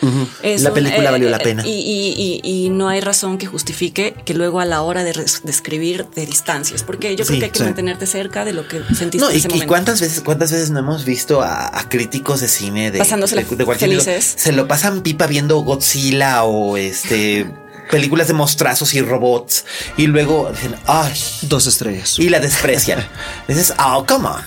[0.43, 1.65] es La un- película valió la pena.
[1.65, 5.11] Y, y- y- y no hay razón que justifique que luego a la hora de
[5.45, 7.65] escribir de distancias, porque yo creo Sí, que hay que sí.
[7.65, 9.67] mantenerte cerca de lo que sentiste No, en y, ese y momento.
[9.67, 13.55] cuántas veces, cuántas veces no hemos visto a, a críticos de cine de, Pasándosela de-
[13.55, 14.33] de cualquier felices.
[14.37, 17.45] Se lo pasan pipa viendo Godzilla o este
[17.89, 19.65] películas de monstrazos y robots
[19.97, 21.13] y luego dicen, ay,
[21.43, 22.17] Dos estrellas.
[22.19, 23.05] y la desprecian.
[23.47, 24.41] Dices, oh, come on.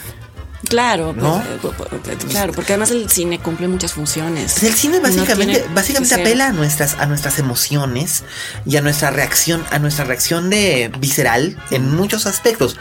[0.68, 1.42] Claro, ¿No?
[1.62, 4.54] pues, pues, eh, claro, porque además el cine cumple muchas funciones.
[4.54, 8.24] Pues el cine No básicamente, básicamente apela a nuestras, a nuestras emociones
[8.66, 12.76] y a nuestra reacción, a nuestra reacción de visceral en muchos aspectos.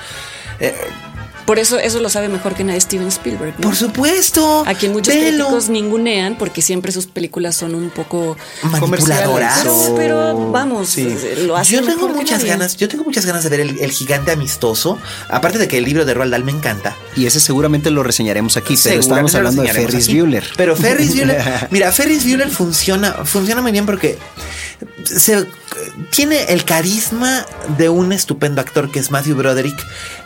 [0.59, 0.75] Eh,
[1.47, 3.53] Por eso eso lo sabe mejor que nadie Steven Spielberg.
[3.55, 3.61] ¿no?
[3.61, 4.65] por supuesto.
[4.67, 5.45] A quien muchos velo.
[5.45, 9.59] críticos ningunean porque siempre sus películas son un poco manipuladoras.
[9.63, 11.17] Pero, pero vamos, Sí.
[11.45, 12.49] lo hace Yo tengo mejor que muchas nadie.
[12.51, 14.99] ganas, yo tengo muchas ganas de ver el, el gigante amistoso.
[15.29, 16.95] Aparte de que el libro de Roald Dahl me encanta.
[17.15, 20.19] Y ese seguramente lo reseñaremos aquí, pero lo hablando de Ferris aquí.
[20.19, 20.43] Bueller.
[20.57, 24.17] Pero Ferris Bueller, mira, Ferris Bueller funciona, funciona muy bien porque
[25.05, 25.47] se,
[26.09, 27.45] tiene el carisma
[27.77, 29.77] de un estupendo actor que es Matthew Broderick,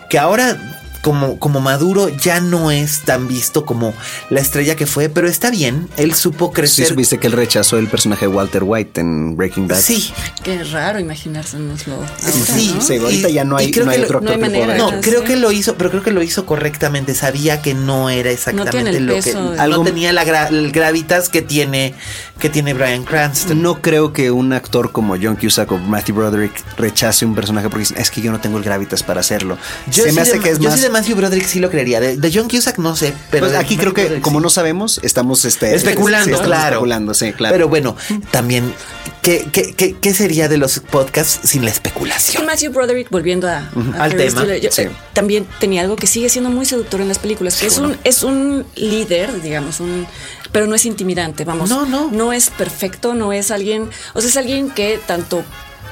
[0.09, 3.93] que ahora como, como maduro ya no es tan visto como
[4.29, 5.89] la estrella que fue, pero está bien.
[5.97, 6.87] Él supo Sí, crecer.
[6.87, 9.79] supiste que él rechazó el personaje de Walter White en Breaking Bad.
[9.79, 10.13] Sí,
[10.43, 11.95] Qué raro imaginársenoslo.
[11.95, 12.81] ahora, Sí, ¿no?
[12.81, 14.55] Sí, ahorita Y- ya no hay, creo no hay otro lo- no actor hay que
[14.57, 14.91] pueda manera.
[14.91, 15.09] No, Sí.
[15.09, 17.15] creo que lo hizo, pero creo que lo hizo correctamente.
[17.15, 21.41] Sabía que no era exactamente lo que de- no tenía la gra- el gravitas que
[21.41, 21.93] tiene
[22.39, 23.61] que tiene Brian Cranston.
[23.61, 27.81] No creo que un actor como John Cusack o Matthew Broderick rechace un personaje porque
[27.81, 29.59] dicen, es que yo no tengo el gravitas para hacerlo.
[29.91, 30.73] Yo, Se sí me hace de, que es yo más.
[30.91, 31.99] Matthew Broderick sí lo creería.
[31.99, 34.43] De, de John Cusack no sé, pero Pues aquí creo que, Broderick como sí.
[34.43, 36.75] no sabemos, estamos este, especulando, sí, estamos claro.
[36.75, 37.53] especulando, sí, claro.
[37.55, 37.95] Pero bueno,
[38.31, 38.73] también
[39.21, 42.45] ¿qué, qué, qué, qué sería de los podcasts sin la especulación?
[42.45, 43.57] Matthew Broderick, volviendo a,
[43.97, 44.83] a Al tema, Bueller, yo- sí.
[44.83, 47.97] eh, también tenía algo que sigue siendo muy seductor en las películas, que es un,
[48.03, 50.05] es un líder, digamos, un
[50.51, 51.69] pero no es intimidante, vamos.
[51.69, 52.09] No, no.
[52.11, 55.45] No es perfecto, no es alguien, o sea, es alguien que tanto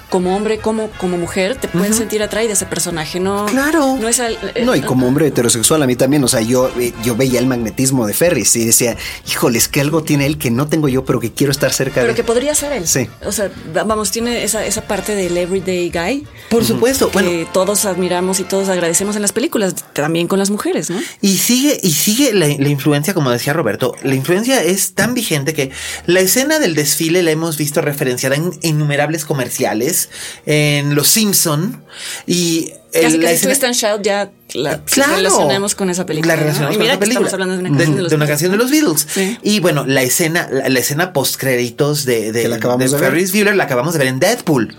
[0.09, 3.97] como hombre como como mujer te pueden sentir atraída a ese personaje, no Claro.
[3.99, 6.69] no es al- eh, No, y como hombre heterosexual a mí también, o sea, yo,
[6.79, 8.97] eh, yo veía el magnetismo de Ferris y decía,
[9.29, 12.07] híjoles, que algo tiene él que no tengo yo, pero que quiero estar cerca pero
[12.09, 12.87] de que podría ser él.
[12.87, 13.07] Sí.
[13.25, 17.07] O sea, va- vamos, tiene esa, esa parte del everyday guy Por supuesto.
[17.11, 20.99] que Bueno, todos admiramos y todos agradecemos en las películas, también con las mujeres, ¿no?
[21.21, 25.53] Y sigue, y sigue la, la influencia, como decía Roberto, la influencia es tan vigente
[25.53, 25.71] que
[26.05, 29.98] la escena del desfile la hemos visto referenciada en innumerables comerciales,
[30.45, 31.83] en Los Simpson
[32.27, 35.15] y el- Casi la casi escena- Twist and Shout ya la Claro.
[35.17, 36.33] relacionamos con esa película.
[36.33, 36.41] La ¿no?
[36.43, 37.27] relacionamos Y con esa película.
[37.27, 38.29] Estamos hablando de una canción de, los de una Beatles.
[38.31, 39.07] canción de los Beatles.
[39.13, 39.37] Sí.
[39.43, 42.89] Y bueno, la escena, la, la escena post créditos de, de, de.
[42.97, 44.75] Ferris Bueller la acabamos de ver en Deadpool.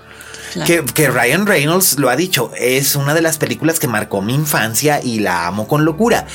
[0.52, 0.66] Claro.
[0.66, 4.34] Que, que Ryan Reynolds lo ha dicho, es una de las películas que marcó mi
[4.34, 6.26] infancia y la amo con locura.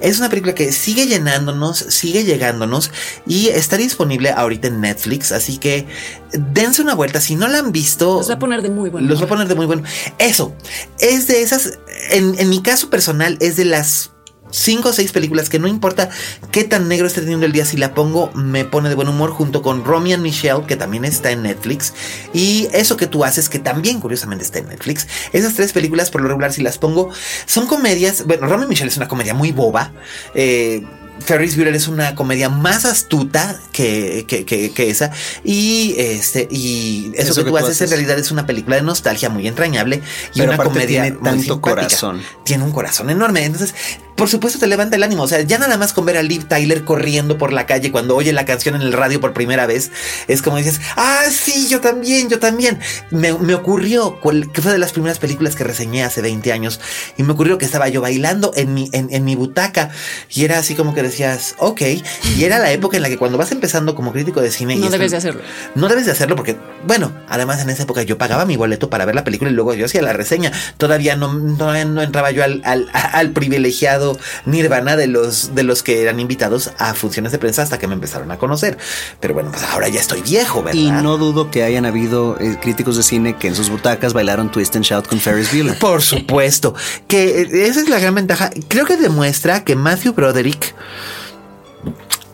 [0.00, 2.90] Es una película que sigue llenándonos, sigue llegándonos
[3.26, 5.86] y está disponible ahorita en Netflix, así que
[6.32, 7.20] dense una vuelta.
[7.20, 9.28] Si no la han visto, Los va a poner de muy buen los va a
[9.28, 9.82] poner de muy bueno.
[10.18, 10.54] Eso,
[10.98, 11.78] es de esas,
[12.10, 14.11] en, en mi caso personal, es de las
[14.52, 16.10] cinco o seis películas que no importa
[16.52, 19.30] qué tan negro esté teniendo el día, si la pongo, me pone de buen humor
[19.30, 21.94] junto con Romy and Michelle, que también está en Netflix,
[22.32, 25.08] y eso que tú haces, que también curiosamente está en Netflix.
[25.32, 27.10] Esas tres películas, por lo regular, si las pongo,
[27.46, 28.24] son comedias.
[28.26, 29.92] Bueno, Romy and Michelle es una comedia muy boba.
[30.34, 30.82] Eh,
[31.20, 35.12] Ferris Bueller es una comedia más astuta que, que, que- que esa.
[35.44, 39.46] Y este, y eso, que, tú haces, en realidad es una película de nostalgia muy
[39.46, 40.02] entrañable
[40.34, 41.60] y Pero una comedia tiene muy tanto simpática.
[41.86, 42.22] corazón.
[42.44, 43.44] Tiene un corazón enorme.
[43.44, 43.74] Entonces,
[44.22, 45.24] por supuesto te levanta el ánimo.
[45.24, 48.14] O sea, ya nada más con ver a Liv Tyler corriendo por la calle cuando
[48.14, 49.90] oye la canción en el radio por primera vez,
[50.28, 52.78] es como dices, ah, sí, yo también, yo también.
[53.10, 56.78] Me, me ocurrió, que fue de las primeras películas que reseñé hace 20 años,
[57.16, 59.90] y me ocurrió que estaba yo bailando en mi, en, en mi butaca,
[60.30, 61.82] y era así como que decías, ok,
[62.36, 64.76] y era la época en la que cuando vas empezando como crítico de cine...
[64.76, 65.42] No debes de hacerlo.
[65.74, 69.04] No debes de hacerlo porque, bueno, además en esa época yo pagaba mi boleto para
[69.04, 70.52] ver la película y luego yo hacía la reseña.
[70.76, 74.11] Todavía no, no, entraba yo al, al, al, privilegiado
[74.46, 77.94] nirvana de los, de los que eran invitados a funciones de prensa hasta que me
[77.94, 78.78] empezaron a conocer.
[79.20, 80.78] Pero bueno, pues ahora ya estoy viejo, ¿verdad?
[80.78, 84.50] Y no dudo que hayan habido eh, críticos de cine que en sus butacas bailaron
[84.50, 85.78] Twist and Shout con Ferris Bueller.
[85.78, 86.74] Por supuesto,
[87.08, 88.50] que eh, esa es la gran ventaja.
[88.68, 90.74] Creo que demuestra que Matthew Broderick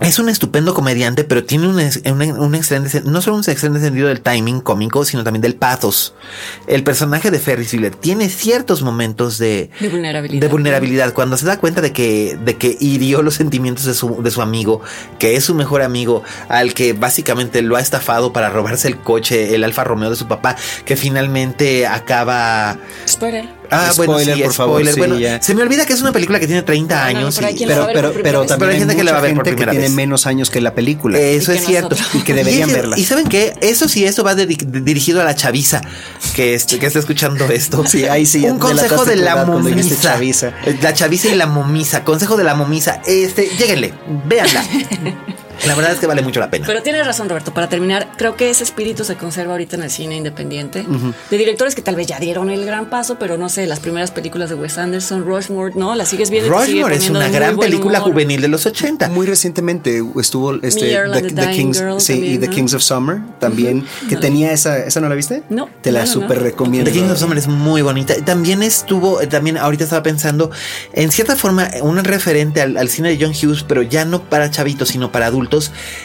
[0.01, 4.21] es un estupendo comediante, pero tiene un, un, excelente, no solo un excelente sentido del
[4.21, 6.15] timing cómico, sino también del pathos.
[6.67, 10.41] El personaje de Ferris Bueller tiene ciertos momentos de, de, vulnerabilidad.
[10.41, 11.13] de vulnerabilidad.
[11.13, 14.41] Cuando se da cuenta de que, de que hirió los sentimientos de su, de su
[14.41, 14.81] amigo,
[15.19, 19.55] que es su mejor amigo, al que básicamente lo ha estafado para robarse el coche,
[19.55, 22.79] el Alfa Romeo de su papá, que finalmente acaba.
[23.07, 23.58] Spoiler.
[23.71, 24.97] Ah, spoiler, bueno, por favor.
[24.97, 27.39] bueno, se me olvida que es una película que tiene 30 años.
[27.39, 29.95] pero, pero, pero, también hay gente que la va a ver por primera que tiene
[29.95, 31.19] menos años que la película.
[31.19, 31.97] Eso es cierto.
[32.15, 32.99] Y que deberían verla.
[32.99, 33.55] Y saben qué?
[33.61, 35.81] Eso sí, eso va dirigido a la chaviza
[36.35, 37.85] que, que está escuchando esto.
[37.89, 38.45] Sí, ahí sí.
[38.45, 40.21] Un consejo de la momisa.
[40.83, 42.05] La chaviza y la momisa.
[42.05, 43.01] Consejo de la momisa.
[43.07, 43.95] Este, lléguenle,
[44.27, 44.65] véanla.
[45.67, 46.67] La verdad es que vale mucho la pena.
[46.67, 47.53] Pero tienes razón, Roberto.
[47.53, 50.85] Para terminar, creo que ese espíritu se conserva ahorita en el cine independiente.
[51.31, 54.11] De directores que tal vez ya dieron el gran paso, pero no sé, las primeras
[54.11, 55.95] películas de Wes Anderson, Rushmore, ¿no?
[55.95, 56.51] La sigues viendo.
[56.51, 59.09] Rushmore es una gran película juvenil de los 80.
[59.09, 60.97] Muy recientemente estuvo este,
[61.35, 65.15] The, Kings, sí, y The Kings of Summer también, que tenía esa, ¿esa no la
[65.15, 65.43] viste?
[65.49, 65.69] No.
[65.83, 66.91] Te la súper recomiendo.
[66.91, 68.15] The Kings of Summer es muy bonita.
[68.25, 70.51] También estuvo, también ahorita estaba pensando,
[70.93, 74.51] en cierta forma, un referente al, al cine de John Hughes, pero ya no para
[74.51, 75.48] chavitos, sino para adultos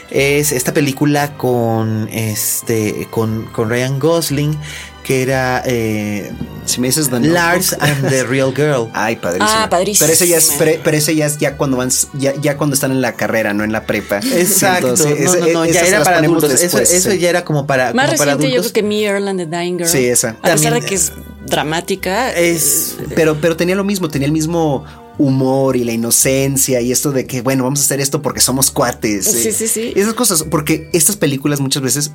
[0.09, 4.57] es esta película con este con, con Ryan Gosling
[5.03, 6.31] que era eh,
[6.65, 8.89] si me dices Lars and the Real Girl.
[8.93, 9.49] Ay, padrísimo.
[9.51, 10.05] Ah, padrísimo.
[10.05, 12.91] Pero ese ya es, pero ese ya es ya cuando van ya, ya, cuando están
[12.91, 14.17] en la carrera, no en la prepa.
[14.17, 14.95] Exacto.
[14.95, 16.49] no, no, no, ya era para adultos.
[16.49, 18.53] Después, eso, eso, ya era como para más como reciente para adultos.
[18.53, 19.89] yo creo que Me Earl and the Dying Girl.
[19.89, 20.37] Sí, esa.
[20.41, 21.11] A pesar de que es
[21.45, 24.85] dramática, es pero pero tenía lo mismo, tenía el mismo
[25.17, 28.71] humor y la inocencia y esto de que, bueno, vamos a hacer esto porque somos
[28.71, 29.25] cuates.
[29.25, 29.93] Sí, sí, sí.
[29.95, 32.11] Esas cosas, porque estas películas muchas veces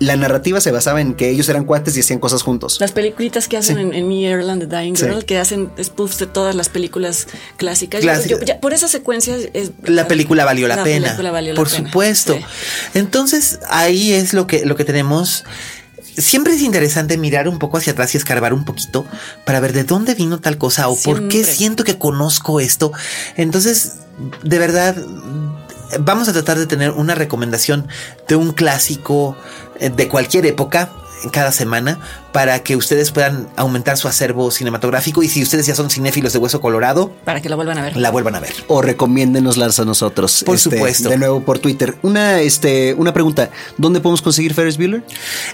[0.00, 2.78] la narrativa se basaba en que ellos eran cuates y hacían cosas juntos.
[2.80, 6.26] Las peliculitas que hacen en, en, Me Ireland, The Dying Girl, que hacen spoofs de
[6.26, 8.02] todas las películas clásicas.
[8.02, 11.06] Yo, yo, ya, por esa secuencia es, la película valió la, la pena.
[11.06, 11.88] Película valió por la pena.
[11.88, 12.34] supuesto.
[12.34, 12.44] Sí.
[12.94, 15.44] Entonces, ahí es lo que, lo que tenemos.
[16.16, 19.04] Siempre es interesante mirar un poco hacia atrás y escarbar un poquito
[19.44, 21.22] para ver de dónde vino tal cosa o Siempre.
[21.22, 22.92] por qué siento que conozco esto.
[23.36, 23.94] Entonces,
[24.42, 24.96] de verdad,
[26.00, 27.88] vamos a tratar de tener una recomendación
[28.28, 29.36] de un clásico
[29.80, 30.90] de cualquier época
[31.32, 31.98] cada semana
[32.34, 36.40] para que ustedes puedan aumentar su acervo cinematográfico y si ustedes ya son cinéfilos de
[36.40, 37.96] hueso colorado, para que la vuelvan a ver.
[37.96, 38.52] La vuelvan a ver.
[38.66, 40.42] O recomiéndenoslas a nosotros.
[40.44, 41.10] Por este, supuesto.
[41.10, 41.94] De nuevo por Twitter.
[42.02, 43.50] Una, este, una pregunta.
[43.78, 45.04] ¿Dónde podemos conseguir Ferris Bueller?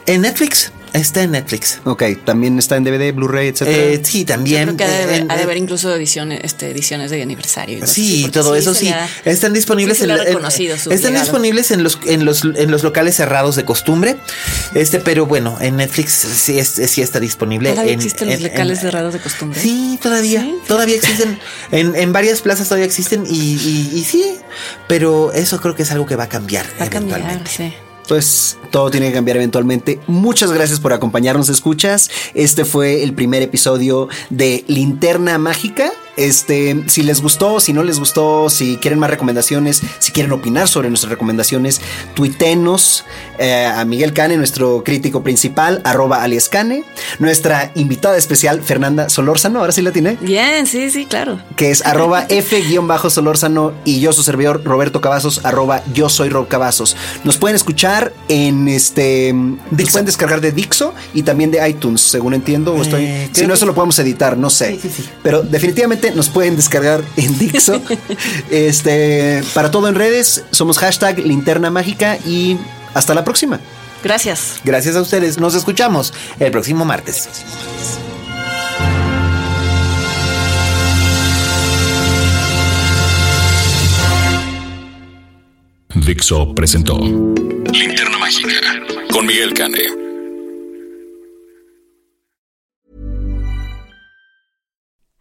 [0.07, 0.73] En Netflix.
[0.93, 1.79] Está en Netflix.
[1.85, 3.77] Ok, también está en DVD, Blu-ray, etcétera.
[3.77, 4.61] Eh, sí, también.
[4.61, 7.79] Yo creo que ha de, en, ha de haber incluso ediciones, este, ediciones de aniversario.
[7.79, 8.93] Y sí, sí todo sí, eso sí.
[9.25, 13.55] Están disponibles sí en, en están disponibles en los, en los en los locales cerrados
[13.55, 14.17] de costumbre.
[14.75, 17.71] Este, pero bueno, en Netflix sí, es, sí está disponible.
[17.71, 19.61] ¿Todavía en, existen los locales cerrados de costumbre?
[19.61, 20.47] Sí, todavía.
[20.67, 21.39] Todavía existen.
[21.73, 24.37] en, en varias plazas todavía existen y, y, y, sí,
[24.89, 26.67] pero eso creo que es algo que va a cambiar.
[26.81, 27.45] Va a eventualmente.
[27.45, 27.75] cambiar, sí
[28.11, 30.01] pues todo tiene que cambiar eventualmente.
[30.09, 32.11] Muchas gracias por acompañarnos, escuchas.
[32.35, 35.93] Este fue el primer episodio de Linterna Mágica.
[36.17, 40.69] Este, si les gustó, si no les gustó, si quieren más recomendaciones, si quieren opinar
[40.69, 41.81] sobre nuestras recomendaciones,
[42.15, 43.05] tuitenos
[43.39, 46.85] eh, a Miguel Cane, nuestro crítico principal, arroba alias Cane,
[47.19, 50.19] nuestra invitada especial, Fernanda Solórzano, ahora sí la tiene.
[50.21, 51.41] Bien, sí, sí, claro.
[51.57, 56.97] Que es arroba F-Solórzano y yo, su servidor, Roberto Cavazos, arroba yo soy Rob Cavazos.
[57.25, 59.33] Nos pueden escuchar en este.
[59.33, 62.75] Nos pueden descargar de Dixo y también de iTunes, según entiendo.
[62.75, 64.73] O estoy, Eh, si no, que- eso lo podemos editar, no sé.
[64.73, 65.09] Sí, sí, sí.
[65.23, 67.81] Pero definitivamente nos pueden descargar en Dixo.
[68.51, 72.59] este, para todo en redes, somos hashtag linterna mágica y
[72.95, 73.61] hasta la próxima.
[74.03, 74.61] Gracias.
[74.65, 75.39] Gracias a ustedes.
[75.39, 77.29] Nos escuchamos el próximo martes.
[85.95, 88.51] Dixo presentó Linterna Mágica
[89.13, 90.00] con Miguel Cane.